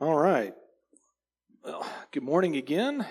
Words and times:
All 0.00 0.16
right. 0.16 0.54
Well, 1.64 1.84
good 2.12 2.22
morning 2.22 2.54
again. 2.54 3.04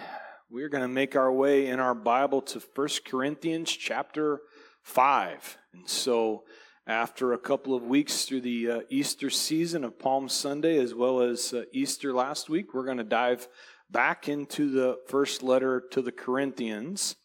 We're 0.50 0.70
going 0.70 0.83
to 0.83 0.88
make 0.88 1.17
our 1.17 1.29
way 1.29 1.67
in 1.67 1.82
our 1.82 1.94
Bible 1.94 2.42
to 2.44 2.62
1 2.75 2.88
Corinthians 3.06 3.69
chapter 3.69 4.40
5. 4.83 5.58
And 5.73 5.89
so, 5.89 6.45
after 6.87 7.33
a 7.33 7.37
couple 7.37 7.75
of 7.75 7.83
weeks 7.83 8.23
through 8.23 8.39
the 8.39 8.71
uh, 8.71 8.79
Easter 8.89 9.29
season 9.29 9.84
of 9.84 10.00
Palm 10.00 10.29
Sunday 10.29 10.77
as 10.77 10.95
well 10.95 11.20
as 11.20 11.54
uh, 11.54 11.63
Easter 11.73 12.13
last 12.13 12.47
week, 12.47 12.73
we're 12.73 12.86
going 12.86 12.99
to 12.99 13.04
dive 13.04 13.49
back 13.91 14.29
into 14.29 14.71
the 14.71 14.97
first 15.07 15.43
letter 15.43 15.83
to 15.91 16.01
the 16.01 16.13
Corinthians. 16.13 17.17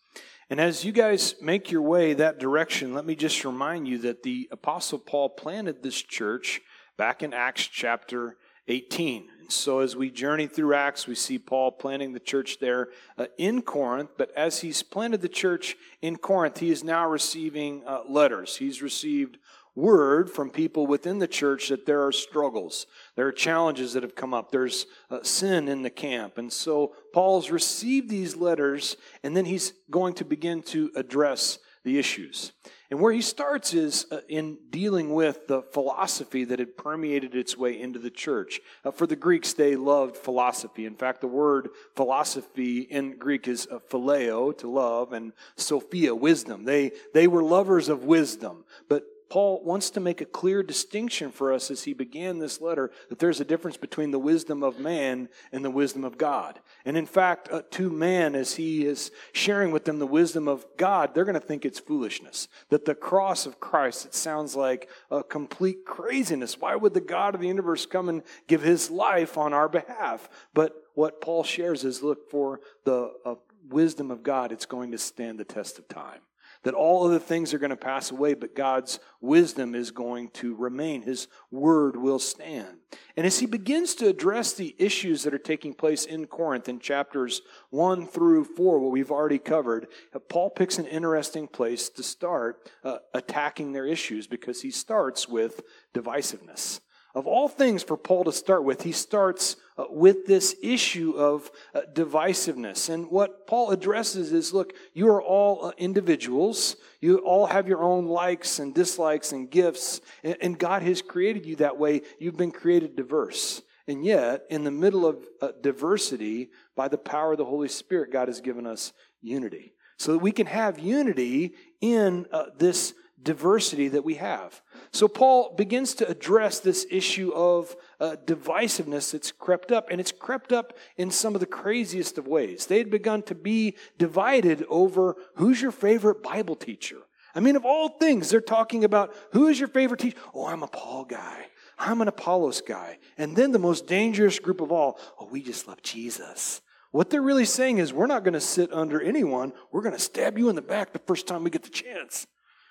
And 0.51 0.61
as 0.61 0.85
you 0.85 0.91
guys 0.91 1.37
make 1.41 1.71
your 1.71 1.83
way 1.83 2.15
that 2.15 2.41
direction, 2.41 2.95
let 2.95 3.07
me 3.07 3.15
just 3.15 3.45
remind 3.45 3.87
you 3.87 3.99
that 3.99 4.25
the 4.25 4.49
Apostle 4.51 4.99
Paul 4.99 5.29
planted 5.29 5.85
this 5.85 6.03
church 6.03 6.61
back 6.99 7.23
in 7.23 7.33
Acts 7.33 7.69
chapter 7.69 8.39
18. 8.69 9.29
And 9.41 9.53
so 9.53 9.81
as 9.81 9.97
we 9.97 10.11
journey 10.11 10.47
through 10.47 10.75
Acts, 10.75 11.07
we 11.07 11.15
see 11.15 11.39
Paul 11.39 11.73
planting 11.73 12.13
the 12.13 12.21
church 12.21 12.59
there 12.61 12.89
uh, 13.19 13.27
in 13.39 13.63
Corinth. 13.63 14.11
But 14.17 14.31
as 14.37 14.61
he's 14.61 14.83
planted 14.83 15.21
the 15.21 15.29
church 15.29 15.77
in 16.01 16.17
Corinth, 16.17 16.59
he 16.59 16.71
is 16.71 16.85
now 16.85 17.09
receiving 17.09 17.83
uh, 17.87 18.03
letters. 18.09 18.57
He's 18.57 18.83
received 18.83 19.39
word 19.75 20.31
from 20.31 20.51
people 20.51 20.87
within 20.87 21.19
the 21.19 21.27
church 21.27 21.69
that 21.69 21.87
there 21.87 22.05
are 22.07 22.13
struggles, 22.13 22.87
there 23.17 23.27
are 23.27 23.33
challenges 23.33 23.95
that 23.95 24.03
have 24.03 24.15
come 24.15 24.35
up, 24.35 24.51
there's 24.51 24.87
uh, 25.11 25.23
sin 25.23 25.69
in 25.69 25.83
the 25.83 25.91
camp. 25.91 26.37
And 26.39 26.53
so 26.53 26.95
Paul's 27.15 27.51
received 27.51 28.11
these 28.11 28.37
letters, 28.37 28.97
and 29.23 29.37
then 29.37 29.47
he's 29.47 29.73
going 29.91 30.15
to 30.15 30.25
begin 30.25 30.63
to 30.65 30.91
address 30.95 31.59
the 31.85 31.99
issues. 31.99 32.53
And 32.91 33.01
where 33.01 33.13
he 33.13 33.23
starts 33.23 33.73
is 33.73 34.07
uh, 34.11 34.21
in 34.29 34.59
dealing 34.71 35.15
with 35.15 35.47
the 35.47 35.63
philosophy 35.63 36.45
that 36.45 36.59
had 36.59 36.77
permeated 36.77 37.35
its 37.35 37.57
way 37.57 37.81
into 37.81 37.99
the 37.99 38.11
church. 38.11 38.61
Uh, 38.85 38.91
for 38.91 39.07
the 39.07 39.17
Greeks, 39.17 39.55
they 39.55 39.77
loved 39.77 40.17
philosophy. 40.17 40.85
In 40.85 40.95
fact, 40.95 41.21
the 41.23 41.27
word 41.27 41.71
philosophy 41.97 42.81
in 42.81 43.17
Greek 43.17 43.49
is 43.49 43.67
uh, 43.71 43.79
phileo, 43.91 44.57
to 44.59 44.69
love, 44.69 45.13
and 45.13 45.33
sophia, 45.57 46.15
wisdom. 46.15 46.65
They, 46.65 46.93
they 47.15 47.27
were 47.27 47.43
lovers 47.43 47.89
of 47.89 48.05
wisdom. 48.05 48.65
But 48.89 49.05
Paul 49.33 49.63
wants 49.65 49.89
to 49.93 50.01
make 50.01 50.21
a 50.21 50.27
clear 50.27 50.63
distinction 50.63 51.31
for 51.31 51.55
us 51.55 51.71
as 51.71 51.85
he 51.85 51.95
began 51.95 52.39
this 52.39 52.61
letter 52.61 52.91
that 53.09 53.19
there's 53.19 53.41
a 53.41 53.47
difference 53.47 53.79
between 53.79 54.11
the 54.11 54.19
wisdom 54.19 54.63
of 54.63 54.79
man 54.79 55.31
and 55.53 55.65
the 55.65 55.71
wisdom 55.71 56.05
of 56.05 56.19
God. 56.19 56.61
And 56.85 56.99
in 56.99 57.07
fact, 57.07 57.49
uh, 57.51 57.63
to 57.71 57.89
man, 57.89 58.35
as 58.35 58.57
he 58.57 58.85
is 58.85 59.11
sharing 59.33 59.71
with 59.71 59.87
them 59.87 59.99
the 59.99 60.07
wisdom 60.07 60.49
of 60.49 60.67
God, 60.77 61.15
they're 61.15 61.25
going 61.25 61.33
to 61.33 61.41
think 61.41 61.65
it's 61.65 61.79
foolishness. 61.79 62.47
That 62.69 62.85
the 62.85 62.95
cross 62.95 63.47
of 63.47 63.59
Christ, 63.59 64.05
it 64.05 64.15
sounds 64.15 64.55
like 64.55 64.91
a 65.11 65.25
complete 65.25 65.87
craziness. 65.87 66.61
Why 66.61 66.77
would 66.77 66.93
the 66.93 67.01
God 67.01 67.35
of 67.35 67.41
the 67.41 67.49
universe 67.49 67.87
come 67.87 68.11
and 68.11 68.25
give 68.49 68.61
his 68.61 68.91
life 68.91 69.39
on 69.39 69.55
our 69.55 69.71
behalf? 69.71 70.29
But 70.53 70.75
what 70.93 71.23
Paul 71.23 71.43
shares 71.43 71.85
is 71.85 72.03
look 72.03 72.31
for 72.31 72.61
the 72.85 73.11
uh, 73.25 73.37
wisdom 73.71 74.11
of 74.11 74.23
God, 74.23 74.53
it's 74.53 74.67
going 74.67 74.91
to 74.91 74.99
stand 74.99 75.41
the 75.41 75.45
test 75.47 75.79
of 75.79 75.89
time 75.89 76.21
that 76.63 76.75
all 76.75 77.05
other 77.05 77.19
things 77.19 77.53
are 77.53 77.59
going 77.59 77.71
to 77.71 77.77
pass 77.77 78.11
away, 78.11 78.35
but 78.35 78.55
God's 78.55 79.01
wisdom 79.21 79.75
is 79.75 79.91
going 79.91 80.29
to 80.31 80.55
remain. 80.55 81.03
His 81.03 81.29
word 81.51 81.97
will 81.97 82.19
stand. 82.19 82.79
And 83.17 83.27
as 83.27 83.41
he 83.41 83.47
begins 83.47 83.95
to 83.97 84.09
address 84.09 84.53
the 84.53 84.75
issues 84.79 85.25
that 85.25 85.35
are 85.35 85.39
taking 85.39 85.75
place 85.75 86.05
in 86.05 86.27
Corinth 86.27 86.69
in 86.69 86.79
chapters 86.79 87.43
1 87.71 88.07
through 88.07 88.45
4, 88.45 88.79
what 88.79 88.93
we've 88.93 89.11
already 89.11 89.39
covered, 89.39 89.89
Paul 90.29 90.51
picks 90.51 90.79
an 90.79 90.87
interesting 90.87 91.49
place 91.49 91.89
to 91.91 92.03
start 92.03 92.71
uh, 92.85 92.99
attacking 93.13 93.73
their 93.73 93.87
issues 93.87 94.27
because 94.27 94.63
he 94.63 94.71
starts 94.71 95.29
with 95.29 95.63
divisiveness. 95.95 96.81
Of 97.15 97.27
all 97.27 97.49
things 97.49 97.83
for 97.83 97.97
Paul 97.97 98.25
to 98.25 98.33
start 98.33 98.65
with, 98.65 98.83
he 98.83 98.93
starts 98.93 99.57
uh, 99.79 99.85
with 99.89 100.27
this 100.27 100.55
issue 100.63 101.13
of 101.13 101.51
uh, 101.75 101.81
divisiveness. 101.95 102.91
And 102.91 103.11
what 103.11 103.47
Paul 103.47 103.71
addresses 103.71 104.33
is 104.33 104.53
look, 104.53 104.75
you 104.93 105.09
are 105.09 105.23
all 105.23 105.67
uh, 105.67 105.73
individuals. 105.79 106.77
You 107.01 107.19
all 107.19 107.47
have 107.47 107.67
your 107.67 107.83
own 107.83 108.07
likes 108.07 108.59
and 108.59 108.75
dislikes 108.75 109.33
and 109.33 109.51
gifts. 109.51 110.01
And, 110.23 110.37
and, 110.41 110.59
God 110.59 110.83
has 110.83 111.01
created 111.01 111.47
you 111.47 111.57
that 111.57 111.79
way. 111.79 112.03
You've 112.19 112.37
been 112.37 112.53
created 112.53 112.97
diverse. 112.97 113.63
And 113.89 114.05
yet, 114.05 114.45
in 114.51 114.63
the 114.65 114.71
middle 114.71 115.07
of 115.07 115.27
diversity, 115.61 116.51
by 116.77 116.89
the 116.89 116.99
power 116.99 117.33
of 117.33 117.39
the 117.39 117.45
Holy 117.45 117.69
Spirit, 117.69 118.13
God 118.13 118.29
has 118.29 118.41
given 118.41 118.67
us 118.67 118.93
unity. 119.21 119.75
So 119.99 120.13
that 120.13 120.19
we 120.19 120.33
can 120.33 120.47
have 120.47 120.79
unity 120.79 121.55
in 121.81 122.27
this 122.59 122.95
diversity 123.23 123.89
that 123.89 124.05
we 124.05 124.15
have. 124.15 124.61
So 124.93 125.09
Paul 125.09 125.55
begins 125.57 125.95
to 125.95 126.09
address 126.09 126.61
this 126.61 126.87
issue 126.91 127.33
of 127.35 127.77
uh, 128.01 128.17
divisiveness 128.25 129.13
that's 129.13 129.33
crept 129.33 129.73
up, 129.73 129.89
and 129.91 130.01
it's 130.01 130.13
crept 130.13 130.53
up 130.53 130.77
in 130.97 131.11
some 131.11 131.35
of 131.35 131.41
the 131.41 131.47
craziest 131.47 132.19
of 132.19 132.27
ways. 132.27 132.67
They 132.67 132.79
had 132.79 132.91
begun 132.91 133.23
to 133.25 133.35
be 133.35 133.77
divided 133.99 134.65
over 134.69 135.17
who's 135.37 135.63
your 135.63 135.73
favorite 135.73 136.23
Bible 136.23 136.57
teacher. 136.57 136.99
I 137.35 137.41
mean, 137.41 137.57
of 137.57 137.65
all 137.65 137.89
things, 137.89 138.29
they're 138.29 138.41
talking 138.41 138.85
about 138.85 139.15
who 139.33 139.47
is 139.47 139.59
your 139.59 139.69
favorite 139.69 140.01
teacher? 140.01 140.19
Oh, 140.35 140.47
I'm 140.47 140.63
a 140.63 140.69
Paul 140.69 141.05
guy. 141.05 141.47
I'm 141.79 142.01
an 142.01 142.09
Apollos 142.09 142.61
guy. 142.61 142.99
And 143.17 143.35
then 143.35 143.53
the 143.53 143.59
most 143.59 143.87
dangerous 143.87 144.39
group 144.39 144.61
of 144.61 144.71
all, 144.71 144.99
oh, 145.19 145.27
we 145.31 145.43
just 145.43 145.67
love 145.67 145.83
Jesus. 145.83 146.61
What 146.91 147.09
they're 147.09 147.23
really 147.23 147.47
saying 147.47 147.79
is, 147.79 147.91
we're 147.93 148.07
not 148.07 148.23
going 148.23 148.35
to 148.35 148.41
sit 148.41 148.71
under 148.71 149.01
anyone. 149.01 149.55
We're 149.73 149.81
going 149.81 149.95
to 149.95 150.01
stab 150.01 150.37
you 150.37 150.51
in 150.51 150.57
the 150.57 150.63
back 150.63 150.93
the 150.93 150.99
first 150.99 151.27
time 151.27 151.43
we 151.43 151.51
get 151.51 151.63
the 151.63 151.71
chance. 151.71 152.27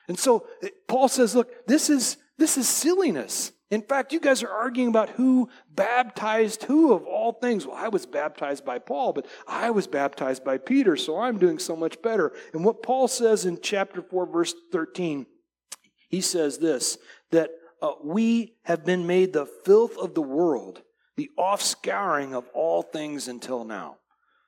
And 0.08 0.18
so 0.18 0.48
Paul 0.88 1.08
says, 1.08 1.36
look, 1.36 1.68
this 1.68 1.90
is, 1.90 2.18
this 2.38 2.58
is 2.58 2.68
silliness. 2.68 3.52
In 3.72 3.82
fact, 3.82 4.12
you 4.12 4.20
guys 4.20 4.44
are 4.44 4.50
arguing 4.50 4.90
about 4.90 5.12
who 5.12 5.50
baptized 5.70 6.64
who 6.64 6.92
of 6.92 7.06
all 7.06 7.32
things. 7.32 7.66
Well, 7.66 7.78
I 7.78 7.88
was 7.88 8.06
baptized 8.06 8.66
by 8.66 8.80
Paul, 8.80 9.14
but 9.14 9.28
I 9.48 9.70
was 9.72 9.88
baptized 9.88 10.44
by 10.44 10.58
Peter, 10.58 10.98
so 10.98 11.18
I'm 11.18 11.38
doing 11.38 11.58
so 11.58 11.78
much 11.78 12.02
better. 12.02 12.34
And 12.52 12.66
what 12.66 12.84
Paul 12.84 13.08
says 13.08 13.46
in 13.46 13.60
chapter 13.62 14.02
4, 14.02 14.26
verse 14.26 14.54
13, 14.74 15.26
he 16.10 16.20
says 16.20 16.58
this 16.58 16.98
that 17.32 17.52
uh, 17.82 17.94
we 18.04 18.58
have 18.66 18.86
been 18.86 19.08
made 19.08 19.32
the 19.32 19.46
filth 19.46 19.98
of 19.98 20.14
the 20.14 20.22
world, 20.22 20.82
the 21.16 21.30
offscouring 21.40 22.34
of 22.34 22.50
all 22.54 22.82
things 22.82 23.30
until 23.30 23.64
now. 23.64 23.96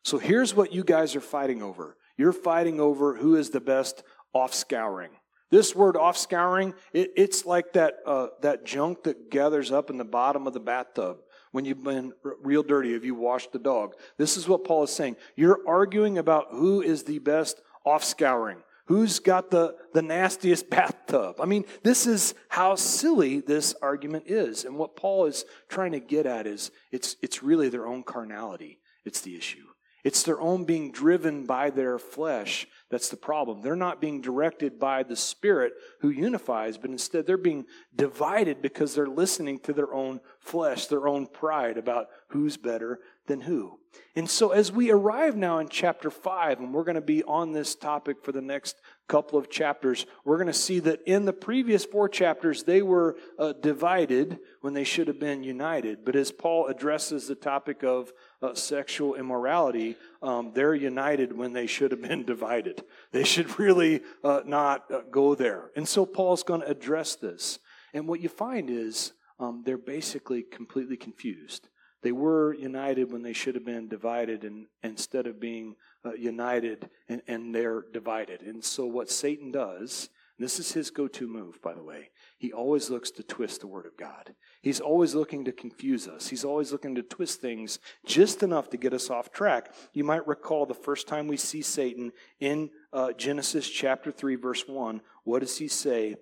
So 0.04 0.20
here's 0.20 0.54
what 0.54 0.74
you 0.74 0.84
guys 0.84 1.16
are 1.16 1.22
fighting 1.22 1.64
over. 1.64 1.96
You're 2.18 2.34
fighting 2.34 2.82
over 2.82 3.16
who 3.16 3.38
is 3.38 3.52
the 3.52 3.62
best 3.62 4.04
offscouring. 4.36 5.12
This 5.54 5.76
word 5.76 5.94
offscouring, 5.94 6.74
it, 6.94 7.12
it's 7.16 7.46
like 7.46 7.74
that, 7.74 7.98
uh, 8.08 8.30
that 8.42 8.66
junk 8.66 9.04
that 9.04 9.30
gathers 9.30 9.72
up 9.72 9.92
in 9.92 9.98
the 9.98 10.04
bottom 10.04 10.48
of 10.48 10.54
the 10.54 10.60
bathtub 10.60 11.20
when 11.52 11.64
you've 11.64 11.84
been 11.84 12.12
real 12.42 12.64
dirty 12.64 12.96
if 12.96 13.06
you 13.06 13.14
washed 13.14 13.52
the 13.52 13.60
dog. 13.60 13.94
This 14.18 14.36
is 14.36 14.48
what 14.48 14.64
Paul 14.64 14.82
is 14.82 14.90
saying. 14.90 15.16
You're 15.36 15.60
arguing 15.68 16.18
about 16.18 16.48
who 16.50 16.82
is 16.82 17.04
the 17.04 17.20
best 17.20 17.62
offscouring. 17.86 18.64
Who's 18.88 19.20
got 19.20 19.52
the, 19.52 19.76
the 19.94 20.02
nastiest 20.02 20.70
bathtub? 20.72 21.36
I 21.40 21.46
mean, 21.46 21.66
this 21.84 22.08
is 22.08 22.34
how 22.50 22.74
silly 22.74 23.40
this 23.40 23.76
argument 23.80 24.24
is. 24.26 24.66
And 24.66 24.76
what 24.76 24.96
Paul 24.96 25.28
is 25.28 25.46
trying 25.70 25.92
to 25.92 26.00
get 26.00 26.26
at 26.26 26.48
is 26.48 26.72
it's, 26.92 27.16
it's 27.22 27.44
really 27.44 27.70
their 27.70 27.86
own 27.86 28.02
carnality. 28.02 28.80
It's 29.06 29.22
the 29.22 29.36
issue. 29.36 29.68
It's 30.04 30.24
their 30.24 30.40
own 30.40 30.66
being 30.66 30.92
driven 30.92 31.46
by 31.46 31.70
their 31.70 31.98
flesh 31.98 32.68
that's 32.94 33.10
the 33.10 33.18
problem. 33.18 33.64
They're 33.64 33.76
not 33.76 34.00
being 34.00 34.22
directed 34.22 34.78
by 34.78 35.02
the 35.02 35.16
Spirit 35.16 35.74
who 36.02 36.12
unifies, 36.12 36.78
but 36.78 36.92
instead 36.92 37.26
they're 37.26 37.38
being 37.38 37.66
divided 37.96 38.62
because 38.62 38.94
they're 38.94 39.08
listening 39.08 39.58
to 39.62 39.74
their 39.74 39.92
own 39.92 40.22
flesh, 40.38 40.86
their 40.86 41.08
own 41.08 41.26
pride 41.26 41.80
about 41.80 42.10
who's 42.28 42.56
better 42.56 43.00
than 43.26 43.42
who. 43.42 43.80
And 44.16 44.30
so 44.30 44.52
as 44.52 44.72
we 44.72 44.92
arrive 44.92 45.36
now 45.36 45.58
in 45.58 45.70
chapter 45.70 46.12
5, 46.12 46.60
and 46.60 46.72
we're 46.72 46.84
going 46.84 46.94
to 46.94 47.02
be 47.02 47.24
on 47.24 47.52
this 47.52 47.74
topic 47.74 48.24
for 48.24 48.32
the 48.32 48.42
next 48.42 48.80
couple 49.08 49.38
of 49.38 49.50
chapters, 49.50 50.06
we're 50.24 50.38
going 50.38 50.48
to 50.48 50.54
see 50.54 50.80
that 50.80 51.02
in 51.06 51.26
the 51.26 51.34
previous 51.34 51.86
four 51.86 52.08
chapters, 52.08 52.64
they 52.64 52.82
were 52.82 53.18
uh, 53.38 53.54
divided 53.54 54.40
when 54.62 54.74
they 54.74 54.84
should 54.84 55.08
have 55.08 55.20
been 55.20 55.44
united. 55.44 56.06
But 56.06 56.16
as 56.16 56.32
Paul 56.32 56.68
addresses 56.68 57.28
the 57.28 57.36
topic 57.36 57.84
of 57.84 58.14
uh, 58.42 58.54
sexual 58.54 59.16
immorality, 59.16 59.98
um, 60.22 60.52
they're 60.54 60.76
united 60.76 61.36
when 61.36 61.54
they 61.54 61.68
should 61.68 61.92
have 61.92 62.02
been 62.02 62.24
divided. 62.26 62.84
They 63.12 63.24
should 63.24 63.60
really 63.60 64.02
uh, 64.24 64.42
not 64.46 64.90
uh, 64.92 65.02
go 65.12 65.36
there. 65.36 65.72
And 65.76 65.88
so 65.88 66.06
Paul's 66.06 66.44
going 66.44 66.62
to 66.62 66.70
address 66.70 67.16
this. 67.16 67.60
And 67.94 68.08
what 68.08 68.22
you 68.22 68.30
find 68.30 68.70
is 68.70 69.14
um, 69.40 69.64
they're 69.66 69.78
basically 69.78 70.44
completely 70.44 70.98
confused. 70.98 71.68
They 72.04 72.12
were 72.12 72.54
united 72.54 73.12
when 73.12 73.24
they 73.24 73.34
should 73.34 73.56
have 73.56 73.66
been 73.66 73.88
divided, 73.88 74.44
and 74.44 74.68
instead 74.84 75.26
of 75.26 75.40
being 75.40 75.76
uh, 76.06 76.14
united, 76.14 76.90
and, 77.08 77.22
and 77.28 77.56
they're 77.56 77.86
divided. 77.94 78.42
And 78.42 78.64
so, 78.64 78.86
what 78.86 79.10
Satan 79.10 79.52
does, 79.52 80.10
this 80.38 80.60
is 80.60 80.74
his 80.74 80.92
go 80.92 81.08
to 81.08 81.28
move, 81.28 81.62
by 81.62 81.74
the 81.74 81.84
way, 81.84 82.10
he 82.38 82.52
always 82.52 82.90
looks 82.90 83.10
to 83.12 83.24
twist 83.24 83.62
the 83.62 83.68
Word 83.68 83.86
of 83.86 83.96
God. 83.96 84.36
He's 84.62 84.82
always 84.82 85.16
looking 85.16 85.46
to 85.46 85.54
confuse 85.54 86.08
us. 86.08 86.28
He's 86.28 86.44
always 86.44 86.74
looking 86.74 86.96
to 86.96 87.04
twist 87.04 87.40
things 87.40 87.80
just 88.06 88.44
enough 88.44 88.70
to 88.72 88.78
get 88.78 88.94
us 88.94 89.10
off 89.10 89.32
track. 89.32 89.74
You 89.94 90.04
might 90.04 90.28
recall 90.28 90.66
the 90.66 90.74
first 90.74 91.08
time 91.08 91.28
we 91.28 91.38
see 91.38 91.62
Satan 91.62 92.12
in 92.42 92.70
uh, 92.92 93.14
Genesis 93.14 93.70
chapter 93.70 94.12
3, 94.12 94.36
verse 94.36 94.68
1. 94.68 95.00
What 95.24 95.40
does 95.40 95.58
he 95.58 95.70
say? 95.70 96.16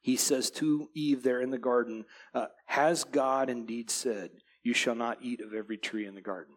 He 0.00 0.16
says 0.16 0.50
to 0.52 0.88
Eve 0.94 1.22
there 1.22 1.40
in 1.40 1.50
the 1.50 1.58
garden, 1.58 2.06
uh, 2.34 2.46
Has 2.66 3.04
God 3.04 3.48
indeed 3.48 3.88
said, 3.88 4.30
You 4.62 4.74
shall 4.74 4.94
not 4.94 5.18
eat 5.20 5.40
of 5.40 5.54
every 5.54 5.76
tree 5.76 6.06
in 6.06 6.14
the 6.14 6.20
garden. 6.20 6.54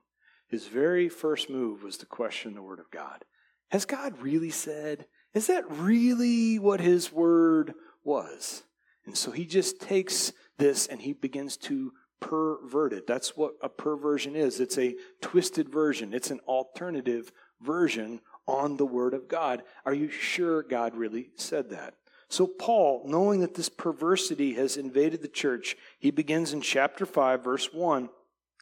His 0.47 0.67
very 0.67 1.09
first 1.09 1.49
move 1.49 1.83
was 1.83 1.97
to 1.97 2.05
question 2.05 2.53
the 2.53 2.61
word 2.61 2.79
of 2.79 2.91
God. 2.91 3.25
Has 3.71 3.85
God 3.85 4.21
really 4.21 4.51
said? 4.51 5.07
Is 5.33 5.47
that 5.47 5.69
really 5.69 6.59
what 6.59 6.79
his 6.79 7.11
word 7.11 7.73
was? 8.03 8.63
And 9.05 9.17
so 9.17 9.31
he 9.31 9.45
just 9.45 9.79
takes 9.79 10.31
this 10.57 10.87
and 10.87 11.01
he 11.01 11.13
begins 11.13 11.57
to 11.57 11.91
pervert 12.19 12.93
it. 12.93 13.07
That's 13.07 13.35
what 13.35 13.53
a 13.61 13.69
perversion 13.69 14.35
is. 14.35 14.59
It's 14.59 14.77
a 14.77 14.95
twisted 15.21 15.69
version, 15.69 16.13
it's 16.13 16.31
an 16.31 16.39
alternative 16.47 17.31
version 17.61 18.21
on 18.47 18.77
the 18.77 18.85
word 18.85 19.13
of 19.13 19.27
God. 19.27 19.63
Are 19.85 19.93
you 19.93 20.09
sure 20.09 20.63
God 20.63 20.95
really 20.95 21.31
said 21.35 21.71
that? 21.71 21.95
So, 22.29 22.47
Paul, 22.47 23.03
knowing 23.05 23.41
that 23.41 23.53
this 23.53 23.69
perversity 23.69 24.53
has 24.53 24.77
invaded 24.77 25.21
the 25.21 25.27
church, 25.27 25.77
he 25.99 26.11
begins 26.11 26.53
in 26.53 26.61
chapter 26.61 27.05
5, 27.05 27.43
verse 27.43 27.71
1, 27.71 28.09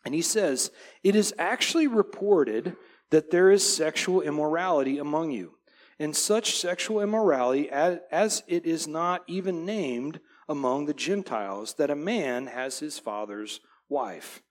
and 0.05 0.13
he 0.13 0.21
says, 0.21 0.71
It 1.03 1.15
is 1.15 1.33
actually 1.39 1.87
reported 1.87 2.75
that 3.09 3.31
there 3.31 3.49
is 3.49 3.75
sexual 3.75 4.21
immorality 4.21 4.97
among 4.97 5.31
you, 5.31 5.53
and 5.97 6.15
such 6.15 6.57
sexual 6.57 6.99
immorality 6.99 7.69
as 7.69 8.43
it 8.47 8.65
is 8.65 8.87
not 8.87 9.23
even 9.27 9.65
named 9.65 10.19
among 10.49 10.85
the 10.85 10.93
Gentiles, 10.93 11.75
that 11.75 11.89
a 11.89 11.95
man 11.95 12.47
has 12.47 12.79
his 12.79 12.99
father's 12.99 13.61
wife. 13.87 14.41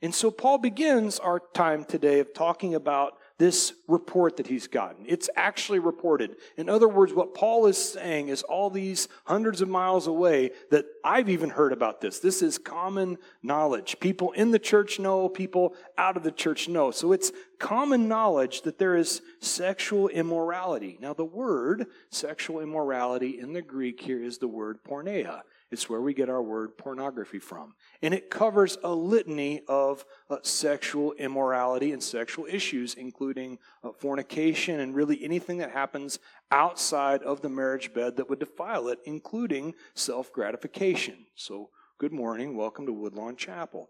And 0.00 0.14
so 0.14 0.30
Paul 0.30 0.58
begins 0.58 1.18
our 1.18 1.40
time 1.52 1.84
today 1.84 2.20
of 2.20 2.32
talking 2.32 2.74
about 2.74 3.12
this 3.42 3.72
report 3.88 4.36
that 4.36 4.46
he's 4.46 4.68
gotten. 4.68 5.04
It's 5.04 5.28
actually 5.34 5.80
reported. 5.80 6.36
In 6.56 6.68
other 6.68 6.86
words, 6.86 7.12
what 7.12 7.34
Paul 7.34 7.66
is 7.66 7.76
saying 7.76 8.28
is 8.28 8.44
all 8.44 8.70
these 8.70 9.08
hundreds 9.24 9.60
of 9.60 9.68
miles 9.68 10.06
away 10.06 10.52
that 10.70 10.84
I've 11.02 11.28
even 11.28 11.50
heard 11.50 11.72
about 11.72 12.00
this. 12.00 12.20
This 12.20 12.40
is 12.40 12.56
common 12.56 13.18
knowledge. 13.42 13.98
People 13.98 14.30
in 14.30 14.52
the 14.52 14.60
church 14.60 15.00
know, 15.00 15.28
people 15.28 15.74
out 15.98 16.16
of 16.16 16.22
the 16.22 16.30
church 16.30 16.68
know. 16.68 16.92
So 16.92 17.10
it's 17.10 17.32
common 17.58 18.06
knowledge 18.06 18.62
that 18.62 18.78
there 18.78 18.94
is 18.94 19.22
sexual 19.40 20.06
immorality. 20.06 20.96
Now, 21.00 21.12
the 21.12 21.24
word 21.24 21.86
sexual 22.10 22.60
immorality 22.60 23.40
in 23.40 23.54
the 23.54 23.62
Greek 23.62 24.00
here 24.00 24.22
is 24.22 24.38
the 24.38 24.46
word 24.46 24.78
porneia. 24.84 25.42
It's 25.72 25.88
where 25.88 26.02
we 26.02 26.12
get 26.12 26.28
our 26.28 26.42
word 26.42 26.76
pornography 26.76 27.38
from. 27.38 27.74
And 28.02 28.12
it 28.12 28.28
covers 28.28 28.76
a 28.84 28.94
litany 28.94 29.62
of 29.66 30.04
uh, 30.28 30.36
sexual 30.42 31.14
immorality 31.14 31.92
and 31.92 32.02
sexual 32.02 32.44
issues, 32.46 32.92
including 32.92 33.58
uh, 33.82 33.92
fornication 33.92 34.80
and 34.80 34.94
really 34.94 35.24
anything 35.24 35.56
that 35.58 35.70
happens 35.70 36.18
outside 36.50 37.22
of 37.22 37.40
the 37.40 37.48
marriage 37.48 37.94
bed 37.94 38.18
that 38.18 38.28
would 38.28 38.38
defile 38.38 38.88
it, 38.88 38.98
including 39.06 39.74
self 39.94 40.30
gratification. 40.30 41.24
So, 41.36 41.70
good 41.96 42.12
morning. 42.12 42.54
Welcome 42.54 42.84
to 42.84 42.92
Woodlawn 42.92 43.36
Chapel. 43.36 43.88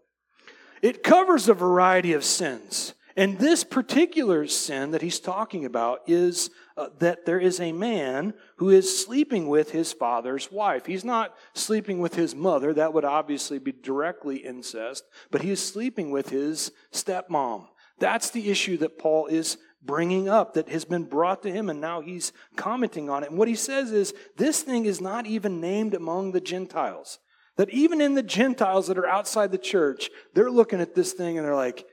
It 0.81 1.03
covers 1.03 1.49
a 1.49 1.53
variety 1.53 2.13
of 2.13 2.23
sins. 2.23 2.93
And 3.15 3.37
this 3.37 3.63
particular 3.63 4.47
sin 4.47 4.91
that 4.91 5.03
he's 5.03 5.19
talking 5.19 5.65
about 5.65 6.01
is 6.07 6.49
uh, 6.75 6.87
that 6.99 7.25
there 7.25 7.39
is 7.39 7.59
a 7.59 7.71
man 7.71 8.33
who 8.57 8.69
is 8.71 9.03
sleeping 9.03 9.47
with 9.47 9.71
his 9.71 9.93
father's 9.93 10.51
wife. 10.51 10.87
He's 10.87 11.05
not 11.05 11.35
sleeping 11.53 11.99
with 11.99 12.15
his 12.15 12.33
mother, 12.33 12.73
that 12.73 12.93
would 12.93 13.05
obviously 13.05 13.59
be 13.59 13.71
directly 13.71 14.37
incest, 14.37 15.03
but 15.29 15.43
he 15.43 15.51
is 15.51 15.63
sleeping 15.63 16.09
with 16.09 16.29
his 16.29 16.71
stepmom. 16.91 17.67
That's 17.99 18.31
the 18.31 18.49
issue 18.49 18.77
that 18.77 18.97
Paul 18.97 19.27
is 19.27 19.57
bringing 19.83 20.29
up 20.29 20.53
that 20.53 20.69
has 20.69 20.85
been 20.85 21.03
brought 21.03 21.43
to 21.43 21.51
him, 21.51 21.69
and 21.69 21.79
now 21.79 22.01
he's 22.01 22.31
commenting 22.55 23.09
on 23.09 23.23
it. 23.23 23.29
And 23.29 23.37
what 23.37 23.47
he 23.47 23.55
says 23.55 23.91
is 23.91 24.13
this 24.37 24.63
thing 24.63 24.85
is 24.85 25.01
not 25.01 25.27
even 25.27 25.61
named 25.61 25.93
among 25.93 26.31
the 26.31 26.41
Gentiles. 26.41 27.19
That 27.57 27.69
even 27.69 28.01
in 28.01 28.15
the 28.15 28.23
Gentiles 28.23 28.87
that 28.87 28.97
are 28.97 29.05
outside 29.05 29.51
the 29.51 29.59
church, 29.59 30.09
they're 30.33 30.49
looking 30.49 30.81
at 30.81 30.95
this 30.95 31.13
thing 31.13 31.37
and 31.37 31.45
they're 31.45 31.55
like, 31.55 31.85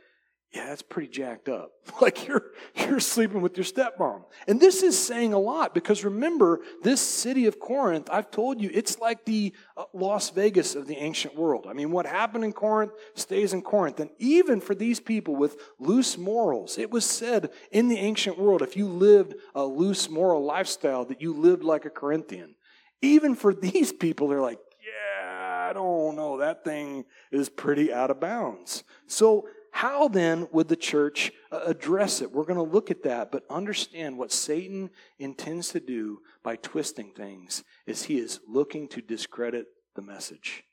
yeah, 0.53 0.67
that's 0.67 0.83
pretty 0.83 1.09
jacked 1.09 1.49
up. 1.49 1.73
Like 2.01 2.27
you're 2.27 2.53
you're 2.77 3.01
sleeping 3.01 3.43
with 3.43 3.59
your 3.59 3.65
stepmom. 3.65 4.23
And 4.49 4.59
this 4.59 4.83
is 4.83 4.99
saying 4.99 5.35
a 5.35 5.39
lot 5.39 5.75
because 5.75 6.03
remember, 6.03 6.61
this 6.83 7.01
city 7.01 7.47
of 7.47 7.61
Corinth, 7.61 8.09
I've 8.11 8.31
told 8.31 8.59
you, 8.59 8.71
it's 8.73 8.99
like 8.99 9.27
the 9.27 9.53
uh, 9.77 9.85
Las 9.93 10.31
Vegas 10.31 10.75
of 10.75 10.87
the 10.87 10.97
ancient 10.97 11.37
world. 11.37 11.67
I 11.69 11.75
mean, 11.75 11.91
what 11.91 12.07
happened 12.07 12.45
in 12.45 12.53
Corinth 12.53 12.93
stays 13.15 13.53
in 13.53 13.61
Corinth. 13.61 14.01
And 14.01 14.09
even 14.19 14.63
for 14.63 14.75
these 14.75 14.99
people 14.99 15.37
with 15.37 15.59
loose 15.79 16.17
morals, 16.17 16.79
it 16.79 16.91
was 16.91 17.05
said 17.05 17.51
in 17.71 17.89
the 17.89 17.99
ancient 17.99 18.39
world 18.39 18.63
if 18.63 18.77
you 18.77 18.87
lived 18.87 19.35
a 19.55 19.65
loose 19.65 20.09
moral 20.09 20.43
lifestyle 20.43 21.05
that 21.07 21.21
you 21.21 21.35
lived 21.35 21.65
like 21.65 21.85
a 21.85 21.91
Corinthian. 21.91 22.55
Even 23.03 23.35
for 23.35 23.53
these 23.69 23.93
people, 23.93 24.29
they're 24.29 24.41
like, 24.41 24.61
yeah, 24.81 25.69
I 25.69 25.73
don't 25.75 26.17
know, 26.17 26.39
that 26.39 26.65
thing 26.65 27.05
is 27.31 27.51
pretty 27.51 27.93
out 27.93 28.11
of 28.11 28.21
bounds. 28.21 28.85
So 29.07 29.49
how 29.81 30.09
then 30.09 30.47
would 30.53 30.69
the 30.69 30.77
church 30.77 31.33
uh, 31.51 31.61
address 31.65 32.21
it? 32.21 32.31
We're 32.31 32.45
going 32.45 32.63
to 32.63 32.75
look 32.75 32.91
at 32.91 33.03
that, 33.05 33.33
but 33.33 33.47
understand 33.49 34.19
what 34.19 34.31
Satan 34.31 34.91
intends 35.19 35.71
to 35.71 35.81
do 35.81 36.21
by 36.43 36.57
twisting 36.57 37.13
things 37.13 37.65
is 37.87 38.03
he 38.03 38.19
is 38.19 38.41
looking 38.47 38.89
to 38.89 39.01
discredit 39.01 39.69
the 39.97 40.03
message. 40.03 40.65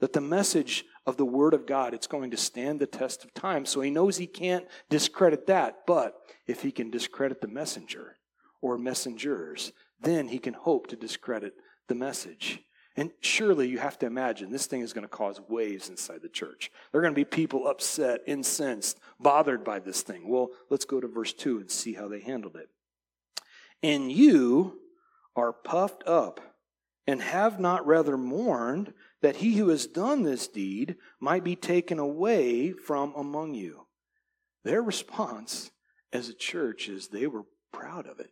That 0.00 0.14
the 0.14 0.22
message 0.22 0.86
of 1.04 1.18
the 1.18 1.26
Word 1.26 1.52
of 1.52 1.66
God, 1.66 1.92
it's 1.92 2.06
going 2.06 2.30
to 2.30 2.38
stand 2.38 2.80
the 2.80 2.86
test 2.86 3.22
of 3.22 3.34
time. 3.34 3.66
So 3.66 3.82
he 3.82 3.90
knows 3.90 4.16
he 4.16 4.26
can't 4.26 4.64
discredit 4.88 5.46
that, 5.48 5.80
but 5.86 6.14
if 6.46 6.62
he 6.62 6.72
can 6.72 6.90
discredit 6.90 7.42
the 7.42 7.48
messenger 7.48 8.16
or 8.62 8.78
messengers, 8.78 9.72
then 10.00 10.28
he 10.28 10.38
can 10.38 10.54
hope 10.54 10.86
to 10.86 10.96
discredit 10.96 11.52
the 11.88 11.94
message. 11.94 12.62
And 12.96 13.10
surely 13.20 13.68
you 13.68 13.78
have 13.78 13.98
to 14.00 14.06
imagine 14.06 14.52
this 14.52 14.66
thing 14.66 14.80
is 14.80 14.92
going 14.92 15.02
to 15.02 15.08
cause 15.08 15.40
waves 15.48 15.88
inside 15.88 16.22
the 16.22 16.28
church. 16.28 16.70
There 16.92 17.00
are 17.00 17.02
going 17.02 17.14
to 17.14 17.20
be 17.20 17.24
people 17.24 17.66
upset, 17.66 18.20
incensed, 18.26 19.00
bothered 19.18 19.64
by 19.64 19.80
this 19.80 20.02
thing. 20.02 20.28
Well, 20.28 20.50
let's 20.70 20.84
go 20.84 21.00
to 21.00 21.08
verse 21.08 21.32
2 21.32 21.58
and 21.58 21.70
see 21.70 21.94
how 21.94 22.06
they 22.06 22.20
handled 22.20 22.56
it. 22.56 22.68
And 23.82 24.12
you 24.12 24.78
are 25.34 25.52
puffed 25.52 26.04
up 26.06 26.40
and 27.06 27.20
have 27.20 27.58
not 27.58 27.86
rather 27.86 28.16
mourned 28.16 28.94
that 29.20 29.36
he 29.36 29.56
who 29.56 29.68
has 29.68 29.86
done 29.86 30.22
this 30.22 30.46
deed 30.46 30.96
might 31.20 31.44
be 31.44 31.56
taken 31.56 31.98
away 31.98 32.72
from 32.72 33.12
among 33.16 33.54
you. 33.54 33.86
Their 34.62 34.82
response 34.82 35.70
as 36.12 36.28
a 36.28 36.34
church 36.34 36.88
is 36.88 37.08
they 37.08 37.26
were 37.26 37.44
proud 37.72 38.06
of 38.06 38.20
it. 38.20 38.30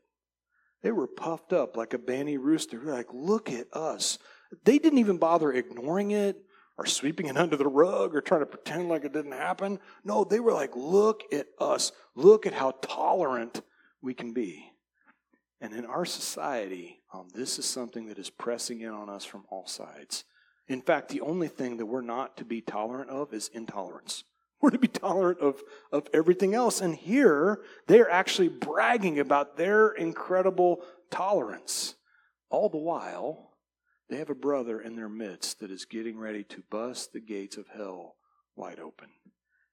They 0.83 0.93
were 0.93 1.07
puffed 1.07 1.53
up 1.53 1.77
like 1.77 1.95
a 1.95 1.99
banny 1.99 2.39
rooster. 2.39 2.79
They're 2.79 2.95
like, 2.95 3.13
look 3.13 3.51
at 3.51 3.67
us. 3.73 4.19
They 4.65 4.79
didn't 4.79 4.99
even 4.99 5.19
bother 5.19 5.53
ignoring 5.53 6.11
it 6.11 6.37
or 6.77 6.87
sweeping 6.87 7.27
it 7.27 7.37
under 7.39 7.57
the 7.57 7.69
rug 7.69 8.15
or 8.15 8.21
trying 8.21 8.41
to 8.41 8.47
pretend 8.47 8.89
like 8.89 9.05
it 9.05 9.13
didn't 9.13 9.33
happen. 9.33 9.79
No, 10.05 10.25
they 10.25 10.41
were 10.41 10.53
like, 10.53 10.75
look 10.75 11.23
at 11.33 11.47
us. 11.59 11.93
Look 12.15 12.47
at 12.47 12.55
how 12.55 12.73
tolerant 12.83 13.63
we 14.01 14.15
can 14.15 14.33
be. 14.33 14.73
And 15.61 15.73
in 15.75 15.87
our 15.87 16.05
society, 16.05 17.03
um, 17.15 17.29
this 17.35 17.59
is 17.59 17.65
something 17.65 18.07
that 18.07 18.19
is 18.19 18.31
pressing 18.31 18.81
in 18.81 18.91
on 18.91 19.09
us 19.09 19.25
from 19.25 19.45
all 19.49 19.67
sides. 19.67 20.25
In 20.67 20.81
fact, 20.81 21.09
the 21.09 21.21
only 21.21 21.49
thing 21.49 21.77
that 21.77 21.87
we're 21.87 22.01
not 22.01 22.37
to 22.39 22.45
be 22.45 22.61
tolerant 22.61 23.11
of 23.11 23.33
is 23.33 23.49
intolerance. 23.49 24.25
We're 24.63 24.71
to 24.71 24.79
be 24.79 24.87
tolerant 24.87 25.41
of, 25.41 25.61
of 25.91 26.07
everything 26.15 26.55
else. 26.55 26.81
And 26.81 26.95
here, 26.95 27.63
they're 27.89 28.09
actually 28.09 28.47
bragging 28.47 29.19
about 29.19 29.57
their 29.57 29.91
incredible 29.91 30.85
tolerance. 31.11 31.97
All 32.49 32.69
the 32.69 32.79
while, 32.79 33.52
they 34.13 34.19
have 34.19 34.31
a 34.31 34.35
brother 34.35 34.81
in 34.81 34.95
their 34.95 35.09
midst 35.09 35.61
that 35.61 35.71
is 35.71 35.87
getting 35.87 36.19
ready 36.19 36.45
to 36.45 36.63
bust 36.71 37.13
the 37.13 37.21
gates 37.21 37.57
of 37.57 37.67
hell 37.75 38.17
wide 38.57 38.79
open. 38.79 39.09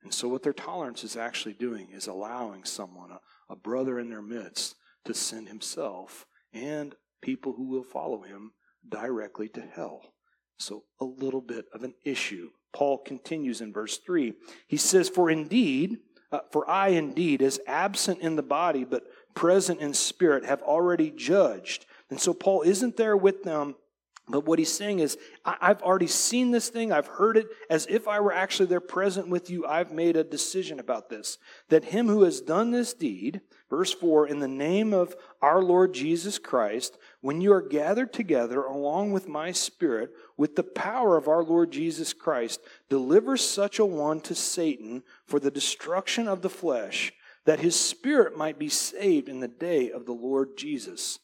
And 0.02 0.14
so, 0.14 0.30
what 0.30 0.44
their 0.44 0.54
tolerance 0.54 1.04
is 1.04 1.18
actually 1.18 1.56
doing 1.56 1.90
is 1.92 2.08
allowing 2.08 2.64
someone, 2.64 3.12
a, 3.12 3.20
a 3.50 3.56
brother 3.58 4.00
in 4.00 4.10
their 4.10 4.22
midst, 4.22 4.76
to 5.06 5.14
send 5.14 5.50
himself 5.50 6.26
and 6.54 6.96
people 7.22 7.54
who 7.54 7.68
will 7.68 7.84
follow 7.84 8.22
him 8.22 8.54
directly 8.88 9.50
to 9.50 9.62
hell. 9.62 10.14
So, 10.58 10.84
a 11.02 11.06
little 11.06 11.42
bit 11.42 11.66
of 11.74 11.84
an 11.84 11.96
issue. 12.06 12.52
Paul 12.72 13.00
continues 13.00 13.60
in 13.60 13.74
verse 13.74 13.98
3. 13.98 14.34
He 14.68 14.78
says, 14.78 15.10
For 15.10 15.30
indeed, 15.30 15.98
uh, 16.32 16.40
for 16.52 16.70
I 16.70 16.90
indeed, 16.90 17.42
as 17.42 17.60
absent 17.68 18.22
in 18.22 18.38
the 18.38 18.44
body, 18.44 18.86
but 18.86 19.04
present 19.36 19.82
in 19.82 19.94
spirit, 19.94 20.46
have 20.46 20.62
already 20.62 21.12
judged. 21.12 21.86
And 22.10 22.22
so, 22.22 22.34
Paul 22.34 22.62
isn't 22.62 22.96
there 22.96 23.18
with 23.18 23.44
them 23.44 23.76
but 24.30 24.46
what 24.46 24.60
he's 24.60 24.72
saying 24.72 25.00
is, 25.00 25.18
I've 25.44 25.82
already 25.82 26.08
seen 26.08 26.52
this 26.52 26.70
thing. 26.70 26.92
I've 26.92 27.08
heard 27.08 27.36
it 27.36 27.48
as 27.70 27.88
if 27.90 28.08
I 28.08 28.20
were 28.20 28.32
actually 28.32 28.68
there 28.68 28.80
present 28.80 29.28
with 29.28 29.50
you. 29.50 29.66
I've 29.66 29.92
made 29.92 30.16
a 30.16 30.24
decision 30.24 30.80
about 30.80 31.10
this. 31.10 31.40
That 31.70 31.86
him 31.86 32.08
who 32.08 32.22
has 32.22 32.40
done 32.40 32.70
this 32.70 32.94
deed, 32.94 33.42
verse 33.72 33.92
4, 33.92 34.28
in 34.28 34.40
the 34.40 34.48
name 34.48 34.94
of 34.94 35.16
our 35.42 35.64
Lord 35.64 35.96
Jesus 35.96 36.38
Christ, 36.38 37.00
when 37.22 37.42
you 37.42 37.52
are 37.52 37.62
gathered 37.62 38.14
together 38.14 38.62
along 38.62 39.14
with 39.14 39.28
my 39.28 39.52
spirit, 39.52 40.12
with 40.38 40.56
the 40.56 40.64
power 40.64 41.18
of 41.18 41.28
our 41.28 41.44
Lord 41.44 41.72
Jesus 41.72 42.14
Christ, 42.14 42.62
deliver 42.88 43.36
such 43.36 43.80
a 43.80 43.86
one 43.86 44.22
to 44.22 44.36
Satan 44.36 45.02
for 45.26 45.40
the 45.40 45.52
destruction 45.52 46.28
of 46.28 46.44
the 46.44 46.50
flesh, 46.52 47.14
that 47.46 47.62
his 47.62 47.76
spirit 47.76 48.38
might 48.38 48.60
be 48.60 48.70
saved 48.70 49.28
in 49.28 49.40
the 49.40 49.48
day 49.48 49.90
of 49.90 50.06
the 50.06 50.14
Lord 50.14 50.56
Jesus. 50.56 51.18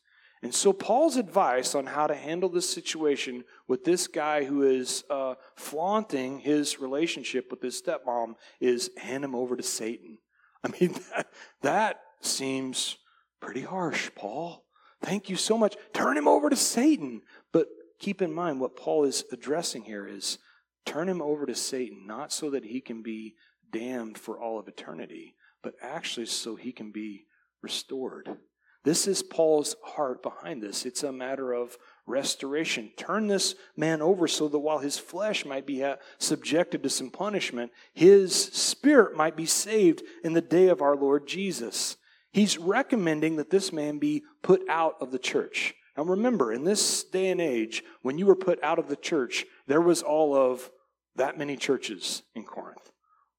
And 0.45 0.53
so, 0.53 0.73
Paul's 0.73 1.15
advice 1.15 1.73
on 1.73 1.87
how 1.87 2.05
to 2.05 2.13
handle 2.13 2.49
this 2.49 2.69
situation 2.69 3.45
with 3.67 3.83
this 3.83 4.05
guy 4.05 4.43
who 4.43 4.61
is 4.61 5.03
uh, 5.09 5.33
flaunting 5.55 6.37
his 6.37 6.79
relationship 6.79 7.49
with 7.49 7.63
his 7.63 7.81
stepmom 7.81 8.35
is 8.59 8.91
hand 8.95 9.23
him 9.23 9.33
over 9.33 9.55
to 9.57 9.63
Satan. 9.63 10.19
I 10.63 10.67
mean, 10.79 10.93
that, 11.15 11.29
that 11.63 12.01
seems 12.21 12.97
pretty 13.41 13.63
harsh, 13.63 14.11
Paul. 14.13 14.63
Thank 15.01 15.31
you 15.31 15.35
so 15.35 15.57
much. 15.57 15.77
Turn 15.93 16.15
him 16.15 16.27
over 16.27 16.51
to 16.51 16.55
Satan. 16.55 17.23
But 17.51 17.65
keep 17.97 18.21
in 18.21 18.31
mind 18.31 18.59
what 18.59 18.75
Paul 18.75 19.05
is 19.05 19.23
addressing 19.31 19.85
here 19.85 20.07
is 20.07 20.37
turn 20.85 21.09
him 21.09 21.23
over 21.23 21.47
to 21.47 21.55
Satan, 21.55 22.05
not 22.05 22.31
so 22.31 22.51
that 22.51 22.65
he 22.65 22.81
can 22.81 23.01
be 23.01 23.33
damned 23.71 24.19
for 24.19 24.39
all 24.39 24.59
of 24.59 24.67
eternity, 24.67 25.33
but 25.63 25.73
actually 25.81 26.27
so 26.27 26.55
he 26.55 26.71
can 26.71 26.91
be 26.91 27.25
restored. 27.63 28.37
This 28.85 29.07
is 29.07 29.23
Paul's 29.23 29.75
heart 29.83 30.21
behind 30.21 30.61
this. 30.61 30.85
It's 30.85 31.01
a 31.01 31.11
matter 31.11 31.53
of 31.53 31.75
restoration. 32.05 32.91
Turn 32.95 33.25
this 33.25 33.55
man 33.75 33.99
over 33.99 34.27
so 34.27 34.47
that 34.47 34.59
while 34.59 34.77
his 34.77 34.99
flesh 34.99 35.43
might 35.43 35.65
be 35.65 35.83
uh, 35.83 35.95
subjected 36.19 36.83
to 36.83 36.89
some 36.91 37.09
punishment, 37.09 37.71
his 37.95 38.35
spirit 38.35 39.17
might 39.17 39.35
be 39.35 39.47
saved 39.47 40.03
in 40.23 40.33
the 40.33 40.41
day 40.41 40.67
of 40.67 40.83
our 40.83 40.95
Lord 40.95 41.27
Jesus. 41.27 41.97
He's 42.31 42.59
recommending 42.59 43.37
that 43.37 43.49
this 43.49 43.73
man 43.73 43.97
be 43.97 44.23
put 44.43 44.61
out 44.69 44.97
of 45.01 45.11
the 45.11 45.19
church. 45.19 45.73
Now 45.97 46.03
remember, 46.03 46.53
in 46.53 46.63
this 46.63 47.03
day 47.05 47.29
and 47.29 47.41
age, 47.41 47.83
when 48.03 48.19
you 48.19 48.27
were 48.27 48.35
put 48.35 48.61
out 48.63 48.77
of 48.77 48.87
the 48.87 48.95
church, 48.95 49.47
there 49.65 49.81
was 49.81 50.03
all 50.03 50.35
of 50.35 50.69
that 51.15 51.39
many 51.39 51.57
churches 51.57 52.21
in 52.35 52.43
Corinth. 52.43 52.91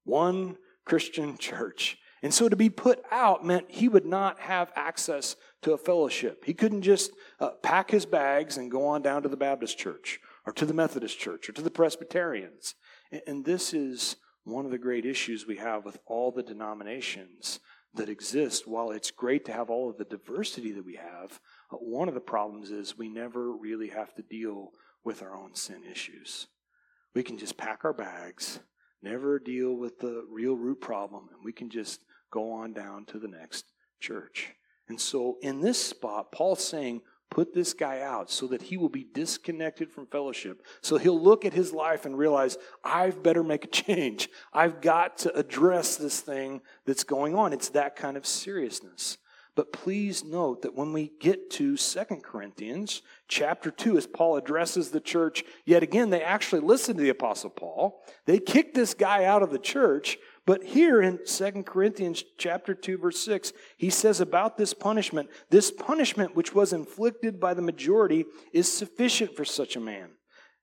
One 0.03 0.57
Christian 0.83 1.37
church. 1.39 1.97
And 2.27 2.33
so 2.33 2.49
to 2.49 2.57
be 2.57 2.69
put 2.69 3.01
out 3.09 3.45
meant 3.45 3.71
he 3.71 3.87
would 3.87 4.05
not 4.05 4.41
have 4.41 4.73
access 4.75 5.37
to 5.61 5.71
a 5.71 5.77
fellowship. 5.77 6.43
He 6.43 6.53
couldn't 6.53 6.81
just 6.81 7.13
uh, 7.39 7.51
pack 7.63 7.89
his 7.89 8.05
bags 8.05 8.57
and 8.57 8.69
go 8.69 8.85
on 8.85 9.01
down 9.01 9.23
to 9.23 9.29
the 9.29 9.37
Baptist 9.37 9.77
church 9.77 10.19
or 10.45 10.51
to 10.51 10.65
the 10.65 10.73
Methodist 10.73 11.17
church 11.17 11.47
or 11.47 11.53
to 11.53 11.61
the 11.61 11.71
Presbyterians. 11.71 12.75
And, 13.13 13.21
and 13.27 13.45
this 13.45 13.73
is 13.73 14.17
one 14.43 14.65
of 14.65 14.71
the 14.71 14.77
great 14.77 15.05
issues 15.05 15.47
we 15.47 15.55
have 15.55 15.85
with 15.85 15.99
all 16.05 16.33
the 16.33 16.43
denominations 16.43 17.61
that 17.93 18.09
exist. 18.09 18.67
While 18.67 18.91
it's 18.91 19.09
great 19.09 19.45
to 19.45 19.53
have 19.53 19.69
all 19.69 19.89
of 19.89 19.97
the 19.97 20.03
diversity 20.03 20.73
that 20.73 20.85
we 20.85 20.95
have, 20.95 21.39
uh, 21.71 21.77
one 21.77 22.09
of 22.09 22.13
the 22.13 22.19
problems 22.19 22.71
is 22.71 22.97
we 22.97 23.07
never 23.07 23.53
really 23.53 23.87
have 23.87 24.13
to 24.15 24.21
deal 24.21 24.73
with 25.05 25.21
our 25.21 25.33
own 25.33 25.55
sin 25.55 25.81
issues. 25.89 26.47
We 27.15 27.23
can 27.23 27.37
just 27.37 27.55
pack 27.55 27.85
our 27.85 27.93
bags, 27.93 28.59
never 29.01 29.39
deal 29.39 29.77
with 29.77 29.99
the 29.99 30.25
real 30.29 30.57
root 30.57 30.81
problem, 30.81 31.29
and 31.33 31.41
we 31.41 31.53
can 31.53 31.69
just 31.69 32.01
go 32.31 32.51
on 32.51 32.73
down 32.73 33.05
to 33.05 33.19
the 33.19 33.27
next 33.27 33.65
church. 33.99 34.53
And 34.87 34.99
so, 34.99 35.37
in 35.41 35.61
this 35.61 35.81
spot, 35.81 36.31
Paul's 36.31 36.65
saying, 36.65 37.01
put 37.29 37.53
this 37.53 37.73
guy 37.73 38.01
out 38.01 38.31
so 38.31 38.47
that 38.47 38.61
he 38.61 38.77
will 38.77 38.89
be 38.89 39.05
disconnected 39.13 39.91
from 39.91 40.07
fellowship. 40.07 40.65
So 40.81 40.97
he'll 40.97 41.21
look 41.21 41.45
at 41.45 41.53
his 41.53 41.73
life 41.73 42.05
and 42.05 42.17
realize, 42.17 42.57
I've 42.83 43.21
better 43.21 43.43
make 43.43 43.65
a 43.65 43.67
change. 43.67 44.29
I've 44.53 44.81
got 44.81 45.17
to 45.19 45.37
address 45.37 45.97
this 45.97 46.21
thing 46.21 46.61
that's 46.85 47.03
going 47.03 47.35
on. 47.35 47.53
It's 47.53 47.69
that 47.69 47.95
kind 47.95 48.17
of 48.17 48.25
seriousness. 48.25 49.17
But 49.55 49.73
please 49.73 50.23
note 50.23 50.61
that 50.61 50.75
when 50.75 50.93
we 50.93 51.13
get 51.19 51.49
to 51.51 51.77
Second 51.77 52.23
Corinthians 52.23 53.01
chapter 53.27 53.71
2, 53.71 53.97
as 53.97 54.05
Paul 54.05 54.37
addresses 54.37 54.91
the 54.91 54.99
church, 54.99 55.43
yet 55.65 55.81
again, 55.81 56.11
they 56.11 56.21
actually 56.21 56.61
listen 56.61 56.95
to 56.95 57.01
the 57.01 57.09
Apostle 57.09 57.49
Paul. 57.49 58.03
They 58.25 58.37
kick 58.37 58.75
this 58.75 58.93
guy 58.93 59.25
out 59.25 59.41
of 59.41 59.49
the 59.49 59.57
church, 59.57 60.19
but 60.47 60.63
here 60.63 61.01
in 61.01 61.19
2 61.25 61.63
Corinthians 61.63 62.23
chapter 62.37 62.73
2 62.73 62.97
verse 62.97 63.19
6, 63.19 63.51
he 63.75 63.89
says 63.89 64.21
about 64.21 64.57
this 64.57 64.73
punishment, 64.73 65.29
this 65.49 65.71
punishment 65.71 66.37
which 66.37 66.55
was 66.55 66.71
inflicted 66.71 67.37
by 67.37 67.53
the 67.53 67.61
majority 67.61 68.23
is 68.53 68.71
sufficient 68.71 69.35
for 69.35 69.43
such 69.43 69.75
a 69.75 69.81
man. 69.81 70.11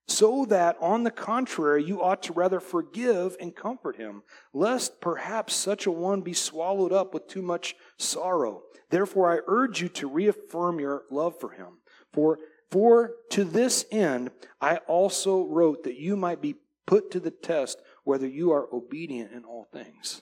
So 0.07 0.45
that 0.45 0.75
on 0.81 1.03
the 1.03 1.11
contrary, 1.11 1.83
you 1.83 2.01
ought 2.01 2.23
to 2.23 2.33
rather 2.33 2.59
forgive 2.59 3.37
and 3.39 3.55
comfort 3.55 3.97
him, 3.97 4.23
lest 4.53 5.01
perhaps 5.01 5.53
such 5.53 5.85
a 5.85 5.91
one 5.91 6.21
be 6.21 6.33
swallowed 6.33 6.91
up 6.91 7.13
with 7.13 7.27
too 7.27 7.43
much 7.43 7.75
sorrow. 7.97 8.63
Therefore 8.89 9.31
I 9.31 9.41
urge 9.45 9.83
you 9.83 9.89
to 9.89 10.09
reaffirm 10.09 10.79
your 10.79 11.03
love 11.11 11.39
for 11.39 11.51
him. 11.51 11.77
For 12.11 12.39
for 12.71 13.11
to 13.29 13.43
this 13.43 13.85
end 13.91 14.31
I 14.59 14.77
also 14.87 15.45
wrote 15.45 15.83
that 15.83 15.99
you 15.99 16.15
might 16.15 16.41
be 16.41 16.55
put 16.87 17.11
to 17.11 17.19
the 17.19 17.31
test 17.31 17.79
whether 18.05 18.27
you 18.27 18.51
are 18.51 18.73
obedient 18.73 19.33
in 19.33 19.43
all 19.43 19.67
things. 19.73 20.21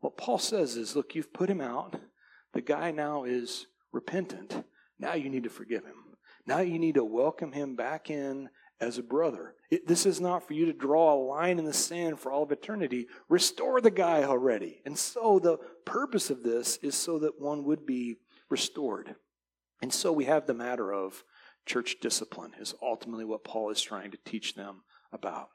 What 0.00 0.16
Paul 0.16 0.38
says 0.38 0.76
is 0.76 0.96
look, 0.96 1.14
you've 1.14 1.32
put 1.32 1.48
him 1.48 1.60
out. 1.60 1.96
The 2.52 2.60
guy 2.60 2.90
now 2.90 3.24
is 3.24 3.66
repentant. 3.92 4.64
Now 4.98 5.14
you 5.14 5.30
need 5.30 5.44
to 5.44 5.50
forgive 5.50 5.84
him. 5.84 6.16
Now 6.46 6.58
you 6.60 6.78
need 6.78 6.96
to 6.96 7.04
welcome 7.04 7.52
him 7.52 7.76
back 7.76 8.10
in 8.10 8.48
as 8.80 8.98
a 8.98 9.02
brother. 9.02 9.54
It, 9.70 9.86
this 9.86 10.06
is 10.06 10.20
not 10.20 10.46
for 10.46 10.54
you 10.54 10.66
to 10.66 10.72
draw 10.72 11.14
a 11.14 11.22
line 11.22 11.58
in 11.58 11.64
the 11.64 11.72
sand 11.72 12.18
for 12.18 12.32
all 12.32 12.42
of 12.42 12.50
eternity. 12.50 13.06
Restore 13.28 13.80
the 13.80 13.90
guy 13.90 14.24
already. 14.24 14.80
And 14.84 14.98
so 14.98 15.38
the 15.38 15.58
purpose 15.84 16.30
of 16.30 16.42
this 16.42 16.78
is 16.78 16.94
so 16.94 17.18
that 17.20 17.40
one 17.40 17.64
would 17.64 17.86
be 17.86 18.16
restored. 18.48 19.14
And 19.82 19.92
so 19.92 20.12
we 20.12 20.24
have 20.24 20.46
the 20.46 20.54
matter 20.54 20.92
of 20.92 21.22
church 21.66 21.96
discipline, 22.00 22.52
is 22.58 22.74
ultimately 22.82 23.24
what 23.24 23.44
Paul 23.44 23.70
is 23.70 23.82
trying 23.82 24.10
to 24.10 24.18
teach 24.24 24.54
them 24.54 24.82
about. 25.12 25.50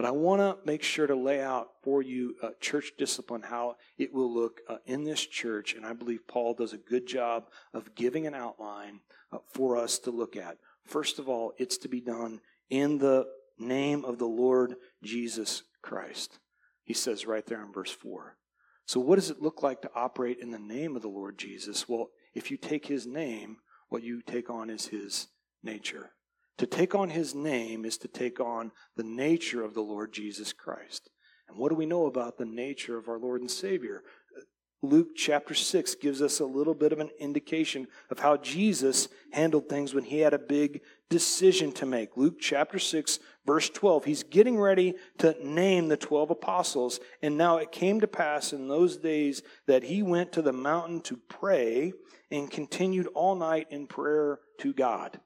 But 0.00 0.08
I 0.08 0.12
want 0.12 0.40
to 0.40 0.56
make 0.64 0.82
sure 0.82 1.06
to 1.06 1.14
lay 1.14 1.42
out 1.42 1.72
for 1.82 2.00
you 2.00 2.34
uh, 2.42 2.52
church 2.58 2.92
discipline, 2.96 3.42
how 3.42 3.76
it 3.98 4.14
will 4.14 4.32
look 4.32 4.62
uh, 4.66 4.78
in 4.86 5.04
this 5.04 5.26
church. 5.26 5.74
And 5.74 5.84
I 5.84 5.92
believe 5.92 6.26
Paul 6.26 6.54
does 6.54 6.72
a 6.72 6.78
good 6.78 7.06
job 7.06 7.48
of 7.74 7.94
giving 7.94 8.26
an 8.26 8.34
outline 8.34 9.00
uh, 9.30 9.40
for 9.52 9.76
us 9.76 9.98
to 9.98 10.10
look 10.10 10.38
at. 10.38 10.56
First 10.86 11.18
of 11.18 11.28
all, 11.28 11.52
it's 11.58 11.76
to 11.76 11.88
be 11.90 12.00
done 12.00 12.40
in 12.70 12.96
the 12.96 13.26
name 13.58 14.06
of 14.06 14.16
the 14.16 14.24
Lord 14.24 14.76
Jesus 15.02 15.64
Christ. 15.82 16.38
He 16.82 16.94
says 16.94 17.26
right 17.26 17.44
there 17.44 17.62
in 17.62 17.70
verse 17.70 17.92
4. 17.92 18.38
So, 18.86 19.00
what 19.00 19.16
does 19.16 19.28
it 19.28 19.42
look 19.42 19.62
like 19.62 19.82
to 19.82 19.90
operate 19.94 20.38
in 20.40 20.50
the 20.50 20.58
name 20.58 20.96
of 20.96 21.02
the 21.02 21.08
Lord 21.08 21.36
Jesus? 21.36 21.86
Well, 21.90 22.08
if 22.32 22.50
you 22.50 22.56
take 22.56 22.86
his 22.86 23.06
name, 23.06 23.58
what 23.90 24.02
you 24.02 24.22
take 24.22 24.48
on 24.48 24.70
is 24.70 24.86
his 24.86 25.28
nature. 25.62 26.12
To 26.58 26.66
take 26.66 26.94
on 26.94 27.10
his 27.10 27.34
name 27.34 27.84
is 27.84 27.96
to 27.98 28.08
take 28.08 28.40
on 28.40 28.72
the 28.96 29.02
nature 29.02 29.64
of 29.64 29.74
the 29.74 29.80
Lord 29.80 30.12
Jesus 30.12 30.52
Christ. 30.52 31.10
And 31.48 31.58
what 31.58 31.70
do 31.70 31.74
we 31.74 31.86
know 31.86 32.06
about 32.06 32.38
the 32.38 32.44
nature 32.44 32.98
of 32.98 33.08
our 33.08 33.18
Lord 33.18 33.40
and 33.40 33.50
Savior? 33.50 34.02
Luke 34.82 35.08
chapter 35.14 35.52
6 35.52 35.96
gives 35.96 36.22
us 36.22 36.40
a 36.40 36.46
little 36.46 36.72
bit 36.72 36.92
of 36.92 37.00
an 37.00 37.10
indication 37.18 37.86
of 38.10 38.18
how 38.18 38.38
Jesus 38.38 39.08
handled 39.32 39.68
things 39.68 39.92
when 39.92 40.04
he 40.04 40.20
had 40.20 40.32
a 40.32 40.38
big 40.38 40.80
decision 41.10 41.70
to 41.72 41.84
make. 41.84 42.16
Luke 42.16 42.36
chapter 42.40 42.78
6, 42.78 43.18
verse 43.44 43.68
12. 43.68 44.06
He's 44.06 44.22
getting 44.22 44.58
ready 44.58 44.94
to 45.18 45.36
name 45.46 45.88
the 45.88 45.98
12 45.98 46.30
apostles. 46.30 46.98
And 47.20 47.36
now 47.36 47.58
it 47.58 47.72
came 47.72 48.00
to 48.00 48.06
pass 48.06 48.54
in 48.54 48.68
those 48.68 48.96
days 48.96 49.42
that 49.66 49.82
he 49.82 50.02
went 50.02 50.32
to 50.32 50.42
the 50.42 50.52
mountain 50.52 51.02
to 51.02 51.18
pray 51.28 51.92
and 52.30 52.50
continued 52.50 53.08
all 53.08 53.34
night 53.34 53.66
in 53.70 53.86
prayer 53.86 54.38
to 54.60 54.72
God. 54.72 55.20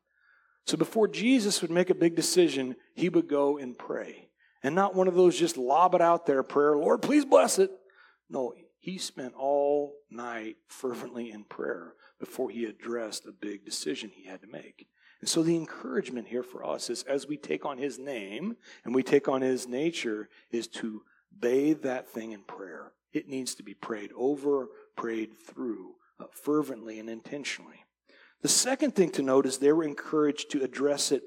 So 0.66 0.76
before 0.76 1.08
Jesus 1.08 1.60
would 1.60 1.70
make 1.70 1.90
a 1.90 1.94
big 1.94 2.16
decision, 2.16 2.76
he 2.94 3.08
would 3.08 3.28
go 3.28 3.58
and 3.58 3.76
pray. 3.76 4.28
And 4.62 4.74
not 4.74 4.94
one 4.94 5.08
of 5.08 5.14
those 5.14 5.38
just 5.38 5.58
lob 5.58 5.94
it 5.94 6.00
out 6.00 6.24
there 6.26 6.42
prayer, 6.42 6.76
Lord, 6.76 7.02
please 7.02 7.24
bless 7.24 7.58
it. 7.58 7.70
No, 8.30 8.54
he 8.78 8.98
spent 8.98 9.34
all 9.34 9.94
night 10.10 10.56
fervently 10.66 11.30
in 11.30 11.44
prayer 11.44 11.94
before 12.18 12.50
he 12.50 12.64
addressed 12.64 13.26
a 13.26 13.32
big 13.32 13.64
decision 13.64 14.10
he 14.12 14.26
had 14.26 14.40
to 14.40 14.46
make. 14.46 14.86
And 15.20 15.28
so 15.28 15.42
the 15.42 15.56
encouragement 15.56 16.28
here 16.28 16.42
for 16.42 16.64
us 16.64 16.90
is 16.90 17.02
as 17.04 17.26
we 17.26 17.36
take 17.36 17.64
on 17.64 17.78
his 17.78 17.98
name 17.98 18.56
and 18.84 18.94
we 18.94 19.02
take 19.02 19.28
on 19.28 19.42
his 19.42 19.66
nature 19.66 20.28
is 20.50 20.66
to 20.68 21.02
bathe 21.38 21.82
that 21.82 22.08
thing 22.08 22.32
in 22.32 22.42
prayer. 22.42 22.92
It 23.12 23.28
needs 23.28 23.54
to 23.56 23.62
be 23.62 23.74
prayed 23.74 24.10
over, 24.16 24.68
prayed 24.96 25.30
through 25.38 25.94
uh, 26.18 26.24
fervently 26.32 26.98
and 26.98 27.08
intentionally. 27.08 27.84
The 28.44 28.50
second 28.50 28.94
thing 28.94 29.08
to 29.12 29.22
note 29.22 29.46
is 29.46 29.56
they 29.56 29.72
were 29.72 29.84
encouraged 29.84 30.50
to 30.50 30.62
address 30.62 31.12
it 31.12 31.22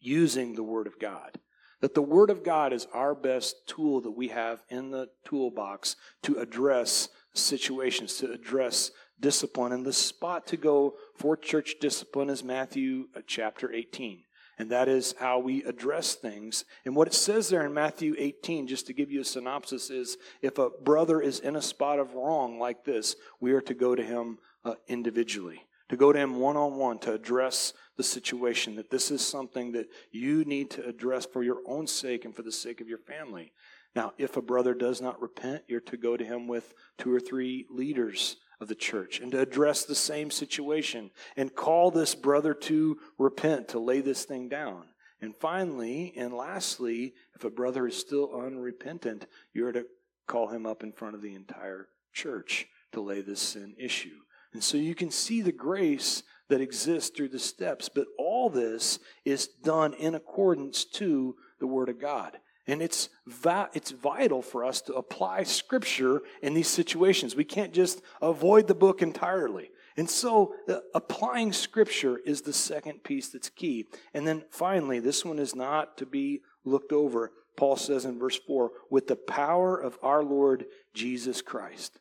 using 0.00 0.56
the 0.56 0.64
Word 0.64 0.88
of 0.88 0.98
God. 0.98 1.38
That 1.82 1.94
the 1.94 2.02
Word 2.02 2.30
of 2.30 2.42
God 2.42 2.72
is 2.72 2.88
our 2.92 3.14
best 3.14 3.68
tool 3.68 4.00
that 4.00 4.10
we 4.10 4.26
have 4.26 4.64
in 4.68 4.90
the 4.90 5.06
toolbox 5.24 5.94
to 6.24 6.40
address 6.40 7.10
situations, 7.32 8.16
to 8.16 8.32
address 8.32 8.90
discipline. 9.20 9.70
And 9.70 9.86
the 9.86 9.92
spot 9.92 10.48
to 10.48 10.56
go 10.56 10.96
for 11.14 11.36
church 11.36 11.76
discipline 11.80 12.28
is 12.28 12.42
Matthew 12.42 13.06
uh, 13.14 13.20
chapter 13.24 13.72
18. 13.72 14.24
And 14.58 14.68
that 14.72 14.88
is 14.88 15.14
how 15.20 15.38
we 15.38 15.62
address 15.62 16.16
things. 16.16 16.64
And 16.84 16.96
what 16.96 17.06
it 17.06 17.14
says 17.14 17.50
there 17.50 17.64
in 17.64 17.72
Matthew 17.72 18.16
18, 18.18 18.66
just 18.66 18.88
to 18.88 18.92
give 18.92 19.12
you 19.12 19.20
a 19.20 19.24
synopsis, 19.24 19.90
is 19.90 20.16
if 20.42 20.58
a 20.58 20.70
brother 20.70 21.20
is 21.20 21.38
in 21.38 21.54
a 21.54 21.62
spot 21.62 22.00
of 22.00 22.14
wrong 22.14 22.58
like 22.58 22.84
this, 22.84 23.14
we 23.38 23.52
are 23.52 23.60
to 23.60 23.74
go 23.74 23.94
to 23.94 24.02
him 24.02 24.38
uh, 24.64 24.74
individually 24.88 25.65
to 25.88 25.96
go 25.96 26.12
to 26.12 26.18
him 26.18 26.36
one 26.36 26.56
on 26.56 26.76
one 26.76 26.98
to 27.00 27.12
address 27.12 27.72
the 27.96 28.02
situation, 28.02 28.76
that 28.76 28.90
this 28.90 29.10
is 29.10 29.26
something 29.26 29.72
that 29.72 29.88
you 30.10 30.44
need 30.44 30.70
to 30.70 30.86
address 30.86 31.24
for 31.24 31.42
your 31.42 31.58
own 31.66 31.86
sake 31.86 32.24
and 32.24 32.34
for 32.34 32.42
the 32.42 32.52
sake 32.52 32.80
of 32.80 32.88
your 32.88 32.98
family. 32.98 33.52
Now, 33.94 34.12
if 34.18 34.36
a 34.36 34.42
brother 34.42 34.74
does 34.74 35.00
not 35.00 35.22
repent, 35.22 35.62
you're 35.68 35.80
to 35.80 35.96
go 35.96 36.16
to 36.16 36.24
him 36.24 36.48
with 36.48 36.74
two 36.98 37.12
or 37.12 37.20
three 37.20 37.66
leaders 37.70 38.36
of 38.60 38.68
the 38.68 38.74
church 38.74 39.20
and 39.20 39.32
to 39.32 39.40
address 39.40 39.84
the 39.84 39.94
same 39.94 40.30
situation 40.30 41.10
and 41.36 41.54
call 41.54 41.90
this 41.90 42.14
brother 42.14 42.52
to 42.54 42.98
repent, 43.18 43.68
to 43.68 43.78
lay 43.78 44.00
this 44.00 44.24
thing 44.24 44.48
down. 44.48 44.84
And 45.20 45.34
finally, 45.34 46.12
and 46.16 46.34
lastly, 46.34 47.14
if 47.34 47.44
a 47.44 47.50
brother 47.50 47.86
is 47.86 47.96
still 47.96 48.38
unrepentant, 48.38 49.26
you're 49.54 49.72
to 49.72 49.86
call 50.26 50.48
him 50.48 50.66
up 50.66 50.82
in 50.82 50.92
front 50.92 51.14
of 51.14 51.22
the 51.22 51.34
entire 51.34 51.88
church 52.12 52.66
to 52.92 53.00
lay 53.00 53.22
this 53.22 53.40
sin 53.40 53.74
issue. 53.78 54.18
And 54.56 54.64
so 54.64 54.78
you 54.78 54.94
can 54.94 55.10
see 55.10 55.42
the 55.42 55.52
grace 55.52 56.22
that 56.48 56.62
exists 56.62 57.14
through 57.14 57.28
the 57.28 57.38
steps, 57.38 57.90
but 57.90 58.06
all 58.18 58.48
this 58.48 58.98
is 59.26 59.48
done 59.48 59.92
in 59.92 60.14
accordance 60.14 60.86
to 60.92 61.36
the 61.60 61.66
Word 61.66 61.90
of 61.90 62.00
God. 62.00 62.38
And 62.66 62.80
it's, 62.80 63.10
va- 63.26 63.68
it's 63.74 63.90
vital 63.90 64.40
for 64.40 64.64
us 64.64 64.80
to 64.80 64.94
apply 64.94 65.42
Scripture 65.42 66.22
in 66.40 66.54
these 66.54 66.68
situations. 66.68 67.36
We 67.36 67.44
can't 67.44 67.74
just 67.74 68.00
avoid 68.22 68.66
the 68.66 68.74
book 68.74 69.02
entirely. 69.02 69.72
And 69.94 70.08
so, 70.08 70.54
uh, 70.66 70.78
applying 70.94 71.52
Scripture 71.52 72.16
is 72.24 72.40
the 72.40 72.54
second 72.54 73.04
piece 73.04 73.28
that's 73.28 73.50
key. 73.50 73.84
And 74.14 74.26
then 74.26 74.42
finally, 74.50 75.00
this 75.00 75.22
one 75.22 75.38
is 75.38 75.54
not 75.54 75.98
to 75.98 76.06
be 76.06 76.40
looked 76.64 76.92
over. 76.92 77.30
Paul 77.58 77.76
says 77.76 78.06
in 78.06 78.18
verse 78.18 78.40
4 78.46 78.70
with 78.90 79.06
the 79.06 79.16
power 79.16 79.78
of 79.78 79.98
our 80.02 80.24
Lord 80.24 80.64
Jesus 80.94 81.42
Christ. 81.42 81.98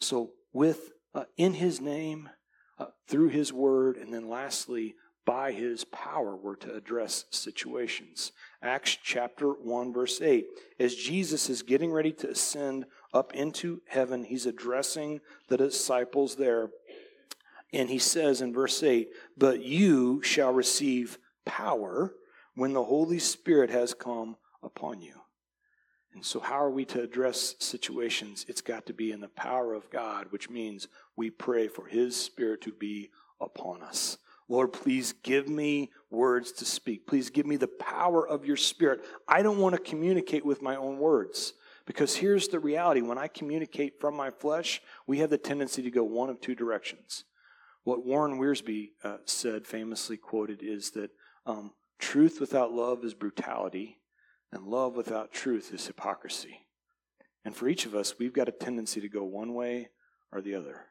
So, 0.00 0.32
with 0.52 0.90
uh, 1.14 1.24
in 1.36 1.54
his 1.54 1.80
name, 1.80 2.28
uh, 2.78 2.86
through 3.08 3.28
his 3.28 3.52
word, 3.52 3.96
and 3.96 4.12
then 4.12 4.28
lastly, 4.28 4.94
by 5.26 5.50
his 5.50 5.84
power, 5.84 6.36
we're 6.36 6.54
to 6.56 6.72
address 6.72 7.24
situations. 7.30 8.30
Acts 8.62 8.96
chapter 9.02 9.48
1, 9.48 9.92
verse 9.92 10.20
8. 10.20 10.46
As 10.78 10.94
Jesus 10.94 11.50
is 11.50 11.62
getting 11.62 11.92
ready 11.92 12.12
to 12.12 12.30
ascend 12.30 12.86
up 13.12 13.34
into 13.34 13.82
heaven, 13.88 14.22
he's 14.22 14.46
addressing 14.46 15.20
the 15.48 15.56
disciples 15.56 16.36
there. 16.36 16.70
And 17.72 17.90
he 17.90 17.98
says 17.98 18.40
in 18.40 18.52
verse 18.52 18.82
8, 18.82 19.08
But 19.36 19.64
you 19.64 20.22
shall 20.22 20.52
receive 20.52 21.18
power 21.44 22.14
when 22.54 22.72
the 22.72 22.84
Holy 22.84 23.18
Spirit 23.18 23.70
has 23.70 23.94
come 23.94 24.36
upon 24.62 25.00
you. 25.00 25.14
And 26.16 26.24
so, 26.24 26.40
how 26.40 26.54
are 26.54 26.70
we 26.70 26.86
to 26.86 27.02
address 27.02 27.56
situations? 27.58 28.46
It's 28.48 28.62
got 28.62 28.86
to 28.86 28.94
be 28.94 29.12
in 29.12 29.20
the 29.20 29.28
power 29.28 29.74
of 29.74 29.90
God, 29.90 30.28
which 30.30 30.48
means 30.48 30.88
we 31.14 31.28
pray 31.28 31.68
for 31.68 31.86
His 31.86 32.16
Spirit 32.16 32.62
to 32.62 32.72
be 32.72 33.10
upon 33.38 33.82
us. 33.82 34.16
Lord, 34.48 34.72
please 34.72 35.12
give 35.12 35.46
me 35.46 35.90
words 36.10 36.52
to 36.52 36.64
speak. 36.64 37.06
Please 37.06 37.28
give 37.28 37.44
me 37.44 37.56
the 37.56 37.68
power 37.68 38.26
of 38.26 38.46
your 38.46 38.56
Spirit. 38.56 39.04
I 39.28 39.42
don't 39.42 39.58
want 39.58 39.74
to 39.74 39.80
communicate 39.80 40.46
with 40.46 40.62
my 40.62 40.74
own 40.76 40.98
words. 40.98 41.52
Because 41.84 42.16
here's 42.16 42.48
the 42.48 42.60
reality 42.60 43.02
when 43.02 43.18
I 43.18 43.28
communicate 43.28 44.00
from 44.00 44.16
my 44.16 44.30
flesh, 44.30 44.80
we 45.06 45.18
have 45.18 45.28
the 45.28 45.36
tendency 45.36 45.82
to 45.82 45.90
go 45.90 46.02
one 46.02 46.30
of 46.30 46.40
two 46.40 46.54
directions. 46.54 47.24
What 47.84 48.06
Warren 48.06 48.40
Wiersbe 48.40 48.92
uh, 49.04 49.18
said, 49.26 49.66
famously 49.66 50.16
quoted, 50.16 50.62
is 50.62 50.92
that 50.92 51.10
um, 51.44 51.72
truth 51.98 52.40
without 52.40 52.72
love 52.72 53.04
is 53.04 53.12
brutality, 53.12 53.98
and 54.56 54.66
love 54.66 54.96
without 54.96 55.32
truth 55.32 55.70
is 55.72 55.86
hypocrisy. 55.86 56.66
And 57.44 57.54
for 57.54 57.68
each 57.68 57.84
of 57.84 57.94
us, 57.94 58.18
we've 58.18 58.32
got 58.32 58.48
a 58.48 58.52
tendency 58.52 59.00
to 59.00 59.08
go 59.08 59.22
one 59.22 59.54
way 59.54 59.90
or 60.32 60.40
the 60.40 60.54
other. 60.54 60.86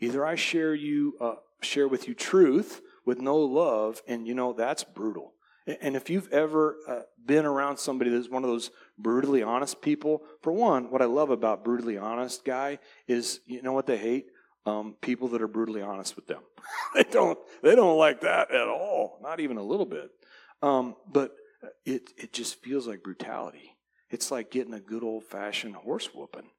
Either 0.00 0.24
I 0.24 0.34
share 0.34 0.74
you 0.74 1.14
uh, 1.20 1.36
share 1.62 1.88
with 1.88 2.06
you 2.06 2.14
truth 2.14 2.82
with 3.06 3.18
no 3.18 3.38
love, 3.38 4.02
and 4.06 4.26
you 4.26 4.34
know 4.34 4.52
that's 4.52 4.84
brutal. 4.84 5.32
And 5.80 5.96
if 5.96 6.10
you've 6.10 6.32
ever 6.32 6.76
uh, 6.86 7.00
been 7.24 7.44
around 7.44 7.78
somebody 7.78 8.10
that's 8.10 8.28
one 8.28 8.44
of 8.44 8.50
those 8.50 8.70
brutally 8.98 9.42
honest 9.42 9.80
people, 9.80 10.22
for 10.42 10.52
one, 10.52 10.90
what 10.90 11.02
I 11.02 11.06
love 11.06 11.30
about 11.30 11.64
brutally 11.64 11.98
honest 11.98 12.44
guy 12.44 12.78
is 13.08 13.40
you 13.46 13.62
know 13.62 13.72
what 13.72 13.86
they 13.86 13.96
hate? 13.96 14.26
Um, 14.66 14.96
people 15.00 15.28
that 15.28 15.40
are 15.40 15.48
brutally 15.48 15.80
honest 15.80 16.16
with 16.16 16.26
them. 16.26 16.42
they 16.94 17.04
don't 17.04 17.38
they 17.62 17.74
don't 17.74 17.96
like 17.96 18.20
that 18.20 18.50
at 18.50 18.68
all, 18.68 19.18
not 19.22 19.40
even 19.40 19.56
a 19.56 19.62
little 19.62 19.86
bit. 19.86 20.10
Um, 20.62 20.96
but 21.10 21.34
it, 21.84 22.12
it 22.16 22.32
just 22.32 22.62
feels 22.62 22.86
like 22.86 23.02
brutality. 23.02 23.76
It's 24.10 24.30
like 24.30 24.50
getting 24.50 24.74
a 24.74 24.80
good 24.80 25.02
old 25.02 25.24
fashioned 25.24 25.76
horse 25.76 26.14
whooping. 26.14 26.50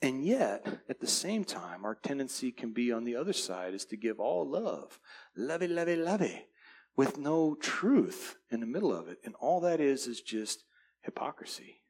And 0.00 0.24
yet, 0.24 0.66
at 0.88 1.00
the 1.00 1.06
same 1.06 1.44
time, 1.44 1.84
our 1.84 1.94
tendency 1.94 2.50
can 2.50 2.72
be 2.72 2.92
on 2.92 3.04
the 3.04 3.16
other 3.16 3.32
side 3.32 3.72
is 3.72 3.84
to 3.86 3.96
give 3.96 4.18
all 4.18 4.48
love, 4.48 4.98
lovey, 5.36 5.68
lovey, 5.68 5.96
lovey, 5.96 6.46
with 6.96 7.18
no 7.18 7.54
truth 7.54 8.36
in 8.50 8.60
the 8.60 8.66
middle 8.66 8.92
of 8.92 9.08
it. 9.08 9.18
And 9.24 9.34
all 9.36 9.60
that 9.60 9.80
is 9.80 10.08
is 10.08 10.20
just 10.20 10.64
hypocrisy. 11.02 11.82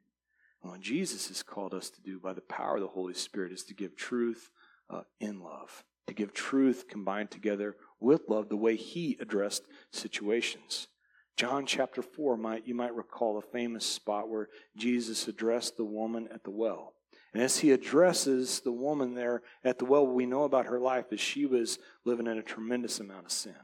And 0.63 0.71
what 0.71 0.81
Jesus 0.81 1.29
has 1.29 1.43
called 1.43 1.75
us 1.75 1.91
to 1.91 2.03
do 2.03 2.21
by 2.21 2.35
the 2.35 2.43
power 2.43 2.77
of 2.77 2.83
the 2.83 2.89
Holy 2.89 3.15
Spirit 3.15 3.51
is 3.53 3.65
to 3.65 3.75
give 3.75 3.97
truth 3.97 4.51
uh, 4.91 5.03
in 5.19 5.41
love, 5.41 5.83
to 6.07 6.15
give 6.15 6.35
truth 6.35 6.89
combined 6.89 7.31
together 7.31 7.77
with 7.99 8.29
love 8.29 8.49
the 8.49 8.57
way 8.57 8.77
He 8.77 9.17
addressed 9.21 9.65
situations. 9.91 10.89
John 11.37 11.67
chapter 11.67 12.03
4, 12.03 12.37
might, 12.37 12.67
you 12.67 12.75
might 12.75 12.95
recall 12.95 13.39
a 13.39 13.43
famous 13.43 13.87
spot 13.87 14.29
where 14.29 14.49
Jesus 14.77 15.29
addressed 15.29 15.77
the 15.77 15.85
woman 15.85 16.29
at 16.33 16.45
the 16.45 16.51
well. 16.51 16.95
And 17.33 17.43
as 17.43 17.59
he 17.59 17.71
addresses 17.71 18.61
the 18.61 18.73
woman 18.73 19.15
there 19.15 19.43
at 19.65 19.79
the 19.79 19.87
well, 19.87 20.07
we 20.07 20.27
know 20.27 20.45
about 20.45 20.67
her 20.67 20.79
life 20.79 21.07
is 21.13 21.21
she 21.21 21.47
was 21.47 21.79
living 22.05 22.27
in 22.27 22.39
a 22.39 22.43
tremendous 22.43 23.01
amount 23.01 23.27
of 23.27 23.33
sin. 23.33 23.55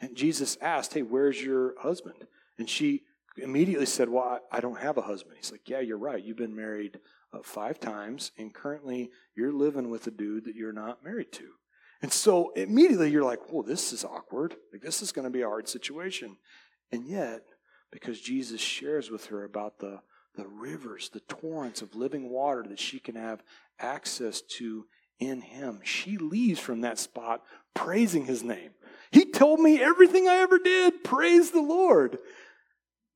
And 0.00 0.16
Jesus 0.16 0.56
asked, 0.62 0.94
Hey, 0.94 1.02
where's 1.02 1.42
your 1.42 1.74
husband? 1.80 2.26
And 2.58 2.68
she 2.68 3.02
immediately 3.36 3.86
said, 3.86 4.08
Well, 4.08 4.40
I 4.50 4.60
don't 4.60 4.80
have 4.80 4.96
a 4.96 5.02
husband. 5.02 5.36
He's 5.36 5.52
like, 5.52 5.68
Yeah, 5.68 5.80
you're 5.80 5.98
right. 5.98 6.22
You've 6.22 6.38
been 6.38 6.56
married 6.56 6.98
uh, 7.32 7.40
five 7.42 7.78
times, 7.78 8.32
and 8.38 8.54
currently 8.54 9.10
you're 9.36 9.52
living 9.52 9.90
with 9.90 10.06
a 10.06 10.10
dude 10.10 10.46
that 10.46 10.56
you're 10.56 10.72
not 10.72 11.04
married 11.04 11.32
to. 11.32 11.48
And 12.02 12.10
so 12.10 12.52
immediately 12.56 13.10
you're 13.10 13.24
like, 13.24 13.52
Well, 13.52 13.62
this 13.62 13.92
is 13.92 14.04
awkward. 14.04 14.56
Like, 14.72 14.80
this 14.80 15.02
is 15.02 15.12
going 15.12 15.26
to 15.26 15.30
be 15.30 15.42
a 15.42 15.48
hard 15.48 15.68
situation. 15.68 16.38
And 16.92 17.06
yet, 17.06 17.42
because 17.90 18.20
Jesus 18.20 18.60
shares 18.60 19.10
with 19.10 19.26
her 19.26 19.44
about 19.44 19.78
the, 19.78 20.00
the 20.36 20.46
rivers, 20.46 21.10
the 21.10 21.20
torrents 21.20 21.82
of 21.82 21.94
living 21.94 22.30
water 22.30 22.64
that 22.68 22.78
she 22.78 22.98
can 22.98 23.16
have 23.16 23.42
access 23.78 24.40
to 24.58 24.86
in 25.18 25.42
Him, 25.42 25.80
she 25.84 26.16
leaves 26.16 26.60
from 26.60 26.80
that 26.80 26.98
spot 26.98 27.42
praising 27.74 28.24
His 28.24 28.42
name. 28.42 28.70
He 29.12 29.30
told 29.30 29.60
me 29.60 29.82
everything 29.82 30.28
I 30.28 30.36
ever 30.36 30.58
did. 30.58 31.04
Praise 31.04 31.50
the 31.50 31.60
Lord. 31.60 32.18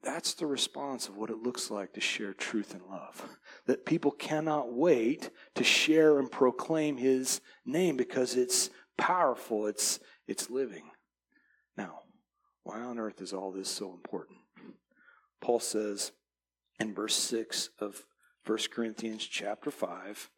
That's 0.02 0.34
the 0.34 0.46
response 0.46 1.08
of 1.08 1.16
what 1.16 1.30
it 1.30 1.38
looks 1.42 1.70
like 1.70 1.94
to 1.94 2.00
share 2.00 2.34
truth 2.34 2.74
and 2.74 2.82
love. 2.90 3.26
That 3.66 3.86
people 3.86 4.10
cannot 4.10 4.74
wait 4.74 5.30
to 5.54 5.64
share 5.64 6.18
and 6.18 6.30
proclaim 6.30 6.98
His 6.98 7.40
name 7.64 7.96
because 7.96 8.36
it's 8.36 8.68
powerful, 8.98 9.66
it's, 9.66 9.98
it's 10.28 10.50
living. 10.50 10.90
Now, 11.76 12.00
why 12.64 12.80
on 12.80 12.98
earth 12.98 13.20
is 13.20 13.32
all 13.32 13.52
this 13.52 13.68
so 13.68 13.92
important? 13.92 14.38
Paul 15.40 15.60
says 15.60 16.12
in 16.80 16.94
verse 16.94 17.14
6 17.14 17.70
of 17.78 18.04
1 18.46 18.58
Corinthians 18.72 19.24
chapter 19.26 19.70
5 19.70 20.30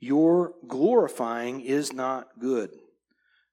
Your 0.00 0.54
glorifying 0.66 1.60
is 1.60 1.92
not 1.92 2.38
good. 2.38 2.70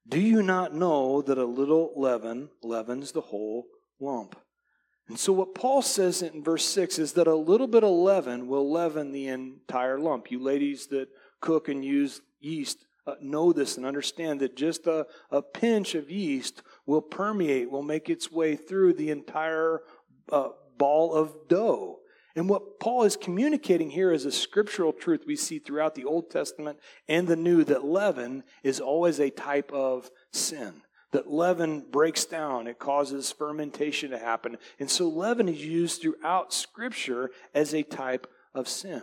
Do 0.08 0.20
you 0.20 0.42
not 0.42 0.74
know 0.74 1.22
that 1.22 1.38
a 1.38 1.44
little 1.44 1.92
leaven 1.96 2.50
leavens 2.62 3.12
the 3.12 3.20
whole 3.20 3.66
lump? 4.00 4.36
And 5.08 5.18
so, 5.18 5.32
what 5.32 5.56
Paul 5.56 5.82
says 5.82 6.22
in 6.22 6.44
verse 6.44 6.64
6 6.64 7.00
is 7.00 7.12
that 7.14 7.26
a 7.26 7.34
little 7.34 7.66
bit 7.66 7.82
of 7.82 7.90
leaven 7.90 8.46
will 8.46 8.70
leaven 8.70 9.10
the 9.10 9.26
entire 9.26 9.98
lump. 9.98 10.30
You 10.30 10.40
ladies 10.40 10.86
that 10.88 11.08
cook 11.40 11.68
and 11.68 11.84
use 11.84 12.20
yeast 12.38 12.86
uh, 13.06 13.14
know 13.20 13.52
this 13.52 13.76
and 13.76 13.86
understand 13.86 14.40
that 14.40 14.56
just 14.56 14.86
a, 14.86 15.06
a 15.30 15.42
pinch 15.42 15.94
of 15.94 16.10
yeast 16.10 16.62
will 16.86 17.02
permeate, 17.02 17.70
will 17.70 17.82
make 17.82 18.08
its 18.08 18.30
way 18.30 18.56
through 18.56 18.94
the 18.94 19.10
entire 19.10 19.82
uh, 20.30 20.50
ball 20.76 21.14
of 21.14 21.48
dough. 21.48 22.00
And 22.36 22.48
what 22.48 22.78
Paul 22.78 23.02
is 23.04 23.16
communicating 23.16 23.90
here 23.90 24.12
is 24.12 24.24
a 24.24 24.32
scriptural 24.32 24.92
truth 24.92 25.24
we 25.26 25.36
see 25.36 25.58
throughout 25.58 25.94
the 25.94 26.04
Old 26.04 26.30
Testament 26.30 26.78
and 27.08 27.26
the 27.26 27.36
New 27.36 27.64
that 27.64 27.84
leaven 27.84 28.44
is 28.62 28.80
always 28.80 29.18
a 29.18 29.30
type 29.30 29.72
of 29.72 30.10
sin. 30.32 30.82
That 31.12 31.28
leaven 31.28 31.84
breaks 31.90 32.24
down, 32.24 32.68
it 32.68 32.78
causes 32.78 33.32
fermentation 33.32 34.12
to 34.12 34.18
happen. 34.18 34.58
And 34.78 34.88
so 34.88 35.08
leaven 35.08 35.48
is 35.48 35.64
used 35.64 36.02
throughout 36.02 36.52
Scripture 36.52 37.30
as 37.52 37.74
a 37.74 37.82
type 37.82 38.28
of 38.54 38.68
sin. 38.68 39.02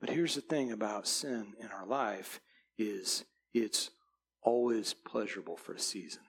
But 0.00 0.10
here's 0.10 0.34
the 0.34 0.40
thing 0.40 0.72
about 0.72 1.06
sin 1.06 1.52
in 1.60 1.68
our 1.68 1.86
life 1.86 2.40
is 2.78 3.24
it's 3.54 3.90
always 4.42 4.94
pleasurable 4.94 5.56
for 5.56 5.74
a 5.74 5.80
season. 5.80 6.22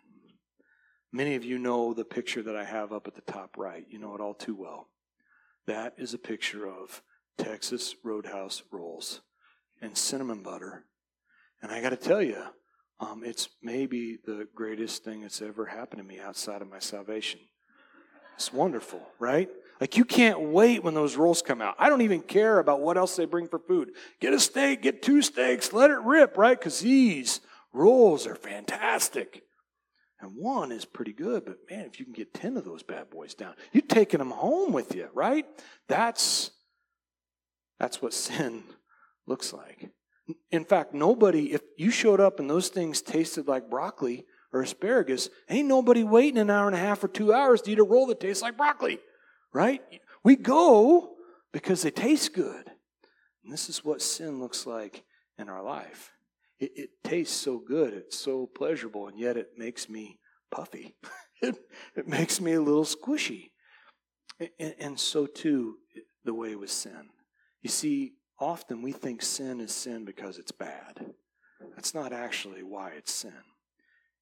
Many 1.11 1.35
of 1.35 1.45
you 1.45 1.57
know 1.57 1.93
the 1.93 2.05
picture 2.05 2.43
that 2.43 2.55
I 2.55 2.65
have 2.65 2.91
up 2.91 3.07
at 3.07 3.15
the 3.15 3.21
top 3.21 3.57
right. 3.57 3.85
You 3.89 3.99
know 3.99 4.13
it 4.15 4.21
all 4.21 4.33
too 4.33 4.55
well. 4.55 4.89
That 5.65 5.93
is 5.97 6.13
a 6.13 6.19
picture 6.19 6.67
of 6.67 7.01
Texas 7.37 7.95
Roadhouse 8.03 8.63
rolls 8.71 9.21
and 9.81 9.97
cinnamon 9.97 10.43
butter. 10.43 10.85
And 11.61 11.71
I 11.71 11.81
got 11.81 11.89
to 11.89 11.97
tell 11.97 12.21
you, 12.21 12.41
um, 12.99 13.23
it's 13.23 13.49
maybe 13.61 14.17
the 14.25 14.47
greatest 14.55 15.03
thing 15.03 15.21
that's 15.21 15.41
ever 15.41 15.65
happened 15.65 16.01
to 16.01 16.07
me 16.07 16.19
outside 16.19 16.61
of 16.61 16.69
my 16.69 16.79
salvation. 16.79 17.39
It's 18.35 18.51
wonderful, 18.51 19.01
right? 19.19 19.49
Like 19.79 19.97
you 19.97 20.05
can't 20.05 20.39
wait 20.39 20.83
when 20.83 20.93
those 20.93 21.15
rolls 21.15 21.41
come 21.41 21.61
out. 21.61 21.75
I 21.77 21.89
don't 21.89 22.01
even 22.01 22.21
care 22.21 22.59
about 22.59 22.81
what 22.81 22.97
else 22.97 23.15
they 23.15 23.25
bring 23.25 23.47
for 23.47 23.59
food. 23.59 23.91
Get 24.19 24.33
a 24.33 24.39
steak, 24.39 24.81
get 24.81 25.01
two 25.01 25.21
steaks, 25.21 25.73
let 25.73 25.91
it 25.91 25.99
rip, 25.99 26.37
right? 26.37 26.57
Because 26.57 26.79
these 26.79 27.41
rolls 27.73 28.25
are 28.25 28.35
fantastic. 28.35 29.43
And 30.19 30.31
one 30.35 30.71
is 30.71 30.85
pretty 30.85 31.13
good, 31.13 31.45
but 31.45 31.57
man, 31.69 31.85
if 31.85 31.99
you 31.99 32.05
can 32.05 32.13
get 32.13 32.33
10 32.33 32.57
of 32.57 32.65
those 32.65 32.81
bad 32.81 33.09
boys 33.11 33.35
down, 33.35 33.53
you're 33.71 33.83
taking 33.83 34.17
them 34.17 34.31
home 34.31 34.73
with 34.73 34.95
you, 34.95 35.09
right? 35.13 35.45
That's 35.87 36.51
that's 37.79 38.01
what 38.01 38.13
sin 38.13 38.63
looks 39.27 39.53
like. 39.53 39.91
In 40.51 40.65
fact, 40.65 40.93
nobody, 40.93 41.53
if 41.53 41.61
you 41.77 41.91
showed 41.91 42.19
up 42.19 42.39
and 42.39 42.49
those 42.49 42.69
things 42.69 43.01
tasted 43.01 43.47
like 43.47 43.69
broccoli 43.69 44.25
or 44.51 44.61
asparagus, 44.61 45.29
ain't 45.49 45.67
nobody 45.67 46.03
waiting 46.03 46.39
an 46.39 46.49
hour 46.49 46.67
and 46.67 46.75
a 46.75 46.79
half 46.79 47.03
or 47.03 47.07
two 47.07 47.31
hours 47.31 47.61
to 47.61 47.71
eat 47.71 47.79
a 47.79 47.83
roll 47.83 48.07
that 48.07 48.19
tastes 48.19 48.41
like 48.41 48.57
broccoli, 48.57 48.99
right? 49.53 49.81
We 50.23 50.35
go 50.35 51.15
because 51.53 51.81
they 51.81 51.91
taste 51.91 52.33
good. 52.33 52.71
And 53.43 53.53
this 53.53 53.69
is 53.69 53.83
what 53.83 54.01
sin 54.01 54.39
looks 54.39 54.65
like 54.65 55.03
in 55.37 55.49
our 55.49 55.63
life. 55.63 56.11
It, 56.59 56.71
it 56.75 56.89
tastes 57.03 57.35
so 57.35 57.59
good, 57.59 57.93
it's 57.93 58.17
so 58.17 58.47
pleasurable, 58.47 59.07
and 59.07 59.19
yet 59.19 59.37
it 59.37 59.51
makes 59.57 59.87
me 59.87 60.19
puffy. 60.51 60.95
it, 61.41 61.55
it 61.95 62.07
makes 62.07 62.41
me 62.41 62.53
a 62.53 62.61
little 62.61 62.83
squishy. 62.83 63.51
And, 64.39 64.75
and 64.79 64.99
so, 64.99 65.25
too, 65.25 65.77
the 66.25 66.33
way 66.33 66.55
with 66.55 66.71
sin. 66.71 67.09
You 67.61 67.69
see, 67.69 68.13
often 68.39 68.81
we 68.81 68.91
think 68.91 69.21
sin 69.21 69.59
is 69.59 69.71
sin 69.71 70.05
because 70.05 70.37
it's 70.37 70.51
bad. 70.51 71.13
That's 71.75 71.93
not 71.93 72.13
actually 72.13 72.63
why 72.63 72.91
it's 72.91 73.13
sin. 73.13 73.33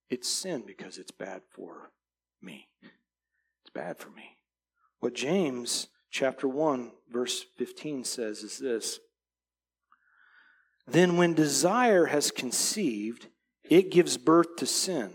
It's 0.09 0.29
sin 0.29 0.63
because 0.65 0.97
it's 0.97 1.11
bad 1.11 1.41
for 1.49 1.91
me. 2.41 2.67
It's 2.81 3.73
bad 3.73 3.97
for 3.97 4.09
me. 4.11 4.37
What 4.99 5.13
James 5.13 5.87
chapter 6.09 6.47
1 6.47 6.91
verse 7.11 7.45
15 7.57 8.03
says 8.03 8.43
is 8.43 8.59
this 8.59 8.99
Then 10.87 11.17
when 11.17 11.33
desire 11.33 12.05
has 12.05 12.31
conceived, 12.31 13.27
it 13.63 13.91
gives 13.91 14.17
birth 14.17 14.55
to 14.57 14.65
sin, 14.65 15.13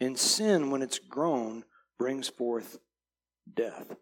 and 0.00 0.18
sin 0.18 0.70
when 0.70 0.82
it's 0.82 0.98
grown 0.98 1.64
brings 1.98 2.28
forth 2.28 2.78
death. 3.52 3.96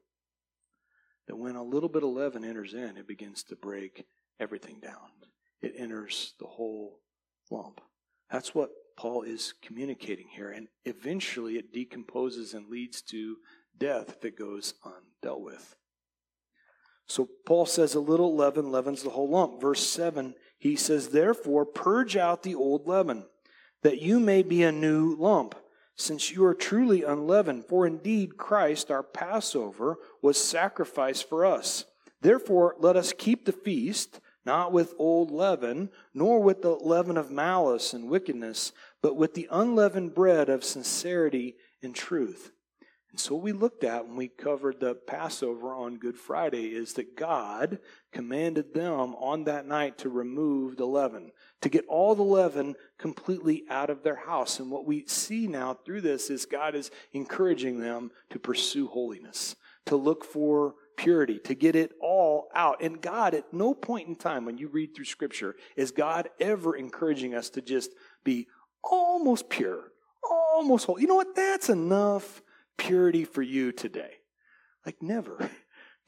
That 1.29 1.37
when 1.37 1.57
a 1.57 1.63
little 1.63 1.89
bit 1.89 2.03
of 2.03 2.11
leaven 2.11 2.45
enters 2.45 2.75
in, 2.75 2.97
it 2.97 3.07
begins 3.07 3.43
to 3.45 3.57
break 3.57 4.07
everything 4.41 4.81
down. 4.81 5.11
It 5.61 5.75
enters 5.77 6.35
the 6.41 6.47
whole 6.47 6.99
lump. 7.51 7.81
That's 8.31 8.55
what 8.55 8.71
Paul 8.97 9.23
is 9.23 9.55
communicating 9.63 10.27
here. 10.35 10.51
And 10.51 10.69
eventually 10.85 11.57
it 11.57 11.73
decomposes 11.73 12.55
and 12.55 12.69
leads 12.69 13.03
to 13.03 13.37
death 13.79 14.17
if 14.17 14.25
it 14.25 14.39
goes 14.39 14.75
undealt 14.85 15.41
with. 15.41 15.77
So 17.07 17.29
Paul 17.47 17.67
says 17.67 17.95
a 17.95 18.01
little 18.01 18.35
leaven 18.35 18.71
leavens 18.71 19.03
the 19.03 19.11
whole 19.11 19.29
lump. 19.29 19.61
Verse 19.61 19.87
7, 19.87 20.35
he 20.59 20.77
says, 20.77 21.09
Therefore, 21.09 21.67
purge 21.67 22.17
out 22.17 22.43
the 22.43 22.55
old 22.55 22.87
leaven, 22.87 23.27
that 23.83 24.01
you 24.01 24.21
may 24.21 24.43
be 24.43 24.63
a 24.63 24.73
new 24.73 25.15
lump, 25.17 25.55
since 25.97 26.31
you 26.31 26.45
are 26.45 26.55
truly 26.55 27.03
unleavened. 27.03 27.67
For 27.67 27.87
indeed, 27.87 28.37
Christ, 28.37 28.91
our 28.91 29.03
Passover, 29.03 29.97
was 30.23 30.43
sacrificed 30.43 31.29
for 31.29 31.45
us. 31.45 31.85
Therefore, 32.21 32.77
let 32.79 32.97
us 32.97 33.13
keep 33.13 33.45
the 33.45 33.53
feast 33.53 34.21
not 34.45 34.73
with 34.73 34.95
old 34.99 35.31
leaven, 35.31 35.91
nor 36.15 36.43
with 36.43 36.63
the 36.63 36.71
leaven 36.71 37.17
of 37.17 37.31
malice 37.31 37.93
and 37.93 38.09
wickedness, 38.09 38.73
but 39.01 39.17
with 39.17 39.35
the 39.35 39.49
unleavened 39.51 40.15
bread 40.15 40.49
of 40.49 40.65
sincerity 40.65 41.57
and 41.83 41.95
truth. 41.95 42.53
And 43.13 43.21
so, 43.21 43.35
what 43.35 43.45
we 43.45 43.53
looked 43.53 43.85
at 43.85 44.07
when 44.07 44.17
we 44.17 44.29
covered 44.29 44.81
the 44.81 44.95
Passover 44.95 45.75
on 45.75 45.99
Good 45.99 46.17
Friday 46.17 46.69
is 46.69 46.95
that 46.95 47.15
God 47.15 47.79
commanded 48.11 48.73
them 48.73 49.15
on 49.17 49.45
that 49.45 49.67
night 49.67 49.99
to 49.99 50.09
remove 50.09 50.79
the 50.79 50.87
leaven, 50.87 51.31
to 51.61 51.69
get 51.69 51.85
all 51.89 52.15
the 52.15 52.23
leaven 52.23 52.75
completely 52.97 53.65
out 53.69 53.91
of 53.91 54.03
their 54.03 54.17
house. 54.17 54.59
And 54.59 54.71
what 54.71 54.87
we 54.87 55.05
see 55.07 55.47
now 55.47 55.75
through 55.75 56.01
this 56.01 56.31
is 56.31 56.47
God 56.47 56.75
is 56.75 56.91
encouraging 57.13 57.81
them 57.81 58.13
to 58.31 58.39
pursue 58.39 58.87
holiness, 58.87 59.57
to 59.87 59.97
look 59.97 60.25
for 60.25 60.75
purity, 60.97 61.39
to 61.41 61.55
get 61.55 61.77
it 61.77 61.93
all 62.01 62.49
out. 62.55 62.83
And 62.83 62.99
God, 62.99 63.35
at 63.35 63.53
no 63.53 63.75
point 63.75 64.09
in 64.09 64.17
time 64.17 64.47
when 64.47 64.57
you 64.57 64.69
read 64.69 64.95
through 64.95 65.05
Scripture, 65.05 65.55
is 65.77 65.91
God 65.91 66.31
ever 66.41 66.77
encouraging 66.77 67.35
us 67.35 67.51
to 67.51 67.61
just 67.61 67.91
be 68.25 68.47
almost 68.83 69.51
pure, 69.51 69.93
almost 70.23 70.87
whole. 70.87 70.99
You 70.99 71.09
know 71.09 71.17
what? 71.17 71.37
That's 71.37 71.69
enough 71.69 72.41
purity 72.77 73.25
for 73.25 73.43
you 73.43 73.73
today. 73.73 74.13
Like, 74.85 75.03
never. 75.03 75.51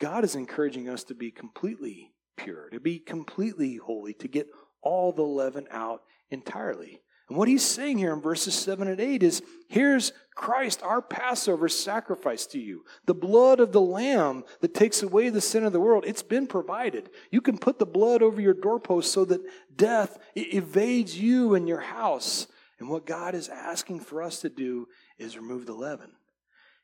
God 0.00 0.24
is 0.24 0.35
encouraging 0.35 0.88
us 0.88 1.05
to 1.05 1.14
be 1.14 1.31
completely 1.31 2.12
pure, 2.37 2.68
to 2.70 2.81
be 2.81 2.98
completely 2.98 3.77
holy, 3.77 4.14
to 4.14 4.29
get 4.29 4.48
all 4.83 5.12
the 5.12 5.22
leaven 5.22 5.66
out 5.70 6.03
entirely. 6.31 7.00
And 7.29 7.38
what 7.38 7.48
he's 7.48 7.62
saying 7.64 7.98
here 7.98 8.12
in 8.12 8.20
verses 8.20 8.55
7 8.55 8.87
and 8.87 9.00
8 9.00 9.22
is 9.22 9.42
here's 9.68 10.12
Christ, 10.35 10.83
our 10.83 11.00
Passover 11.00 11.68
sacrifice 11.70 12.44
to 12.46 12.59
you. 12.59 12.85
The 13.07 13.14
blood 13.14 13.61
of 13.61 13.72
the 13.72 13.81
Lamb 13.81 14.44
that 14.61 14.74
takes 14.74 15.03
away 15.03 15.31
the 15.31 15.40
sin 15.40 15.64
of 15.64 15.72
the 15.72 15.81
world, 15.81 16.05
it's 16.07 16.22
been 16.22 16.46
provided. 16.46 17.09
You 17.31 17.40
can 17.40 17.57
put 17.57 17.79
the 17.79 17.87
blood 17.87 18.22
over 18.22 18.40
your 18.40 18.53
doorpost 18.53 19.11
so 19.11 19.24
that 19.27 19.40
death 19.74 20.18
evades 20.37 21.18
you 21.18 21.55
and 21.55 21.66
your 21.66 21.81
house. 21.81 22.46
And 22.79 22.90
what 22.90 23.07
God 23.07 23.35
is 23.35 23.48
asking 23.48 24.00
for 24.00 24.22
us 24.22 24.40
to 24.40 24.50
do 24.50 24.88
is 25.18 25.38
remove 25.38 25.64
the 25.64 25.72
leaven. 25.72 26.12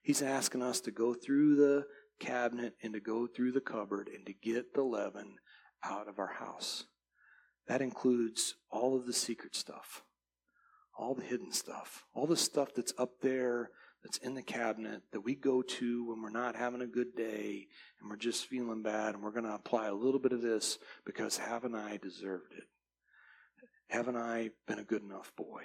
He's 0.03 0.23
asking 0.23 0.63
us 0.63 0.81
to 0.83 0.91
go 0.91 1.15
through 1.15 1.57
the 1.57 1.87
cabinet 2.19 2.75
and 2.83 2.93
to 2.95 3.01
go 3.01 3.27
through 3.27 3.53
the 3.53 3.61
cupboard 3.61 4.09
and 4.15 4.27
to 4.27 4.33
get 4.33 4.75
the 4.75 4.83
leaven 4.83 5.37
out 5.85 6.09
of 6.09 6.19
our 6.19 6.35
house. 6.35 6.85
That 7.69 7.83
includes 7.83 8.55
all 8.71 8.97
of 8.97 9.07
the 9.07 9.13
secret 9.13 9.55
stuff 9.55 10.03
all 11.01 11.15
the 11.15 11.23
hidden 11.23 11.51
stuff, 11.51 12.05
all 12.15 12.27
the 12.27 12.37
stuff 12.37 12.75
that's 12.75 12.93
up 12.99 13.21
there, 13.23 13.71
that's 14.03 14.19
in 14.19 14.35
the 14.35 14.43
cabinet 14.43 15.03
that 15.13 15.21
we 15.21 15.35
go 15.35 15.63
to 15.63 16.07
when 16.07 16.23
we're 16.23 16.31
not 16.31 16.57
having 16.57 16.83
a 16.83 16.87
good 16.87 17.15
day 17.17 17.67
and 18.01 18.09
we're 18.09 18.17
just 18.17 18.47
feeling 18.47 18.83
bad, 18.83 19.15
and 19.15 19.23
we're 19.23 19.31
going 19.31 19.45
to 19.45 19.55
apply 19.55 19.87
a 19.87 19.95
little 19.95 20.21
bit 20.21 20.33
of 20.33 20.43
this 20.43 20.79
because 21.05 21.39
haven't 21.39 21.75
I 21.75 21.97
deserved 21.97 22.53
it? 22.57 22.65
Haven't 23.89 24.17
I 24.17 24.51
been 24.67 24.79
a 24.79 24.85
good 24.85 25.03
enough 25.03 25.33
boy? 25.37 25.63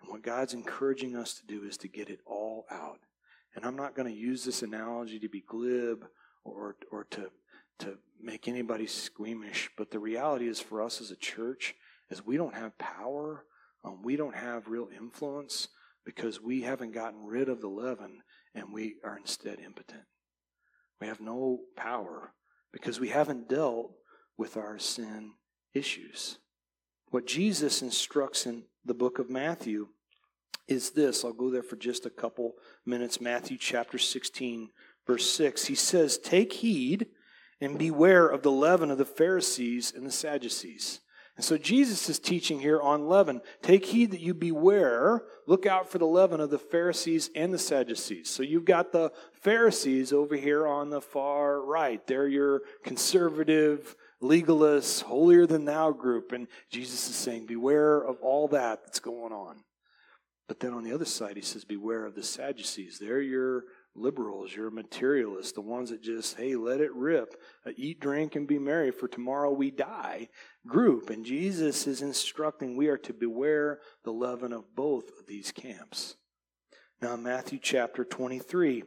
And 0.00 0.10
what 0.10 0.22
God's 0.22 0.54
encouraging 0.54 1.16
us 1.16 1.34
to 1.34 1.46
do 1.46 1.64
is 1.64 1.76
to 1.78 1.88
get 1.88 2.10
it 2.10 2.20
all 2.26 2.66
out. 2.70 3.00
And 3.58 3.66
I'm 3.66 3.76
not 3.76 3.96
going 3.96 4.08
to 4.08 4.14
use 4.14 4.44
this 4.44 4.62
analogy 4.62 5.18
to 5.18 5.28
be 5.28 5.40
glib 5.40 6.06
or, 6.44 6.76
or 6.92 7.04
to, 7.10 7.30
to 7.80 7.98
make 8.22 8.46
anybody 8.46 8.86
squeamish, 8.86 9.68
but 9.76 9.90
the 9.90 9.98
reality 9.98 10.46
is 10.46 10.60
for 10.60 10.80
us 10.80 11.00
as 11.00 11.10
a 11.10 11.16
church 11.16 11.74
is 12.08 12.24
we 12.24 12.36
don't 12.36 12.54
have 12.54 12.78
power 12.78 13.44
um, 13.84 14.02
we 14.02 14.16
don't 14.16 14.34
have 14.34 14.68
real 14.68 14.88
influence 14.96 15.68
because 16.04 16.40
we 16.40 16.62
haven't 16.62 16.92
gotten 16.92 17.24
rid 17.24 17.48
of 17.48 17.60
the 17.60 17.68
leaven 17.68 18.22
and 18.54 18.72
we 18.72 18.96
are 19.04 19.16
instead 19.16 19.58
impotent. 19.60 20.02
We 21.00 21.06
have 21.06 21.20
no 21.20 21.60
power 21.76 22.32
because 22.72 22.98
we 22.98 23.08
haven't 23.08 23.48
dealt 23.48 23.92
with 24.36 24.56
our 24.56 24.78
sin 24.78 25.32
issues. 25.74 26.38
What 27.10 27.26
Jesus 27.26 27.82
instructs 27.82 28.46
in 28.46 28.64
the 28.84 28.94
book 28.94 29.18
of 29.18 29.30
Matthew 29.30 29.88
is 30.68 30.90
this. 30.90 31.24
I'll 31.24 31.32
go 31.32 31.50
there 31.50 31.62
for 31.62 31.76
just 31.76 32.06
a 32.06 32.10
couple 32.10 32.54
minutes. 32.86 33.20
Matthew 33.20 33.56
chapter 33.58 33.98
16, 33.98 34.70
verse 35.06 35.30
6. 35.32 35.66
He 35.66 35.74
says, 35.74 36.18
Take 36.18 36.52
heed 36.52 37.06
and 37.60 37.78
beware 37.78 38.28
of 38.28 38.42
the 38.42 38.52
leaven 38.52 38.90
of 38.90 38.98
the 38.98 39.04
Pharisees 39.04 39.92
and 39.94 40.06
the 40.06 40.12
Sadducees. 40.12 41.00
And 41.36 41.44
so 41.44 41.56
Jesus 41.56 42.08
is 42.08 42.18
teaching 42.18 42.58
here 42.58 42.80
on 42.80 43.06
leaven. 43.06 43.40
Take 43.62 43.86
heed 43.86 44.10
that 44.10 44.20
you 44.20 44.34
beware. 44.34 45.22
Look 45.46 45.66
out 45.66 45.88
for 45.88 45.98
the 45.98 46.04
leaven 46.04 46.40
of 46.40 46.50
the 46.50 46.58
Pharisees 46.58 47.30
and 47.32 47.54
the 47.54 47.58
Sadducees. 47.58 48.28
So 48.28 48.42
you've 48.42 48.64
got 48.64 48.90
the 48.90 49.12
Pharisees 49.34 50.12
over 50.12 50.34
here 50.34 50.66
on 50.66 50.90
the 50.90 51.00
far 51.00 51.64
right. 51.64 52.04
They're 52.08 52.26
your 52.26 52.62
conservative, 52.82 53.94
legalists, 54.20 55.02
holier 55.02 55.46
than 55.46 55.64
thou 55.64 55.92
group. 55.92 56.32
And 56.32 56.48
Jesus 56.72 57.08
is 57.08 57.14
saying, 57.14 57.46
beware 57.46 58.00
of 58.00 58.18
all 58.20 58.48
that 58.48 58.84
that's 58.84 58.98
going 58.98 59.32
on. 59.32 59.62
But 60.48 60.60
then 60.60 60.72
on 60.72 60.82
the 60.82 60.94
other 60.94 61.04
side, 61.04 61.36
he 61.36 61.42
says, 61.42 61.64
beware 61.64 62.06
of 62.06 62.14
the 62.14 62.22
Sadducees. 62.22 62.98
They're 62.98 63.20
your 63.20 63.64
liberals, 63.94 64.56
your 64.56 64.70
materialists, 64.70 65.52
the 65.52 65.60
ones 65.60 65.90
that 65.90 66.02
just, 66.02 66.38
hey, 66.38 66.56
let 66.56 66.80
it 66.80 66.94
rip, 66.94 67.34
uh, 67.66 67.72
eat, 67.76 68.00
drink, 68.00 68.34
and 68.34 68.48
be 68.48 68.58
merry, 68.58 68.90
for 68.90 69.08
tomorrow 69.08 69.52
we 69.52 69.70
die 69.70 70.28
group. 70.66 71.10
And 71.10 71.24
Jesus 71.24 71.86
is 71.86 72.00
instructing 72.00 72.76
we 72.76 72.88
are 72.88 72.96
to 72.98 73.12
beware 73.12 73.80
the 74.04 74.12
leaven 74.12 74.54
of 74.54 74.74
both 74.74 75.10
of 75.18 75.26
these 75.26 75.52
camps. 75.52 76.16
Now, 77.02 77.14
Matthew 77.16 77.58
chapter 77.62 78.02
23, 78.02 78.84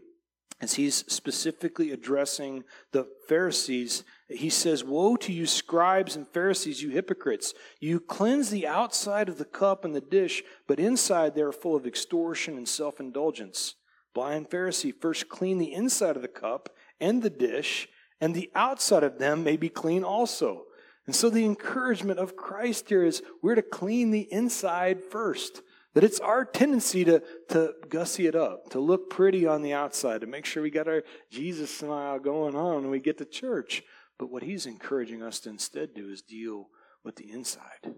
as 0.62 0.74
he's 0.74 1.06
specifically 1.08 1.92
addressing 1.92 2.64
the 2.92 3.08
Pharisees, 3.28 4.04
he 4.34 4.50
says, 4.50 4.84
Woe 4.84 5.16
to 5.18 5.32
you, 5.32 5.46
scribes 5.46 6.16
and 6.16 6.28
Pharisees, 6.28 6.82
you 6.82 6.90
hypocrites! 6.90 7.54
You 7.80 8.00
cleanse 8.00 8.50
the 8.50 8.68
outside 8.68 9.30
of 9.30 9.38
the 9.38 9.46
cup 9.46 9.84
and 9.86 9.96
the 9.96 10.02
dish, 10.02 10.44
but 10.68 10.80
inside 10.80 11.36
they 11.36 11.42
are 11.42 11.52
full 11.52 11.76
of 11.76 11.88
extortion 11.88 12.58
and 12.58 12.68
self 12.68 13.00
indulgence. 13.00 13.76
Blind 14.14 14.50
Pharisee, 14.50 14.94
first 14.94 15.30
clean 15.30 15.58
the 15.58 15.74
inside 15.74 16.16
of 16.16 16.22
the 16.22 16.28
cup 16.28 16.70
and 17.00 17.24
the 17.24 17.30
dish, 17.30 17.88
and 18.20 18.36
the 18.36 18.52
outside 18.54 19.04
of 19.04 19.20
them 19.20 19.44
may 19.44 19.58
be 19.58 19.70
clean 19.70 20.04
also. 20.04 20.66
And 21.08 21.16
so 21.16 21.30
the 21.30 21.46
encouragement 21.46 22.20
of 22.20 22.36
Christ 22.36 22.90
here 22.90 23.04
is 23.04 23.24
we're 23.42 23.56
to 23.56 23.62
clean 23.62 24.12
the 24.12 24.32
inside 24.32 25.04
first. 25.04 25.62
That 25.94 26.06
it's 26.06 26.22
our 26.22 26.46
tendency 26.46 27.04
to, 27.04 27.22
to 27.50 27.74
gussy 27.90 28.26
it 28.26 28.36
up, 28.36 28.70
to 28.70 28.80
look 28.80 29.10
pretty 29.10 29.46
on 29.46 29.62
the 29.62 29.74
outside, 29.74 30.22
to 30.22 30.28
make 30.28 30.46
sure 30.46 30.64
we 30.64 30.70
got 30.70 30.88
our 30.88 31.04
Jesus 31.30 31.70
smile 31.70 32.18
going 32.18 32.56
on 32.56 32.84
when 32.84 32.92
we 32.92 33.00
get 33.00 33.18
to 33.18 33.26
church. 33.26 33.84
But 34.22 34.30
what 34.30 34.44
he's 34.44 34.68
encouraging 34.68 35.24
us 35.24 35.40
to 35.40 35.50
instead 35.50 35.96
do 35.96 36.08
is 36.08 36.22
deal 36.22 36.70
with 37.04 37.16
the 37.16 37.32
inside. 37.32 37.96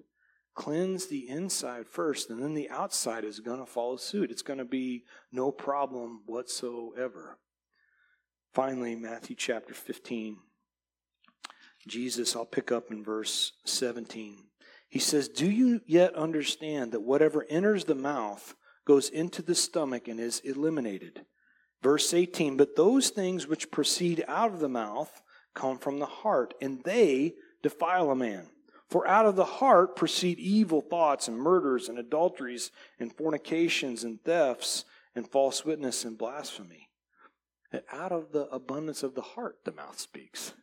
Cleanse 0.56 1.08
the 1.08 1.28
inside 1.28 1.86
first, 1.86 2.30
and 2.30 2.42
then 2.42 2.54
the 2.54 2.70
outside 2.70 3.26
is 3.26 3.42
going 3.42 3.60
to 3.60 3.66
follow 3.66 3.98
suit. 3.98 4.32
It's 4.32 4.42
going 4.42 4.60
to 4.60 4.64
be 4.64 5.04
no 5.34 5.52
problem 5.52 6.22
whatsoever. 6.26 7.40
Finally, 8.54 8.96
Matthew 8.96 9.36
chapter 9.36 9.74
15. 9.74 10.38
Jesus, 11.90 12.38
I'll 12.38 12.46
pick 12.46 12.72
up 12.72 12.90
in 12.90 13.04
verse 13.04 13.52
17. 13.66 14.46
He 14.88 15.00
says, 15.00 15.28
Do 15.28 15.52
you 15.52 15.82
yet 15.86 16.16
understand 16.16 16.94
that 16.94 17.02
whatever 17.02 17.46
enters 17.50 17.84
the 17.84 17.96
mouth 17.96 18.56
goes 18.88 19.10
into 19.10 19.42
the 19.42 19.56
stomach 19.56 20.08
and 20.08 20.22
is 20.22 20.40
eliminated? 20.40 21.26
Verse 21.82 22.14
18, 22.14 22.56
But 22.56 22.78
those 22.78 23.10
things 23.10 23.46
which 23.46 23.72
proceed 23.72 24.24
out 24.30 24.54
of 24.54 24.62
the 24.62 24.70
mouth 24.70 25.22
come 25.54 25.78
from 25.78 26.00
the 26.00 26.06
heart, 26.06 26.54
and 26.62 26.84
they 26.84 27.34
defile 27.62 28.12
a 28.12 28.16
man. 28.16 28.48
For 28.90 29.08
out 29.08 29.26
of 29.26 29.36
the 29.36 29.46
heart 29.46 29.96
proceed 29.96 30.38
evil 30.38 30.82
thoughts 30.82 31.28
and 31.28 31.38
murders 31.38 31.90
and 31.90 31.98
adulteries 31.98 32.72
and 33.00 33.12
fornications 33.16 34.04
and 34.04 34.24
thefts 34.24 34.86
and 35.16 35.28
false 35.28 35.66
witness 35.66 36.06
and 36.06 36.18
blasphemy. 36.18 36.90
That 37.72 37.86
out 37.92 38.12
of 38.12 38.34
the 38.34 38.48
abundance 38.50 39.02
of 39.02 39.16
the 39.16 39.22
heart 39.22 39.58
the 39.66 39.72
mouth 39.72 40.00
speaks. 40.00 40.54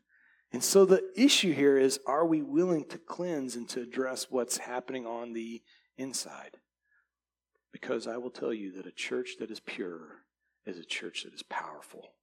And 0.52 0.62
so 0.62 0.84
the 0.84 1.02
issue 1.16 1.52
here 1.52 1.76
is 1.76 1.98
are 2.06 2.26
we 2.26 2.42
willing 2.42 2.84
to 2.86 2.98
cleanse 2.98 3.56
and 3.56 3.68
to 3.70 3.82
address 3.82 4.28
what's 4.30 4.58
happening 4.58 5.06
on 5.06 5.32
the 5.32 5.62
inside? 5.96 6.58
Because 7.72 8.06
I 8.06 8.16
will 8.16 8.30
tell 8.30 8.52
you 8.52 8.72
that 8.72 8.86
a 8.86 8.92
church 8.92 9.36
that 9.38 9.50
is 9.50 9.60
pure 9.60 10.22
is 10.66 10.78
a 10.78 10.84
church 10.84 11.24
that 11.24 11.34
is 11.34 11.42
powerful. 11.42 12.14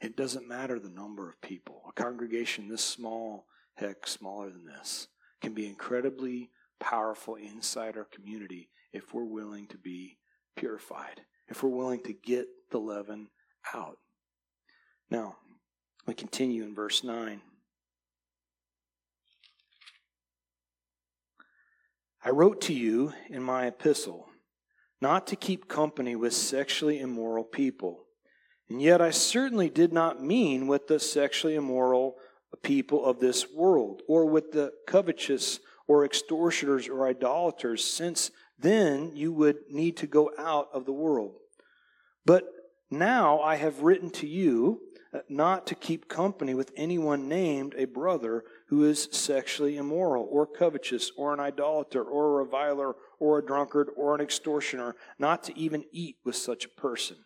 It 0.00 0.16
doesn't 0.16 0.48
matter 0.48 0.78
the 0.78 0.90
number 0.90 1.28
of 1.28 1.40
people. 1.40 1.82
A 1.88 1.92
congregation 1.92 2.68
this 2.68 2.84
small, 2.84 3.46
heck, 3.74 4.06
smaller 4.06 4.50
than 4.50 4.64
this, 4.64 5.08
can 5.40 5.54
be 5.54 5.66
incredibly 5.66 6.50
powerful 6.78 7.34
inside 7.34 7.96
our 7.96 8.04
community 8.04 8.70
if 8.92 9.12
we're 9.12 9.24
willing 9.24 9.66
to 9.68 9.78
be 9.78 10.18
purified, 10.56 11.22
if 11.48 11.62
we're 11.62 11.70
willing 11.70 12.02
to 12.04 12.12
get 12.12 12.46
the 12.70 12.78
leaven 12.78 13.28
out. 13.74 13.98
Now, 15.10 15.36
we 16.06 16.14
continue 16.14 16.62
in 16.62 16.74
verse 16.74 17.02
9. 17.02 17.40
I 22.24 22.30
wrote 22.30 22.60
to 22.62 22.74
you 22.74 23.12
in 23.30 23.42
my 23.42 23.66
epistle 23.66 24.28
not 25.00 25.26
to 25.28 25.36
keep 25.36 25.68
company 25.68 26.16
with 26.16 26.32
sexually 26.32 26.98
immoral 27.00 27.44
people. 27.44 28.07
And 28.68 28.82
yet 28.82 29.00
I 29.00 29.10
certainly 29.10 29.70
did 29.70 29.92
not 29.92 30.22
mean 30.22 30.66
with 30.66 30.88
the 30.88 30.98
sexually 30.98 31.54
immoral 31.54 32.16
people 32.62 33.04
of 33.04 33.18
this 33.18 33.50
world, 33.50 34.02
or 34.08 34.26
with 34.26 34.52
the 34.52 34.72
covetous, 34.86 35.60
or 35.86 36.04
extortioners, 36.04 36.88
or 36.88 37.06
idolaters, 37.06 37.84
since 37.84 38.30
then 38.58 39.12
you 39.14 39.32
would 39.32 39.56
need 39.70 39.96
to 39.98 40.06
go 40.06 40.30
out 40.38 40.68
of 40.72 40.84
the 40.84 40.92
world. 40.92 41.34
But 42.24 42.44
now 42.90 43.40
I 43.40 43.56
have 43.56 43.82
written 43.82 44.10
to 44.10 44.26
you 44.26 44.80
uh, 45.14 45.20
not 45.28 45.66
to 45.66 45.74
keep 45.74 46.08
company 46.08 46.54
with 46.54 46.72
anyone 46.76 47.28
named 47.28 47.74
a 47.78 47.86
brother 47.86 48.44
who 48.68 48.84
is 48.84 49.08
sexually 49.10 49.78
immoral, 49.78 50.28
or 50.30 50.46
covetous, 50.46 51.10
or 51.16 51.32
an 51.32 51.40
idolater, 51.40 52.02
or 52.02 52.26
a 52.26 52.44
reviler, 52.44 52.94
or 53.18 53.38
a 53.38 53.44
drunkard, 53.44 53.88
or 53.96 54.14
an 54.14 54.20
extortioner, 54.20 54.94
not 55.18 55.42
to 55.44 55.58
even 55.58 55.84
eat 55.92 56.16
with 56.24 56.36
such 56.36 56.66
a 56.66 56.80
person. 56.80 57.16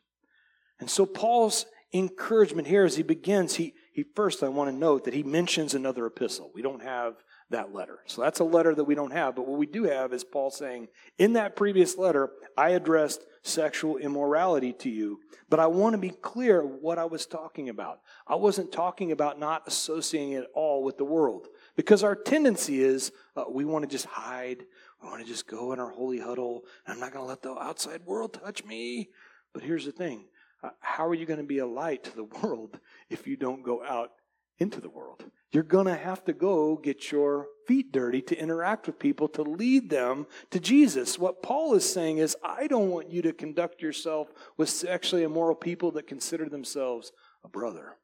And 0.82 0.90
so 0.90 1.06
Paul's 1.06 1.66
encouragement 1.92 2.66
here 2.66 2.84
as 2.84 2.96
he 2.96 3.04
begins, 3.04 3.54
he, 3.54 3.72
he 3.92 4.02
first, 4.02 4.42
I 4.42 4.48
want 4.48 4.68
to 4.68 4.76
note 4.76 5.04
that 5.04 5.14
he 5.14 5.22
mentions 5.22 5.74
another 5.74 6.06
epistle. 6.06 6.50
We 6.56 6.60
don't 6.60 6.82
have 6.82 7.22
that 7.50 7.72
letter. 7.72 8.00
So 8.06 8.20
that's 8.20 8.40
a 8.40 8.44
letter 8.44 8.74
that 8.74 8.82
we 8.82 8.96
don't 8.96 9.12
have. 9.12 9.36
But 9.36 9.46
what 9.46 9.60
we 9.60 9.66
do 9.66 9.84
have 9.84 10.12
is 10.12 10.24
Paul 10.24 10.50
saying, 10.50 10.88
in 11.18 11.34
that 11.34 11.54
previous 11.54 11.96
letter, 11.96 12.30
I 12.56 12.70
addressed 12.70 13.24
sexual 13.42 13.96
immorality 13.96 14.72
to 14.80 14.90
you. 14.90 15.20
But 15.48 15.60
I 15.60 15.68
want 15.68 15.92
to 15.92 15.98
be 15.98 16.10
clear 16.10 16.62
what 16.66 16.98
I 16.98 17.04
was 17.04 17.26
talking 17.26 17.68
about. 17.68 18.00
I 18.26 18.34
wasn't 18.34 18.72
talking 18.72 19.12
about 19.12 19.38
not 19.38 19.62
associating 19.68 20.32
it 20.32 20.48
all 20.52 20.82
with 20.82 20.98
the 20.98 21.04
world. 21.04 21.46
Because 21.76 22.02
our 22.02 22.16
tendency 22.16 22.82
is 22.82 23.12
uh, 23.36 23.44
we 23.48 23.64
want 23.64 23.84
to 23.84 23.88
just 23.88 24.06
hide. 24.06 24.64
We 25.00 25.08
want 25.08 25.22
to 25.22 25.28
just 25.28 25.46
go 25.46 25.72
in 25.72 25.78
our 25.78 25.90
holy 25.90 26.18
huddle. 26.18 26.64
I'm 26.88 26.98
not 26.98 27.12
going 27.12 27.24
to 27.24 27.28
let 27.28 27.42
the 27.42 27.56
outside 27.56 28.04
world 28.04 28.32
touch 28.32 28.64
me. 28.64 29.10
But 29.52 29.62
here's 29.62 29.84
the 29.84 29.92
thing 29.92 30.24
Uh, 30.62 30.70
how 30.80 31.06
are 31.06 31.14
you 31.14 31.26
going 31.26 31.40
to 31.40 31.44
be 31.44 31.58
a 31.58 31.66
light 31.66 32.04
to 32.04 32.14
the 32.14 32.24
world 32.42 32.78
if 33.10 33.26
you 33.26 33.36
don't 33.36 33.62
go 33.62 33.84
out 33.84 34.12
into 34.58 34.80
the 34.80 34.90
world? 34.90 35.24
You're 35.50 35.62
going 35.62 35.86
to 35.86 35.96
have 35.96 36.24
to 36.24 36.32
go 36.32 36.76
get 36.76 37.12
your 37.12 37.46
feet 37.66 37.92
dirty 37.92 38.22
to 38.22 38.38
interact 38.38 38.86
with 38.86 38.98
people, 38.98 39.28
to 39.28 39.42
lead 39.42 39.90
them 39.90 40.26
to 40.50 40.58
Jesus. 40.58 41.18
What 41.18 41.42
Paul 41.42 41.74
is 41.74 41.90
saying 41.90 42.18
is, 42.18 42.36
I 42.42 42.66
don't 42.66 42.88
want 42.88 43.10
you 43.10 43.20
to 43.22 43.32
conduct 43.32 43.82
yourself 43.82 44.32
with 44.56 44.70
sexually 44.70 45.24
immoral 45.24 45.54
people 45.54 45.90
that 45.92 46.06
consider 46.06 46.48
themselves 46.48 47.12
a 47.44 47.48
brother. 47.48 47.96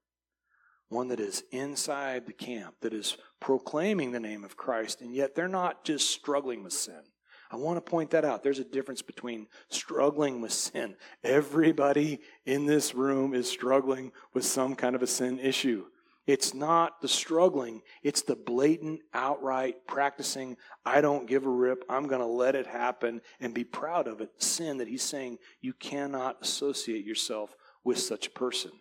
One 0.90 1.08
that 1.08 1.20
is 1.20 1.44
inside 1.50 2.26
the 2.26 2.32
camp, 2.32 2.76
that 2.82 2.92
is 2.92 3.16
proclaiming 3.40 4.12
the 4.12 4.20
name 4.20 4.44
of 4.44 4.56
Christ, 4.56 5.00
and 5.00 5.14
yet 5.14 5.34
they're 5.34 5.48
not 5.48 5.84
just 5.84 6.10
struggling 6.10 6.62
with 6.62 6.72
sin. 6.72 7.02
I 7.50 7.56
want 7.56 7.76
to 7.76 7.90
point 7.90 8.10
that 8.10 8.24
out. 8.24 8.42
There's 8.42 8.58
a 8.58 8.64
difference 8.64 9.02
between 9.02 9.46
struggling 9.68 10.40
with 10.40 10.52
sin. 10.52 10.96
Everybody 11.24 12.20
in 12.44 12.66
this 12.66 12.94
room 12.94 13.34
is 13.34 13.50
struggling 13.50 14.12
with 14.34 14.44
some 14.44 14.74
kind 14.74 14.94
of 14.94 15.02
a 15.02 15.06
sin 15.06 15.38
issue. 15.38 15.86
It's 16.26 16.52
not 16.52 17.00
the 17.00 17.08
struggling, 17.08 17.80
it's 18.02 18.20
the 18.20 18.36
blatant, 18.36 19.00
outright 19.14 19.86
practicing, 19.86 20.58
I 20.84 21.00
don't 21.00 21.26
give 21.26 21.46
a 21.46 21.48
rip, 21.48 21.84
I'm 21.88 22.06
going 22.06 22.20
to 22.20 22.26
let 22.26 22.54
it 22.54 22.66
happen 22.66 23.22
and 23.40 23.54
be 23.54 23.64
proud 23.64 24.06
of 24.06 24.20
it. 24.20 24.30
Sin 24.36 24.76
that 24.76 24.88
he's 24.88 25.02
saying 25.02 25.38
you 25.62 25.72
cannot 25.72 26.36
associate 26.42 27.06
yourself 27.06 27.56
with 27.82 27.98
such 27.98 28.26
a 28.26 28.30
person. 28.30 28.72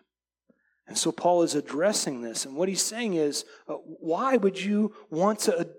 And 0.87 0.97
so 0.97 1.13
Paul 1.13 1.43
is 1.43 1.55
addressing 1.55 2.21
this. 2.21 2.45
And 2.45 2.57
what 2.57 2.67
he's 2.67 2.83
saying 2.83 3.13
is, 3.13 3.45
uh, 3.69 3.75
why 3.75 4.35
would 4.35 4.61
you 4.61 4.93
want 5.09 5.39
to 5.39 5.69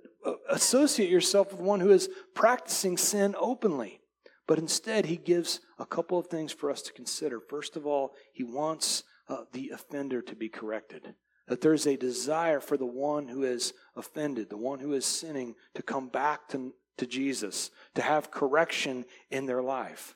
associate 0.49 1.11
yourself 1.11 1.53
with 1.53 1.61
one 1.61 1.81
who 1.81 1.91
is 1.91 2.09
practicing 2.35 2.97
sin 2.97 3.35
openly? 3.39 4.01
But 4.47 4.59
instead, 4.59 5.07
he 5.07 5.17
gives 5.17 5.61
a 5.79 5.87
couple 5.87 6.19
of 6.19 6.29
things 6.29 6.53
for 6.53 6.71
us 6.71 6.83
to 6.83 6.93
consider. 6.93 7.39
First 7.39 7.77
of 7.77 7.87
all, 7.87 8.15
he 8.33 8.43
wants 8.43 9.05
uh, 9.29 9.45
the 9.53 9.71
offender 9.71 10.23
to 10.23 10.35
be 10.35 10.49
corrected. 10.49 11.15
That 11.49 11.61
there's 11.61 11.87
a 11.87 11.97
desire 11.97 12.61
for 12.61 12.77
the 12.77 12.87
one 12.87 13.29
who 13.29 13.43
is 13.43 13.75
offended, 13.95 14.49
the 14.49 14.57
one 14.57 14.81
who 14.81 14.95
is 14.95 15.05
sinning, 15.05 15.55
to 15.75 15.83
come 15.83 16.09
back 16.09 16.49
to, 16.49 16.75
to 16.97 17.07
Jesus, 17.07 17.71
to 17.95 18.03
have 18.03 18.31
correction 18.31 19.05
in 19.31 19.47
their 19.47 19.63
life. 19.63 20.15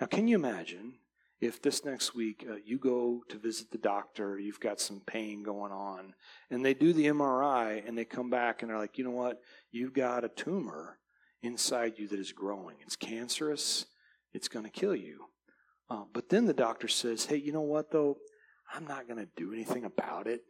Now, 0.00 0.06
can 0.06 0.28
you 0.28 0.36
imagine 0.36 0.94
if 1.42 1.60
this 1.60 1.84
next 1.84 2.14
week 2.14 2.46
uh, 2.48 2.54
you 2.64 2.78
go 2.78 3.24
to 3.28 3.36
visit 3.36 3.68
the 3.72 3.78
doctor, 3.78 4.38
you've 4.38 4.60
got 4.60 4.80
some 4.80 5.02
pain 5.04 5.42
going 5.42 5.72
on, 5.72 6.14
and 6.50 6.64
they 6.64 6.72
do 6.72 6.92
the 6.92 7.06
MRI 7.06 7.86
and 7.86 7.98
they 7.98 8.04
come 8.04 8.30
back 8.30 8.62
and 8.62 8.70
they're 8.70 8.78
like, 8.78 8.96
you 8.96 9.02
know 9.02 9.10
what? 9.10 9.40
You've 9.72 9.92
got 9.92 10.24
a 10.24 10.28
tumor 10.28 10.98
inside 11.42 11.98
you 11.98 12.06
that 12.06 12.20
is 12.20 12.30
growing. 12.30 12.76
It's 12.80 12.94
cancerous, 12.94 13.86
it's 14.32 14.46
going 14.46 14.64
to 14.64 14.70
kill 14.70 14.94
you. 14.94 15.24
Uh, 15.90 16.04
but 16.12 16.28
then 16.28 16.46
the 16.46 16.54
doctor 16.54 16.86
says, 16.86 17.26
hey, 17.26 17.36
you 17.36 17.52
know 17.52 17.60
what, 17.60 17.90
though? 17.90 18.18
I'm 18.72 18.86
not 18.86 19.08
going 19.08 19.18
to 19.18 19.28
do 19.36 19.52
anything 19.52 19.84
about 19.84 20.28
it. 20.28 20.42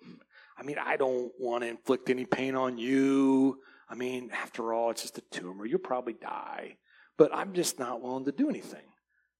I 0.59 0.63
mean, 0.63 0.77
I 0.79 0.99
don't 0.99 1.33
want 1.41 1.63
to 1.63 1.69
inflict 1.69 2.11
any 2.11 2.27
pain 2.27 2.55
on 2.55 2.77
you. 2.77 3.59
I 3.89 3.95
mean, 3.95 4.31
after 4.31 4.75
all, 4.75 4.91
it's 4.91 5.03
just 5.03 5.17
a 5.17 5.23
tumor. 5.33 5.65
You'll 5.65 5.79
probably 5.81 6.13
die. 6.13 6.77
But 7.17 7.35
I'm 7.35 7.55
just 7.55 7.79
not 7.79 8.03
willing 8.03 8.27
to 8.27 8.33
do 8.33 8.51
anything. 8.51 8.85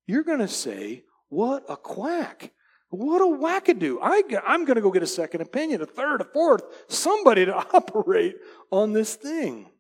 You're 0.07 0.25
going 0.25 0.41
to 0.41 0.49
say, 0.49 1.05
What 1.33 1.65
a 1.67 1.79
quack. 1.79 2.53
What 2.91 3.23
a 3.23 3.25
wackadoo. 3.25 3.97
I, 4.03 4.23
I'm 4.47 4.67
going 4.67 4.75
to 4.75 4.83
go 4.83 4.91
get 4.91 5.03
a 5.03 5.07
second 5.07 5.41
opinion, 5.41 5.81
a 5.81 5.87
third, 5.87 6.21
a 6.21 6.25
fourth, 6.25 6.63
somebody 6.89 7.47
to 7.47 7.55
operate 7.75 8.37
on 8.71 8.93
this 8.93 9.15
thing. 9.15 9.71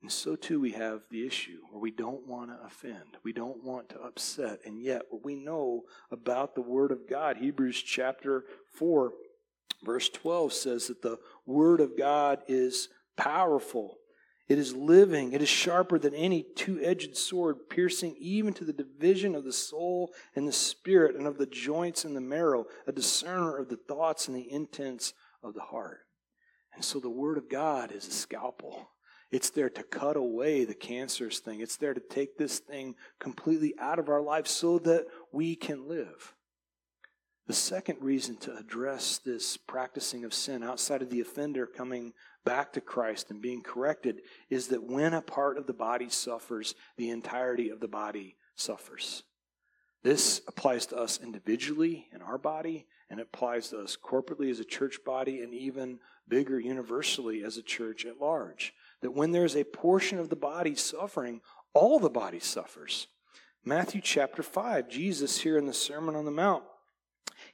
And 0.00 0.10
so 0.10 0.36
too 0.36 0.58
we 0.58 0.72
have 0.72 1.02
the 1.10 1.26
issue 1.26 1.58
where 1.70 1.82
we 1.82 1.90
don't 1.90 2.26
want 2.26 2.48
to 2.48 2.66
offend. 2.66 3.18
We 3.22 3.34
don't 3.34 3.62
want 3.62 3.90
to 3.90 4.00
upset. 4.00 4.60
And 4.64 4.80
yet 4.80 5.02
what 5.10 5.22
we 5.22 5.34
know 5.34 5.82
about 6.10 6.54
the 6.54 6.62
Word 6.62 6.92
of 6.92 7.06
God, 7.06 7.36
Hebrews 7.36 7.82
chapter 7.82 8.46
4, 8.72 9.12
verse 9.84 10.08
12 10.08 10.54
says 10.54 10.86
that 10.86 11.02
the 11.02 11.18
Word 11.44 11.82
of 11.82 11.98
God 11.98 12.38
is 12.48 12.88
powerful. 13.18 13.98
It 14.48 14.58
is 14.58 14.74
living. 14.74 15.32
It 15.32 15.42
is 15.42 15.48
sharper 15.48 15.98
than 15.98 16.14
any 16.14 16.42
two 16.42 16.80
edged 16.82 17.16
sword, 17.16 17.68
piercing 17.68 18.16
even 18.18 18.54
to 18.54 18.64
the 18.64 18.72
division 18.72 19.34
of 19.34 19.44
the 19.44 19.52
soul 19.52 20.10
and 20.34 20.48
the 20.48 20.52
spirit 20.52 21.16
and 21.16 21.26
of 21.26 21.36
the 21.36 21.46
joints 21.46 22.04
and 22.04 22.16
the 22.16 22.20
marrow, 22.20 22.66
a 22.86 22.92
discerner 22.92 23.58
of 23.58 23.68
the 23.68 23.76
thoughts 23.76 24.26
and 24.26 24.36
the 24.36 24.50
intents 24.50 25.12
of 25.42 25.52
the 25.52 25.60
heart. 25.60 26.00
And 26.74 26.82
so 26.82 26.98
the 26.98 27.10
Word 27.10 27.36
of 27.36 27.50
God 27.50 27.92
is 27.92 28.06
a 28.06 28.10
scalpel. 28.10 28.88
It's 29.30 29.50
there 29.50 29.68
to 29.68 29.82
cut 29.82 30.16
away 30.16 30.64
the 30.64 30.74
cancerous 30.74 31.40
thing. 31.40 31.60
It's 31.60 31.76
there 31.76 31.92
to 31.92 32.00
take 32.00 32.38
this 32.38 32.58
thing 32.58 32.94
completely 33.18 33.74
out 33.78 33.98
of 33.98 34.08
our 34.08 34.22
life 34.22 34.46
so 34.46 34.78
that 34.78 35.06
we 35.30 35.54
can 35.54 35.86
live. 35.86 36.34
The 37.46 37.54
second 37.54 37.98
reason 38.00 38.36
to 38.38 38.56
address 38.56 39.18
this 39.18 39.56
practicing 39.56 40.24
of 40.24 40.32
sin 40.32 40.62
outside 40.62 41.02
of 41.02 41.10
the 41.10 41.20
offender 41.20 41.66
coming 41.66 42.12
back 42.48 42.72
to 42.72 42.80
Christ 42.80 43.30
and 43.30 43.42
being 43.42 43.60
corrected 43.60 44.22
is 44.48 44.68
that 44.68 44.82
when 44.82 45.12
a 45.12 45.20
part 45.20 45.58
of 45.58 45.66
the 45.66 45.74
body 45.74 46.08
suffers, 46.08 46.74
the 46.96 47.10
entirety 47.10 47.68
of 47.68 47.78
the 47.78 47.88
body 47.88 48.36
suffers. 48.54 49.22
This 50.02 50.40
applies 50.48 50.86
to 50.86 50.96
us 50.96 51.20
individually 51.22 52.08
in 52.10 52.22
our 52.22 52.38
body, 52.38 52.86
and 53.10 53.20
it 53.20 53.28
applies 53.30 53.68
to 53.68 53.80
us 53.80 53.98
corporately 54.02 54.50
as 54.50 54.60
a 54.60 54.64
church 54.64 54.96
body, 55.04 55.42
and 55.42 55.52
even 55.52 55.98
bigger 56.26 56.58
universally 56.58 57.44
as 57.44 57.58
a 57.58 57.62
church 57.62 58.06
at 58.06 58.18
large. 58.18 58.72
That 59.02 59.10
when 59.10 59.32
there's 59.32 59.54
a 59.54 59.64
portion 59.64 60.18
of 60.18 60.30
the 60.30 60.36
body 60.36 60.74
suffering, 60.74 61.42
all 61.74 61.98
the 61.98 62.08
body 62.08 62.40
suffers. 62.40 63.08
Matthew 63.62 64.00
chapter 64.00 64.42
5, 64.42 64.88
Jesus 64.88 65.42
here 65.42 65.58
in 65.58 65.66
the 65.66 65.74
Sermon 65.74 66.16
on 66.16 66.24
the 66.24 66.30
Mount, 66.30 66.64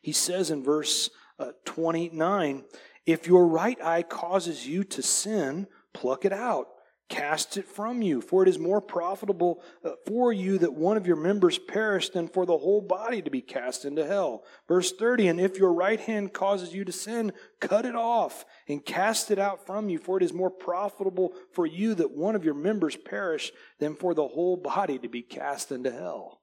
he 0.01 0.13
says 0.13 0.53
in 0.53 0.63
verse 0.63 1.11
uh, 1.41 1.51
29 1.65 2.63
If 3.07 3.27
your 3.27 3.47
right 3.47 3.81
eye 3.83 4.03
causes 4.03 4.67
you 4.67 4.85
to 4.85 5.03
sin, 5.03 5.67
pluck 5.93 6.25
it 6.25 6.33
out 6.33 6.69
Cast 7.11 7.59
it 7.59 7.67
from 7.67 8.01
you, 8.01 8.23
for 8.23 8.43
it 8.43 8.49
is 8.49 8.59
more 8.59 8.81
profitable 8.81 9.63
uh, 9.85 9.91
for 10.07 10.33
you 10.33 10.57
that 10.59 10.73
one 10.73 10.97
of 10.97 11.07
your 11.07 11.17
members 11.17 11.59
perish 11.59 12.09
than 12.09 12.29
for 12.29 12.47
the 12.47 12.57
whole 12.57 12.81
body 12.81 13.21
to 13.21 13.31
be 13.31 13.43
cast 13.43 13.85
into 13.85 14.07
hell. 14.07 14.43
Verse 14.67 14.91
30 14.91 15.29
And 15.29 15.41
if 15.41 15.59
your 15.59 15.75
right 15.75 16.01
hand 16.01 16.33
causes 16.33 16.73
you 16.73 16.83
to 16.87 16.93
sin, 16.93 17.33
cut 17.61 17.85
it 17.85 17.95
off 17.95 18.47
and 18.69 18.85
cast 18.85 19.31
it 19.31 19.39
out 19.39 19.67
from 19.67 19.91
you, 19.91 19.99
for 19.99 20.17
it 20.17 20.23
is 20.23 20.33
more 20.33 20.51
profitable 20.51 21.35
for 21.53 21.67
you 21.67 21.95
that 21.95 22.17
one 22.17 22.35
of 22.35 22.45
your 22.45 22.55
members 22.55 22.97
perish 22.97 23.53
than 23.79 23.95
for 23.95 24.15
the 24.15 24.29
whole 24.29 24.57
body 24.57 24.99
to 24.99 25.09
be 25.09 25.21
cast 25.21 25.71
into 25.71 25.91
hell. 25.91 26.41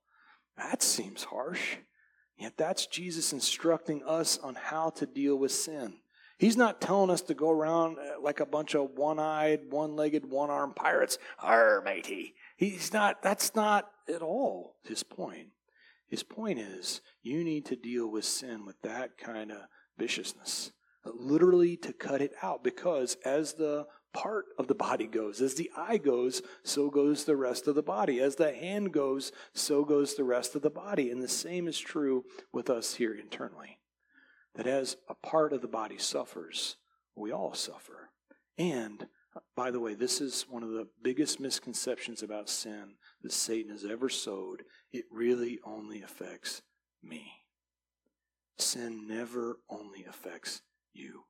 That 0.58 0.84
seems 0.84 1.24
harsh. 1.24 1.78
Yet 2.38 2.54
that's 2.56 2.86
Jesus 2.86 3.34
instructing 3.34 4.04
us 4.06 4.38
on 4.38 4.54
how 4.54 4.92
to 4.92 5.08
deal 5.08 5.38
with 5.38 5.52
sin. 5.52 6.01
He's 6.42 6.58
not 6.58 6.82
telling 6.82 7.12
us 7.12 7.22
to 7.22 7.36
go 7.36 7.52
around 7.52 8.00
uh, 8.00 8.20
like 8.20 8.40
a 8.40 8.48
bunch 8.48 8.74
of 8.74 8.98
one-eyed, 8.98 9.60
one-legged, 9.70 10.26
one-armed 10.26 10.76
pirates. 10.76 11.20
Arr, 11.38 11.84
matey. 11.86 12.34
He's 12.58 12.92
not, 12.92 13.22
that's 13.22 13.54
not 13.54 13.92
at 14.12 14.24
all 14.24 14.78
his 14.84 15.04
point. 15.04 15.50
His 16.08 16.24
point 16.24 16.58
is 16.58 17.02
you 17.22 17.44
need 17.44 17.68
to 17.68 17.76
deal 17.76 18.08
with 18.08 18.26
sin 18.26 18.66
with 18.66 18.82
that 18.82 19.20
kind 19.20 19.52
of 19.52 19.60
viciousness. 20.00 20.72
Literally 21.06 21.78
to 21.78 21.94
cut 21.94 22.24
it 22.24 22.34
out 22.42 22.64
because 22.64 23.18
as 23.24 23.54
the 23.54 23.86
part 24.12 24.46
of 24.58 24.66
the 24.68 24.74
body 24.74 25.06
goes, 25.06 25.42
as 25.42 25.54
the 25.54 25.70
eye 25.78 25.98
goes, 25.98 26.42
so 26.64 26.90
goes 26.90 27.26
the 27.26 27.36
rest 27.36 27.68
of 27.68 27.76
the 27.76 27.84
body. 27.84 28.20
As 28.20 28.38
the 28.38 28.52
hand 28.52 28.92
goes, 28.92 29.32
so 29.54 29.86
goes 29.86 30.16
the 30.16 30.24
rest 30.24 30.56
of 30.56 30.64
the 30.64 30.72
body. 30.72 31.12
And 31.12 31.22
the 31.22 31.28
same 31.28 31.68
is 31.68 31.78
true 31.78 32.26
with 32.52 32.68
us 32.68 32.96
here 32.96 33.14
internally 33.14 33.78
that 34.56 34.68
as 34.68 34.98
a 35.10 35.16
part 35.16 35.54
of 35.54 35.62
the 35.62 35.68
body 35.68 35.98
suffers, 35.98 36.78
we 37.16 37.32
all 37.32 37.54
suffer. 37.54 38.10
And, 38.58 39.08
by 39.56 39.72
the 39.72 39.80
way, 39.80 39.94
this 39.94 40.22
is 40.22 40.46
one 40.50 40.64
of 40.64 40.72
the 40.72 40.88
biggest 41.02 41.40
misconceptions 41.40 42.22
about 42.22 42.50
sin 42.50 42.96
that 43.22 43.32
Satan 43.32 43.72
has 43.72 43.86
ever 43.86 44.10
sowed. 44.10 44.64
It 44.92 45.06
really 45.12 45.60
only 45.66 46.02
affects 46.02 46.62
me. 47.04 47.32
Sin 48.58 49.08
never 49.08 49.60
only 49.70 50.06
affects 50.08 50.62
you. 50.94 51.24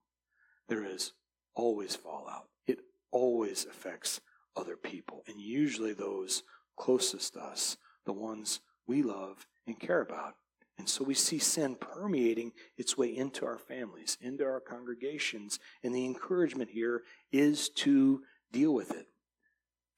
There 0.67 0.83
is 0.83 1.13
always 1.53 1.95
fallout. 1.95 2.47
It 2.65 2.79
always 3.11 3.65
affects 3.65 4.21
other 4.55 4.75
people, 4.75 5.23
and 5.27 5.39
usually 5.39 5.93
those 5.93 6.43
closest 6.77 7.33
to 7.33 7.39
us, 7.39 7.77
the 8.05 8.13
ones 8.13 8.61
we 8.87 9.03
love 9.03 9.45
and 9.67 9.79
care 9.79 10.01
about. 10.01 10.35
And 10.77 10.89
so 10.89 11.03
we 11.03 11.13
see 11.13 11.37
sin 11.37 11.75
permeating 11.75 12.53
its 12.77 12.97
way 12.97 13.15
into 13.15 13.45
our 13.45 13.59
families, 13.59 14.17
into 14.21 14.43
our 14.45 14.59
congregations. 14.59 15.59
And 15.83 15.93
the 15.93 16.05
encouragement 16.05 16.71
here 16.71 17.03
is 17.31 17.69
to 17.69 18.23
deal 18.51 18.73
with 18.73 18.91
it. 18.91 19.07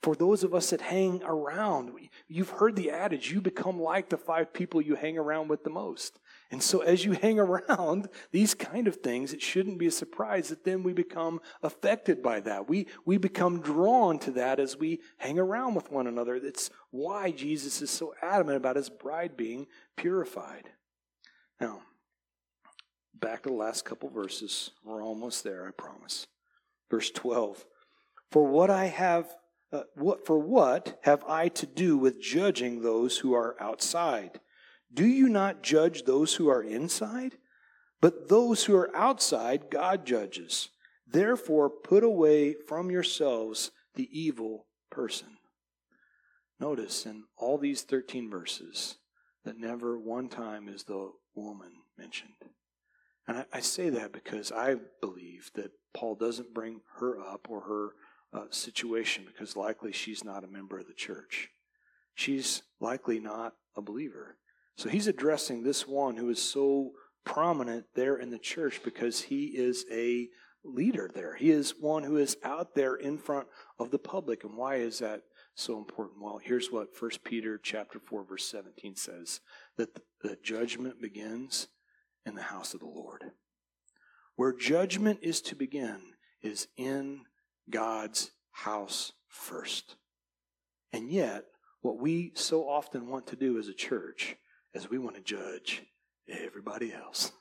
For 0.02 0.16
those 0.16 0.44
of 0.44 0.54
us 0.54 0.72
that 0.72 0.82
hang 0.82 1.24
around, 1.24 1.94
you've 2.28 2.50
heard 2.50 2.76
the 2.76 2.92
adage, 2.92 3.32
you 3.32 3.40
become 3.40 3.80
like 3.80 4.10
the 4.10 4.18
five 4.18 4.52
people 4.52 4.82
you 4.82 4.96
hang 4.96 5.18
around 5.18 5.48
with 5.48 5.64
the 5.64 5.70
most. 5.70 6.20
And 6.54 6.62
so 6.62 6.82
as 6.82 7.04
you 7.04 7.14
hang 7.14 7.40
around 7.40 8.10
these 8.32 8.54
kind 8.54 8.88
of 8.88 8.98
things, 8.98 9.34
it 9.34 9.42
shouldn't 9.42 9.80
be 9.80 9.88
a 9.88 9.92
surprise 9.92 10.50
that 10.50 10.64
then 10.64 10.84
we 10.84 10.94
become 10.94 11.42
affected 11.64 12.22
by 12.22 12.42
that. 12.42 12.70
We, 12.70 12.86
we 13.06 13.18
become 13.18 13.60
drawn 13.60 14.20
to 14.20 14.32
that 14.34 14.60
as 14.60 14.78
we 14.78 15.02
hang 15.18 15.40
around 15.40 15.74
with 15.74 15.92
one 15.92 16.06
another. 16.06 16.40
That's 16.40 16.70
why 16.92 17.32
Jesus 17.32 17.82
is 17.82 17.90
so 17.90 18.14
adamant 18.22 18.58
about 18.58 18.76
his 18.76 18.92
bride 18.92 19.36
being 19.36 19.66
purified. 19.98 20.70
Now, 21.60 21.82
back 23.16 23.42
to 23.44 23.50
the 23.50 23.56
last 23.56 23.84
couple 23.84 24.10
verses. 24.10 24.70
We're 24.86 25.04
almost 25.04 25.44
there, 25.44 25.68
I 25.68 25.72
promise. 25.72 26.28
Verse 26.92 27.10
12. 27.10 27.66
For 28.30 28.46
what 28.46 28.70
I 28.70 28.86
have 28.86 29.26
uh, 29.72 29.86
what 29.96 30.24
for 30.24 30.38
what 30.38 31.00
have 31.02 31.24
I 31.28 31.48
to 31.48 31.66
do 31.66 31.98
with 31.98 32.22
judging 32.22 32.84
those 32.84 33.18
who 33.18 33.34
are 33.34 33.56
outside? 33.60 34.40
Do 34.94 35.06
you 35.06 35.30
not 35.30 35.64
judge 35.64 36.04
those 36.04 36.36
who 36.36 36.50
are 36.50 36.62
inside? 36.62 37.38
But 38.02 38.28
those 38.28 38.66
who 38.66 38.76
are 38.76 38.96
outside, 38.96 39.70
God 39.72 40.06
judges. 40.06 40.70
Therefore, 41.08 41.70
put 41.70 42.04
away 42.04 42.56
from 42.68 42.92
yourselves 42.92 43.72
the 43.96 44.10
evil 44.12 44.68
person. 44.90 45.38
Notice 46.60 47.06
in 47.06 47.24
all 47.38 47.58
these 47.58 47.82
13 47.82 48.30
verses 48.30 48.98
that 49.46 49.58
never 49.58 49.98
one 49.98 50.30
time 50.30 50.68
is 50.68 50.84
the 50.84 51.12
woman 51.36 51.72
mentioned. 51.98 52.34
And 53.28 53.38
I, 53.38 53.46
I 53.54 53.60
say 53.60 53.90
that 53.90 54.12
because 54.12 54.52
I 54.52 54.76
believe 55.02 55.52
that 55.56 55.72
Paul 55.94 56.16
doesn't 56.16 56.54
bring 56.54 56.82
her 56.98 57.20
up 57.20 57.48
or 57.50 57.62
her 57.62 57.90
uh, 58.34 58.46
situation 58.50 59.26
because 59.26 59.56
likely 59.56 59.92
she's 59.92 60.24
not 60.24 60.44
a 60.44 60.48
member 60.48 60.80
of 60.80 60.88
the 60.88 60.94
church. 60.94 61.50
She's 62.16 62.64
likely 62.80 63.20
not 63.20 63.54
a 63.76 63.82
believer. 63.82 64.38
So 64.76 64.90
he's 64.90 65.08
addressing 65.08 65.64
this 65.64 65.88
one 65.88 66.18
who 66.18 66.30
is 66.30 66.42
so 66.42 66.92
prominent 67.26 67.86
there 67.96 68.18
in 68.18 68.30
the 68.30 68.40
church 68.40 68.82
because 68.84 69.22
he 69.22 69.46
is 69.46 69.86
a 69.92 70.30
leader 70.64 71.10
there. 71.14 71.36
He 71.36 71.52
is 71.52 71.76
one 71.80 72.04
who 72.04 72.18
is 72.18 72.38
out 72.44 72.74
there 72.76 72.96
in 72.96 73.18
front 73.18 73.48
of 73.80 73.92
the 73.92 74.00
public. 74.00 74.44
And 74.44 74.58
why 74.58 74.76
is 74.76 75.00
that 75.00 75.22
so 75.56 75.78
important? 75.78 76.22
Well, 76.22 76.40
here's 76.42 76.72
what 76.72 76.90
1 76.98 77.12
Peter 77.24 77.60
chapter 77.62 78.00
4 78.00 78.26
verse 78.26 78.46
17 78.46 78.96
says 78.96 79.42
that 79.78 80.00
the 80.22 80.38
judgment 80.42 81.02
begins 81.02 81.68
in 82.26 82.36
the 82.36 82.44
house 82.44 82.74
of 82.74 82.80
the 82.80 82.86
Lord. 82.86 83.24
Where 84.36 84.54
judgment 84.54 85.20
is 85.22 85.42
to 85.42 85.56
begin 85.56 86.00
is 86.42 86.68
in 86.78 87.22
God's 87.70 88.32
house 88.52 89.14
first. 89.28 89.96
And 90.92 91.12
yet, 91.12 91.46
what 91.82 92.00
we 92.00 92.32
so 92.36 92.68
often 92.68 93.08
want 93.08 93.28
to 93.28 93.36
do 93.36 93.60
as 93.60 93.68
a 93.68 93.74
church 93.74 94.38
is 94.74 94.90
we 94.90 94.98
want 94.98 95.16
to 95.16 95.22
judge 95.22 95.84
everybody 96.28 96.94
else. 96.94 97.32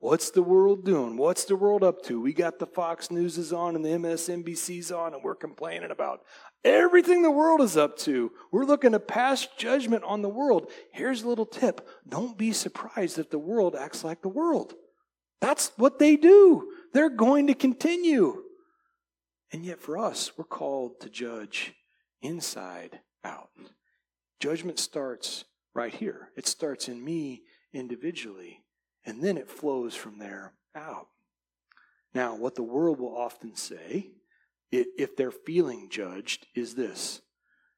What's 0.00 0.30
the 0.30 0.42
world 0.42 0.86
doing? 0.86 1.18
What's 1.18 1.44
the 1.44 1.56
world 1.56 1.84
up 1.84 2.02
to? 2.04 2.20
We 2.20 2.32
got 2.32 2.58
the 2.58 2.66
Fox 2.66 3.10
News 3.10 3.36
is 3.36 3.52
on 3.52 3.76
and 3.76 3.84
the 3.84 3.90
MSNBC's 3.90 4.90
on, 4.90 5.12
and 5.12 5.22
we're 5.22 5.34
complaining 5.34 5.90
about 5.90 6.22
everything 6.64 7.20
the 7.20 7.30
world 7.30 7.60
is 7.60 7.76
up 7.76 7.98
to. 7.98 8.32
We're 8.50 8.64
looking 8.64 8.92
to 8.92 9.00
pass 9.00 9.46
judgment 9.58 10.02
on 10.04 10.22
the 10.22 10.30
world. 10.30 10.70
Here's 10.92 11.22
a 11.22 11.28
little 11.28 11.44
tip 11.44 11.86
don't 12.08 12.38
be 12.38 12.52
surprised 12.52 13.18
if 13.18 13.28
the 13.28 13.38
world 13.38 13.76
acts 13.76 14.02
like 14.02 14.22
the 14.22 14.28
world. 14.28 14.72
That's 15.42 15.72
what 15.76 15.98
they 15.98 16.16
do. 16.16 16.72
They're 16.94 17.10
going 17.10 17.46
to 17.48 17.54
continue. 17.54 18.42
And 19.52 19.64
yet, 19.64 19.80
for 19.80 19.98
us, 19.98 20.32
we're 20.36 20.44
called 20.44 21.00
to 21.00 21.10
judge 21.10 21.74
inside 22.22 23.00
out. 23.22 23.50
Judgment 24.38 24.78
starts 24.78 25.44
right 25.74 25.94
here, 25.94 26.30
it 26.36 26.46
starts 26.46 26.88
in 26.88 27.04
me 27.04 27.42
individually, 27.72 28.62
and 29.04 29.22
then 29.22 29.36
it 29.36 29.50
flows 29.50 29.94
from 29.94 30.18
there 30.18 30.52
out. 30.74 31.08
Now, 32.14 32.34
what 32.34 32.54
the 32.54 32.62
world 32.62 32.98
will 32.98 33.16
often 33.16 33.54
say, 33.54 34.10
if 34.72 35.16
they're 35.16 35.30
feeling 35.30 35.88
judged, 35.90 36.46
is 36.54 36.74
this 36.74 37.22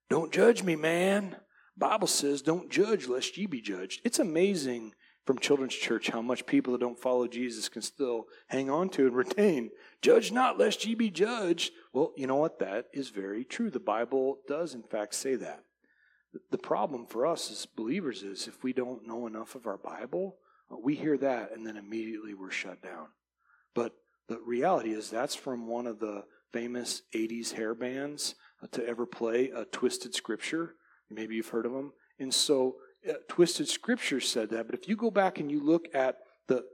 Don't 0.09 0.33
judge 0.33 0.63
me, 0.63 0.77
man. 0.77 1.37
Bible 1.77 2.07
says, 2.07 2.43
don't 2.43 2.71
judge 2.71 3.09
lest 3.09 3.37
ye 3.39 3.47
be 3.47 3.63
judged. 3.63 4.03
It's 4.05 4.19
amazing 4.19 4.93
from 5.25 5.39
Children's 5.39 5.75
Church 5.75 6.11
how 6.11 6.21
much 6.21 6.47
people 6.47 6.73
that 6.73 6.81
don't 6.81 7.01
follow 7.01 7.27
Jesus 7.27 7.69
can 7.69 7.81
still 7.81 8.27
hang 8.49 8.69
on 8.69 8.89
to 8.91 9.07
and 9.07 9.17
retain. 9.17 9.71
Judge 10.03 10.33
not, 10.33 10.59
lest 10.59 10.85
ye 10.85 10.95
be 10.95 11.11
judged. 11.11 11.73
Well, 11.93 12.13
you 12.17 12.27
know 12.27 12.37
what? 12.37 12.59
That 12.59 12.87
is 12.93 13.09
very 13.09 13.45
true. 13.45 13.71
The 13.71 13.81
Bible 13.81 14.41
does, 14.47 14.75
in 14.75 14.83
fact, 14.83 15.15
say 15.15 15.37
that. 15.37 15.65
The 16.51 16.59
problem 16.59 17.07
for 17.07 17.27
us 17.27 17.51
as 17.51 17.67
believers 17.67 18.23
is 18.23 18.49
if 18.49 18.63
we 18.63 18.73
don't 18.73 19.07
know 19.07 19.27
enough 19.27 19.55
of 19.55 19.67
our 19.67 19.77
Bible, 19.77 20.37
uh, 20.71 20.77
we 20.83 20.95
hear 20.95 21.19
that 21.19 21.53
and 21.53 21.67
then 21.67 21.77
immediately 21.77 22.35
we're 22.35 22.51
shut 22.51 22.83
down. 22.83 23.09
But 23.75 23.93
the 24.29 24.39
reality 24.47 24.93
is 24.93 25.11
that's 25.11 25.35
from 25.35 25.67
one 25.67 25.87
of 25.87 25.99
the 25.99 26.25
famous 26.53 27.03
80s 27.15 27.53
hair 27.53 27.75
bands 27.75 28.35
uh, 28.63 28.67
to 28.73 28.87
ever 28.87 29.07
play 29.07 29.51
a 29.51 29.65
Twisted 29.67 30.15
Scripture. 30.15 30.75
Maybe 31.11 31.35
you've 31.35 31.49
heard 31.49 31.67
of 31.67 31.73
them. 31.73 31.93
And 32.19 32.33
so 32.33 32.77
uh, 33.09 33.15
Twisted 33.29 33.69
Scripture 33.69 34.21
said 34.21 34.51
that. 34.51 34.67
But 34.67 34.75
if 34.75 34.89
you 34.89 34.97
go 34.97 35.11
back 35.11 35.39
and 35.39 35.51
you 35.51 35.63
look 35.63 35.87
at 35.95 36.19
the 36.47 36.65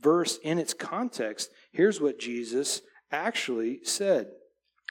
verse 0.00 0.38
in 0.42 0.58
its 0.58 0.74
context, 0.74 1.50
here's 1.72 2.00
what 2.00 2.18
Jesus 2.18 2.82
actually 3.10 3.80
said 3.84 4.28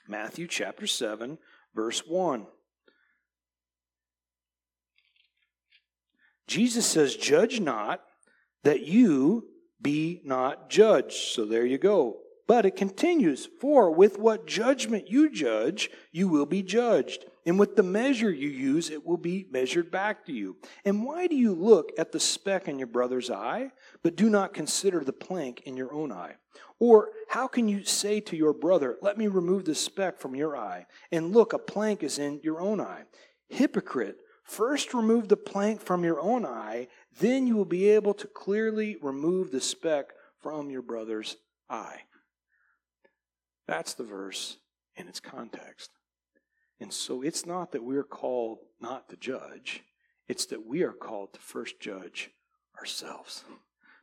Matthew 0.07 0.47
chapter 0.47 0.87
7, 0.87 1.37
verse 1.75 2.03
1. 2.07 2.47
Jesus 6.51 6.85
says, 6.85 7.15
Judge 7.15 7.61
not 7.61 8.01
that 8.63 8.81
you 8.81 9.45
be 9.81 10.21
not 10.25 10.69
judged. 10.69 11.13
So 11.13 11.45
there 11.45 11.65
you 11.65 11.77
go. 11.77 12.17
But 12.45 12.65
it 12.65 12.75
continues, 12.75 13.47
for 13.61 13.89
with 13.89 14.19
what 14.19 14.47
judgment 14.47 15.09
you 15.09 15.29
judge, 15.29 15.89
you 16.11 16.27
will 16.27 16.45
be 16.45 16.61
judged. 16.61 17.23
And 17.45 17.57
with 17.57 17.77
the 17.77 17.83
measure 17.83 18.29
you 18.29 18.49
use, 18.49 18.89
it 18.89 19.05
will 19.05 19.15
be 19.15 19.47
measured 19.49 19.89
back 19.89 20.25
to 20.25 20.33
you. 20.33 20.57
And 20.83 21.05
why 21.05 21.27
do 21.27 21.37
you 21.37 21.53
look 21.53 21.93
at 21.97 22.11
the 22.11 22.19
speck 22.19 22.67
in 22.67 22.77
your 22.77 22.87
brother's 22.87 23.31
eye, 23.31 23.71
but 24.03 24.17
do 24.17 24.29
not 24.29 24.53
consider 24.53 25.05
the 25.05 25.13
plank 25.13 25.61
in 25.61 25.77
your 25.77 25.93
own 25.93 26.11
eye? 26.11 26.35
Or 26.79 27.11
how 27.29 27.47
can 27.47 27.69
you 27.69 27.85
say 27.85 28.19
to 28.19 28.35
your 28.35 28.53
brother, 28.53 28.97
Let 29.01 29.17
me 29.17 29.27
remove 29.27 29.63
the 29.63 29.73
speck 29.73 30.19
from 30.19 30.35
your 30.35 30.57
eye, 30.57 30.85
and 31.13 31.31
look, 31.31 31.53
a 31.53 31.59
plank 31.59 32.03
is 32.03 32.19
in 32.19 32.41
your 32.43 32.59
own 32.59 32.81
eye? 32.81 33.03
Hypocrite, 33.47 34.17
first 34.51 34.93
remove 34.93 35.29
the 35.29 35.37
plank 35.37 35.79
from 35.79 36.03
your 36.03 36.19
own 36.19 36.45
eye, 36.45 36.87
then 37.19 37.47
you 37.47 37.55
will 37.55 37.65
be 37.65 37.89
able 37.89 38.13
to 38.13 38.27
clearly 38.27 38.97
remove 39.01 39.51
the 39.51 39.61
speck 39.61 40.07
from 40.41 40.69
your 40.69 40.81
brother's 40.81 41.37
eye. 41.69 42.01
That's 43.65 43.93
the 43.93 44.03
verse 44.03 44.57
in 44.97 45.07
its 45.07 45.21
context. 45.21 45.91
And 46.81 46.91
so 46.91 47.21
it's 47.21 47.45
not 47.45 47.71
that 47.71 47.83
we're 47.83 48.03
called 48.03 48.59
not 48.81 49.07
to 49.09 49.15
judge, 49.15 49.83
it's 50.27 50.45
that 50.47 50.65
we 50.65 50.83
are 50.83 50.91
called 50.91 51.33
to 51.33 51.39
first 51.39 51.79
judge 51.79 52.31
ourselves, 52.77 53.45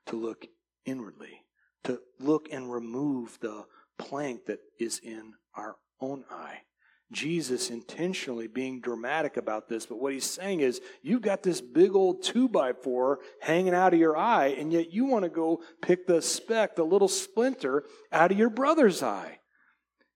to 0.07 0.17
look 0.17 0.47
inwardly, 0.87 1.43
to 1.85 2.01
look 2.19 2.49
and 2.51 2.73
remove 2.73 3.39
the 3.41 3.67
plank 3.99 4.47
that 4.47 4.61
is 4.79 4.99
in 5.01 5.35
our 5.55 5.77
own 6.01 6.25
eye. 6.31 6.63
Jesus 7.11 7.71
intentionally 7.71 8.49
being 8.49 8.81
dramatic 8.81 9.39
about 9.39 9.69
this, 9.69 9.87
but 9.87 9.99
what 9.99 10.13
he's 10.13 10.25
saying 10.25 10.61
is, 10.61 10.81
you've 11.03 11.23
got 11.23 11.43
this 11.43 11.61
big 11.61 11.95
old 11.95 12.23
two 12.23 12.49
by 12.49 12.73
four 12.75 13.21
hanging 13.41 13.75
out 13.75 13.95
of 13.95 14.01
your 14.01 14.17
eye, 14.17 14.49
and 14.49 14.73
yet 14.73 14.93
you 14.93 15.07
want 15.07 15.25
to 15.25 15.31
go 15.31 15.63
pick 15.81 16.07
the 16.07 16.21
speck, 16.21 16.77
the 16.77 16.85
little 16.85 17.09
splinter, 17.09 17.85
out 18.13 18.31
of 18.31 18.39
your 18.39 18.51
brother's 18.51 19.03
eye. 19.03 19.39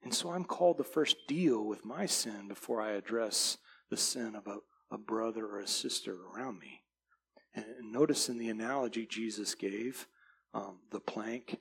And 0.02 0.12
so 0.12 0.30
I'm 0.30 0.44
called 0.44 0.78
to 0.78 0.84
first 0.84 1.16
deal 1.26 1.64
with 1.64 1.84
my 1.84 2.06
sin 2.06 2.48
before 2.48 2.82
I 2.82 2.92
address 2.92 3.56
the 3.88 3.96
sin 3.96 4.34
of 4.34 4.46
a, 4.46 4.58
a 4.94 4.98
brother 4.98 5.46
or 5.46 5.60
a 5.60 5.68
sister 5.68 6.14
around 6.14 6.58
me. 6.58 6.82
And 7.54 7.64
notice 7.90 8.28
in 8.28 8.38
the 8.38 8.48
analogy 8.48 9.06
Jesus 9.06 9.54
gave, 9.54 10.06
um, 10.52 10.80
the 10.90 11.00
plank 11.00 11.58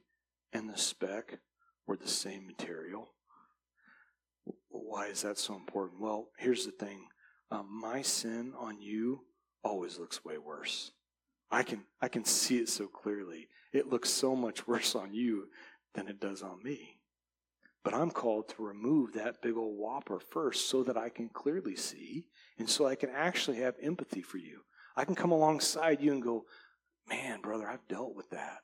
and 0.51 0.69
the 0.69 0.77
speck 0.77 1.39
were 1.87 1.97
the 1.97 2.07
same 2.07 2.45
material. 2.45 3.13
Why 4.91 5.05
is 5.05 5.21
that 5.21 5.37
so 5.37 5.55
important? 5.55 6.01
Well, 6.01 6.27
here's 6.37 6.65
the 6.65 6.73
thing 6.73 7.07
um, 7.49 7.65
my 7.81 8.01
sin 8.01 8.51
on 8.59 8.81
you 8.81 9.21
always 9.63 9.97
looks 9.97 10.25
way 10.25 10.37
worse. 10.37 10.91
I 11.49 11.63
can, 11.63 11.85
I 12.01 12.09
can 12.09 12.25
see 12.25 12.57
it 12.57 12.67
so 12.67 12.87
clearly. 12.87 13.47
It 13.71 13.87
looks 13.87 14.09
so 14.09 14.35
much 14.35 14.67
worse 14.67 14.93
on 14.93 15.13
you 15.13 15.47
than 15.95 16.09
it 16.09 16.19
does 16.19 16.41
on 16.41 16.61
me. 16.61 16.97
But 17.85 17.93
I'm 17.93 18.11
called 18.11 18.49
to 18.49 18.63
remove 18.63 19.13
that 19.13 19.41
big 19.41 19.55
old 19.55 19.79
whopper 19.79 20.19
first 20.19 20.67
so 20.67 20.83
that 20.83 20.97
I 20.97 21.07
can 21.07 21.29
clearly 21.29 21.77
see 21.77 22.25
and 22.59 22.69
so 22.69 22.85
I 22.85 22.95
can 22.95 23.11
actually 23.11 23.59
have 23.59 23.75
empathy 23.81 24.21
for 24.21 24.39
you. 24.39 24.59
I 24.97 25.05
can 25.05 25.15
come 25.15 25.31
alongside 25.31 26.01
you 26.01 26.11
and 26.11 26.21
go, 26.21 26.43
man, 27.07 27.39
brother, 27.39 27.69
I've 27.69 27.87
dealt 27.87 28.13
with 28.13 28.29
that. 28.31 28.59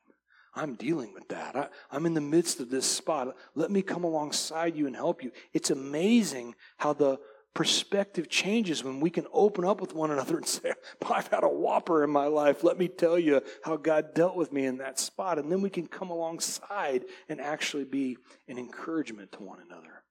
I'm 0.57 0.75
dealing 0.75 1.13
with 1.13 1.27
that. 1.29 1.55
I, 1.91 1.95
am 1.95 2.05
in 2.05 2.13
the 2.13 2.21
midst 2.21 2.59
of 2.59 2.69
this 2.69 2.85
spot. 2.85 3.35
Let 3.55 3.69
me 3.69 3.81
come 3.81 4.03
alongside 4.03 4.75
you 4.75 4.87
and 4.87 4.95
help 4.95 5.23
you. 5.23 5.31
It's 5.53 5.69
amazing 5.69 6.55
how 6.77 6.93
the 6.93 7.19
perspective 7.53 8.29
changes 8.29 8.83
when 8.83 8.99
we 8.99 9.09
can 9.09 9.25
open 9.33 9.65
up 9.65 9.81
with 9.81 9.93
one 9.93 10.11
another 10.11 10.37
and 10.37 10.47
say, 10.47 10.73
I've 11.09 11.27
had 11.27 11.43
a 11.43 11.49
whopper 11.49 12.03
in 12.03 12.09
my 12.09 12.25
life. 12.25 12.63
Let 12.63 12.77
me 12.77 12.87
tell 12.87 13.17
you 13.17 13.41
how 13.63 13.77
God 13.77 14.13
dealt 14.13 14.35
with 14.35 14.51
me 14.51 14.65
in 14.65 14.77
that 14.77 14.99
spot. 14.99 15.39
And 15.39 15.51
then 15.51 15.61
we 15.61 15.69
can 15.69 15.87
come 15.87 16.09
alongside 16.09 17.05
and 17.29 17.39
actually 17.39 17.85
be 17.85 18.17
an 18.47 18.57
encouragement 18.57 19.31
to 19.33 19.43
one 19.43 19.59
another. 19.59 20.03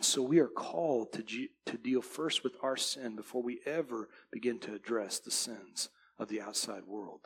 So 0.00 0.22
we 0.22 0.38
are 0.40 0.48
called 0.48 1.12
to, 1.12 1.22
to 1.66 1.78
deal 1.78 2.02
first 2.02 2.44
with 2.44 2.54
our 2.62 2.76
sin 2.76 3.16
before 3.16 3.42
we 3.42 3.60
ever 3.64 4.08
begin 4.30 4.58
to 4.60 4.74
address 4.74 5.18
the 5.18 5.30
sins 5.30 5.88
of 6.18 6.28
the 6.28 6.40
outside 6.40 6.84
world. 6.86 7.20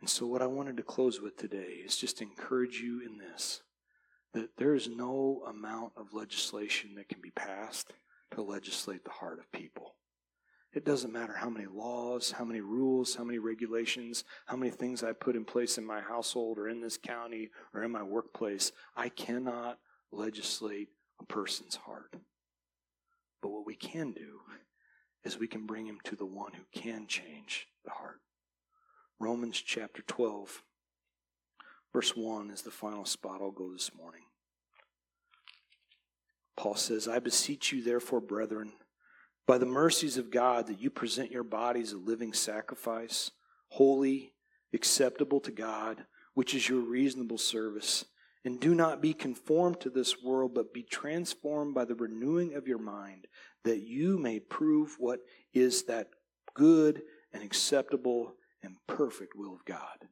And 0.00 0.08
so, 0.08 0.26
what 0.26 0.42
I 0.42 0.46
wanted 0.46 0.76
to 0.76 0.82
close 0.82 1.20
with 1.20 1.36
today 1.36 1.80
is 1.84 1.96
just 1.96 2.20
encourage 2.20 2.80
you 2.80 3.00
in 3.00 3.18
this 3.18 3.62
that 4.34 4.50
there 4.58 4.74
is 4.74 4.88
no 4.88 5.42
amount 5.48 5.92
of 5.96 6.12
legislation 6.12 6.94
that 6.94 7.08
can 7.08 7.22
be 7.22 7.30
passed 7.30 7.94
to 8.32 8.42
legislate 8.42 9.02
the 9.04 9.10
heart 9.10 9.38
of 9.38 9.50
people. 9.50 9.94
It 10.74 10.84
doesn't 10.84 11.12
matter 11.12 11.32
how 11.32 11.48
many 11.48 11.64
laws, 11.64 12.32
how 12.32 12.44
many 12.44 12.60
rules, 12.60 13.14
how 13.14 13.24
many 13.24 13.38
regulations, 13.38 14.24
how 14.44 14.56
many 14.56 14.70
things 14.70 15.02
I 15.02 15.12
put 15.12 15.36
in 15.36 15.46
place 15.46 15.78
in 15.78 15.86
my 15.86 16.02
household 16.02 16.58
or 16.58 16.68
in 16.68 16.82
this 16.82 16.98
county 16.98 17.48
or 17.72 17.82
in 17.82 17.90
my 17.90 18.02
workplace. 18.02 18.72
I 18.94 19.08
cannot 19.08 19.78
legislate 20.12 20.88
a 21.18 21.24
person's 21.24 21.76
heart. 21.76 22.14
But 23.40 23.52
what 23.52 23.64
we 23.64 23.74
can 23.74 24.12
do 24.12 24.40
is 25.24 25.38
we 25.38 25.48
can 25.48 25.64
bring 25.64 25.86
him 25.86 25.98
to 26.04 26.14
the 26.14 26.26
one 26.26 26.52
who 26.52 26.64
can 26.78 27.06
change 27.06 27.68
the 27.84 27.92
heart. 27.92 28.20
Romans 29.18 29.62
chapter 29.62 30.02
12, 30.02 30.62
verse 31.90 32.14
1 32.14 32.50
is 32.50 32.60
the 32.60 32.70
final 32.70 33.06
spot 33.06 33.40
I'll 33.40 33.50
go 33.50 33.72
this 33.72 33.90
morning. 33.96 34.24
Paul 36.54 36.74
says, 36.74 37.08
I 37.08 37.18
beseech 37.18 37.72
you, 37.72 37.82
therefore, 37.82 38.20
brethren, 38.20 38.72
by 39.46 39.56
the 39.56 39.64
mercies 39.64 40.18
of 40.18 40.30
God, 40.30 40.66
that 40.66 40.80
you 40.80 40.90
present 40.90 41.30
your 41.30 41.44
bodies 41.44 41.92
a 41.92 41.96
living 41.96 42.34
sacrifice, 42.34 43.30
holy, 43.68 44.34
acceptable 44.74 45.40
to 45.40 45.50
God, 45.50 46.04
which 46.34 46.54
is 46.54 46.68
your 46.68 46.80
reasonable 46.80 47.38
service. 47.38 48.04
And 48.44 48.60
do 48.60 48.74
not 48.74 49.00
be 49.00 49.14
conformed 49.14 49.80
to 49.80 49.90
this 49.90 50.22
world, 50.22 50.52
but 50.54 50.74
be 50.74 50.82
transformed 50.82 51.74
by 51.74 51.86
the 51.86 51.94
renewing 51.94 52.54
of 52.54 52.68
your 52.68 52.78
mind, 52.78 53.28
that 53.64 53.80
you 53.80 54.18
may 54.18 54.40
prove 54.40 54.96
what 54.98 55.20
is 55.54 55.84
that 55.84 56.10
good 56.54 57.02
and 57.32 57.42
acceptable 57.42 58.34
and 58.66 58.76
perfect 58.86 59.34
will 59.34 59.54
of 59.54 59.64
God. 59.64 60.08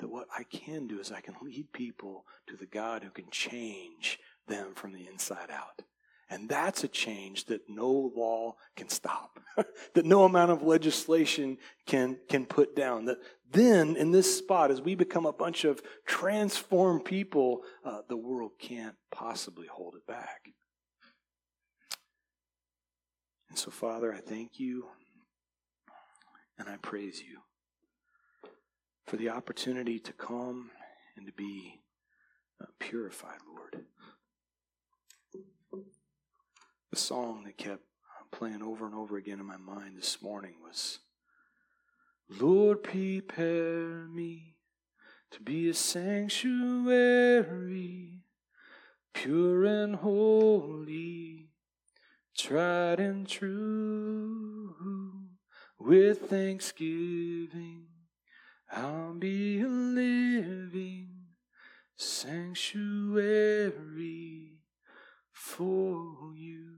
That 0.00 0.08
what 0.10 0.26
I 0.36 0.42
can 0.42 0.86
do 0.86 0.98
is 0.98 1.12
I 1.12 1.20
can 1.20 1.36
lead 1.40 1.72
people 1.72 2.26
to 2.48 2.56
the 2.56 2.66
God 2.66 3.04
who 3.04 3.10
can 3.10 3.30
change 3.30 4.18
them 4.48 4.74
from 4.74 4.92
the 4.92 5.06
inside 5.06 5.50
out. 5.50 5.82
And 6.28 6.48
that's 6.48 6.82
a 6.82 6.88
change 6.88 7.44
that 7.46 7.68
no 7.68 8.12
law 8.16 8.56
can 8.76 8.88
stop, 8.88 9.38
that 9.94 10.04
no 10.04 10.24
amount 10.24 10.50
of 10.50 10.62
legislation 10.62 11.58
can, 11.86 12.18
can 12.28 12.44
put 12.44 12.74
down. 12.74 13.04
That 13.04 13.18
then, 13.52 13.94
in 13.94 14.10
this 14.10 14.36
spot, 14.36 14.70
as 14.70 14.80
we 14.80 14.96
become 14.96 15.26
a 15.26 15.32
bunch 15.32 15.64
of 15.64 15.80
transformed 16.06 17.04
people, 17.04 17.60
uh, 17.84 18.00
the 18.08 18.16
world 18.16 18.52
can't 18.58 18.96
possibly 19.12 19.68
hold 19.68 19.94
it 19.94 20.06
back. 20.08 20.48
And 23.48 23.58
so, 23.58 23.70
Father, 23.70 24.12
I 24.12 24.18
thank 24.18 24.58
you 24.58 24.86
and 26.58 26.68
I 26.68 26.76
praise 26.76 27.22
you 27.22 27.38
for 29.06 29.16
the 29.16 29.30
opportunity 29.30 29.98
to 29.98 30.12
come 30.12 30.70
and 31.16 31.26
to 31.26 31.32
be 31.32 31.80
uh, 32.60 32.66
purified, 32.78 33.38
Lord. 33.46 33.84
The 36.90 36.96
song 36.96 37.44
that 37.44 37.56
kept 37.56 37.82
playing 38.30 38.62
over 38.62 38.86
and 38.86 38.94
over 38.94 39.16
again 39.16 39.40
in 39.40 39.46
my 39.46 39.56
mind 39.56 39.96
this 39.96 40.22
morning 40.22 40.54
was 40.62 41.00
Lord, 42.28 42.82
prepare 42.82 44.06
me 44.08 44.56
to 45.30 45.40
be 45.40 45.68
a 45.68 45.74
sanctuary, 45.74 47.04
pure 49.12 49.64
and 49.64 49.96
holy, 49.96 51.50
tried 52.36 53.00
and 53.00 53.28
true 53.28 54.74
with 55.84 56.30
thanksgiving, 56.30 57.84
I'll 58.72 59.14
be 59.14 59.60
a 59.60 59.68
living 59.68 61.08
sanctuary 61.96 63.34
for 65.30 66.32
you. 66.34 66.76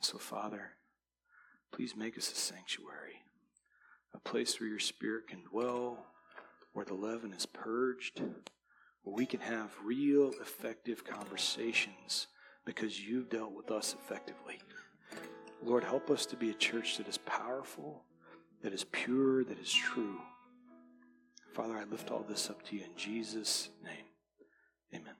So, 0.00 0.18
Father, 0.18 0.72
please 1.70 1.94
make 1.96 2.18
us 2.18 2.32
a 2.32 2.34
sanctuary, 2.34 3.22
a 4.12 4.18
place 4.18 4.58
where 4.58 4.68
your 4.68 4.80
Spirit 4.80 5.28
can 5.28 5.44
dwell, 5.44 6.06
where 6.72 6.84
the 6.84 6.94
leaven 6.94 7.32
is 7.32 7.46
purged, 7.46 8.20
where 9.02 9.14
we 9.14 9.24
can 9.24 9.40
have 9.40 9.70
real, 9.84 10.32
effective 10.40 11.04
conversations 11.04 12.26
because 12.64 13.00
you've 13.00 13.30
dealt 13.30 13.52
with 13.52 13.70
us 13.70 13.94
effectively. 13.94 14.58
Lord, 15.64 15.84
help 15.84 16.10
us 16.10 16.26
to 16.26 16.36
be 16.36 16.50
a 16.50 16.54
church 16.54 16.96
that 16.96 17.08
is 17.08 17.18
powerful, 17.18 18.02
that 18.62 18.72
is 18.72 18.84
pure, 18.84 19.44
that 19.44 19.58
is 19.58 19.72
true. 19.72 20.20
Father, 21.52 21.74
I 21.76 21.84
lift 21.84 22.10
all 22.10 22.24
this 22.28 22.50
up 22.50 22.62
to 22.64 22.76
you 22.76 22.82
in 22.82 22.96
Jesus' 22.96 23.68
name. 23.84 24.06
Amen. 24.94 25.14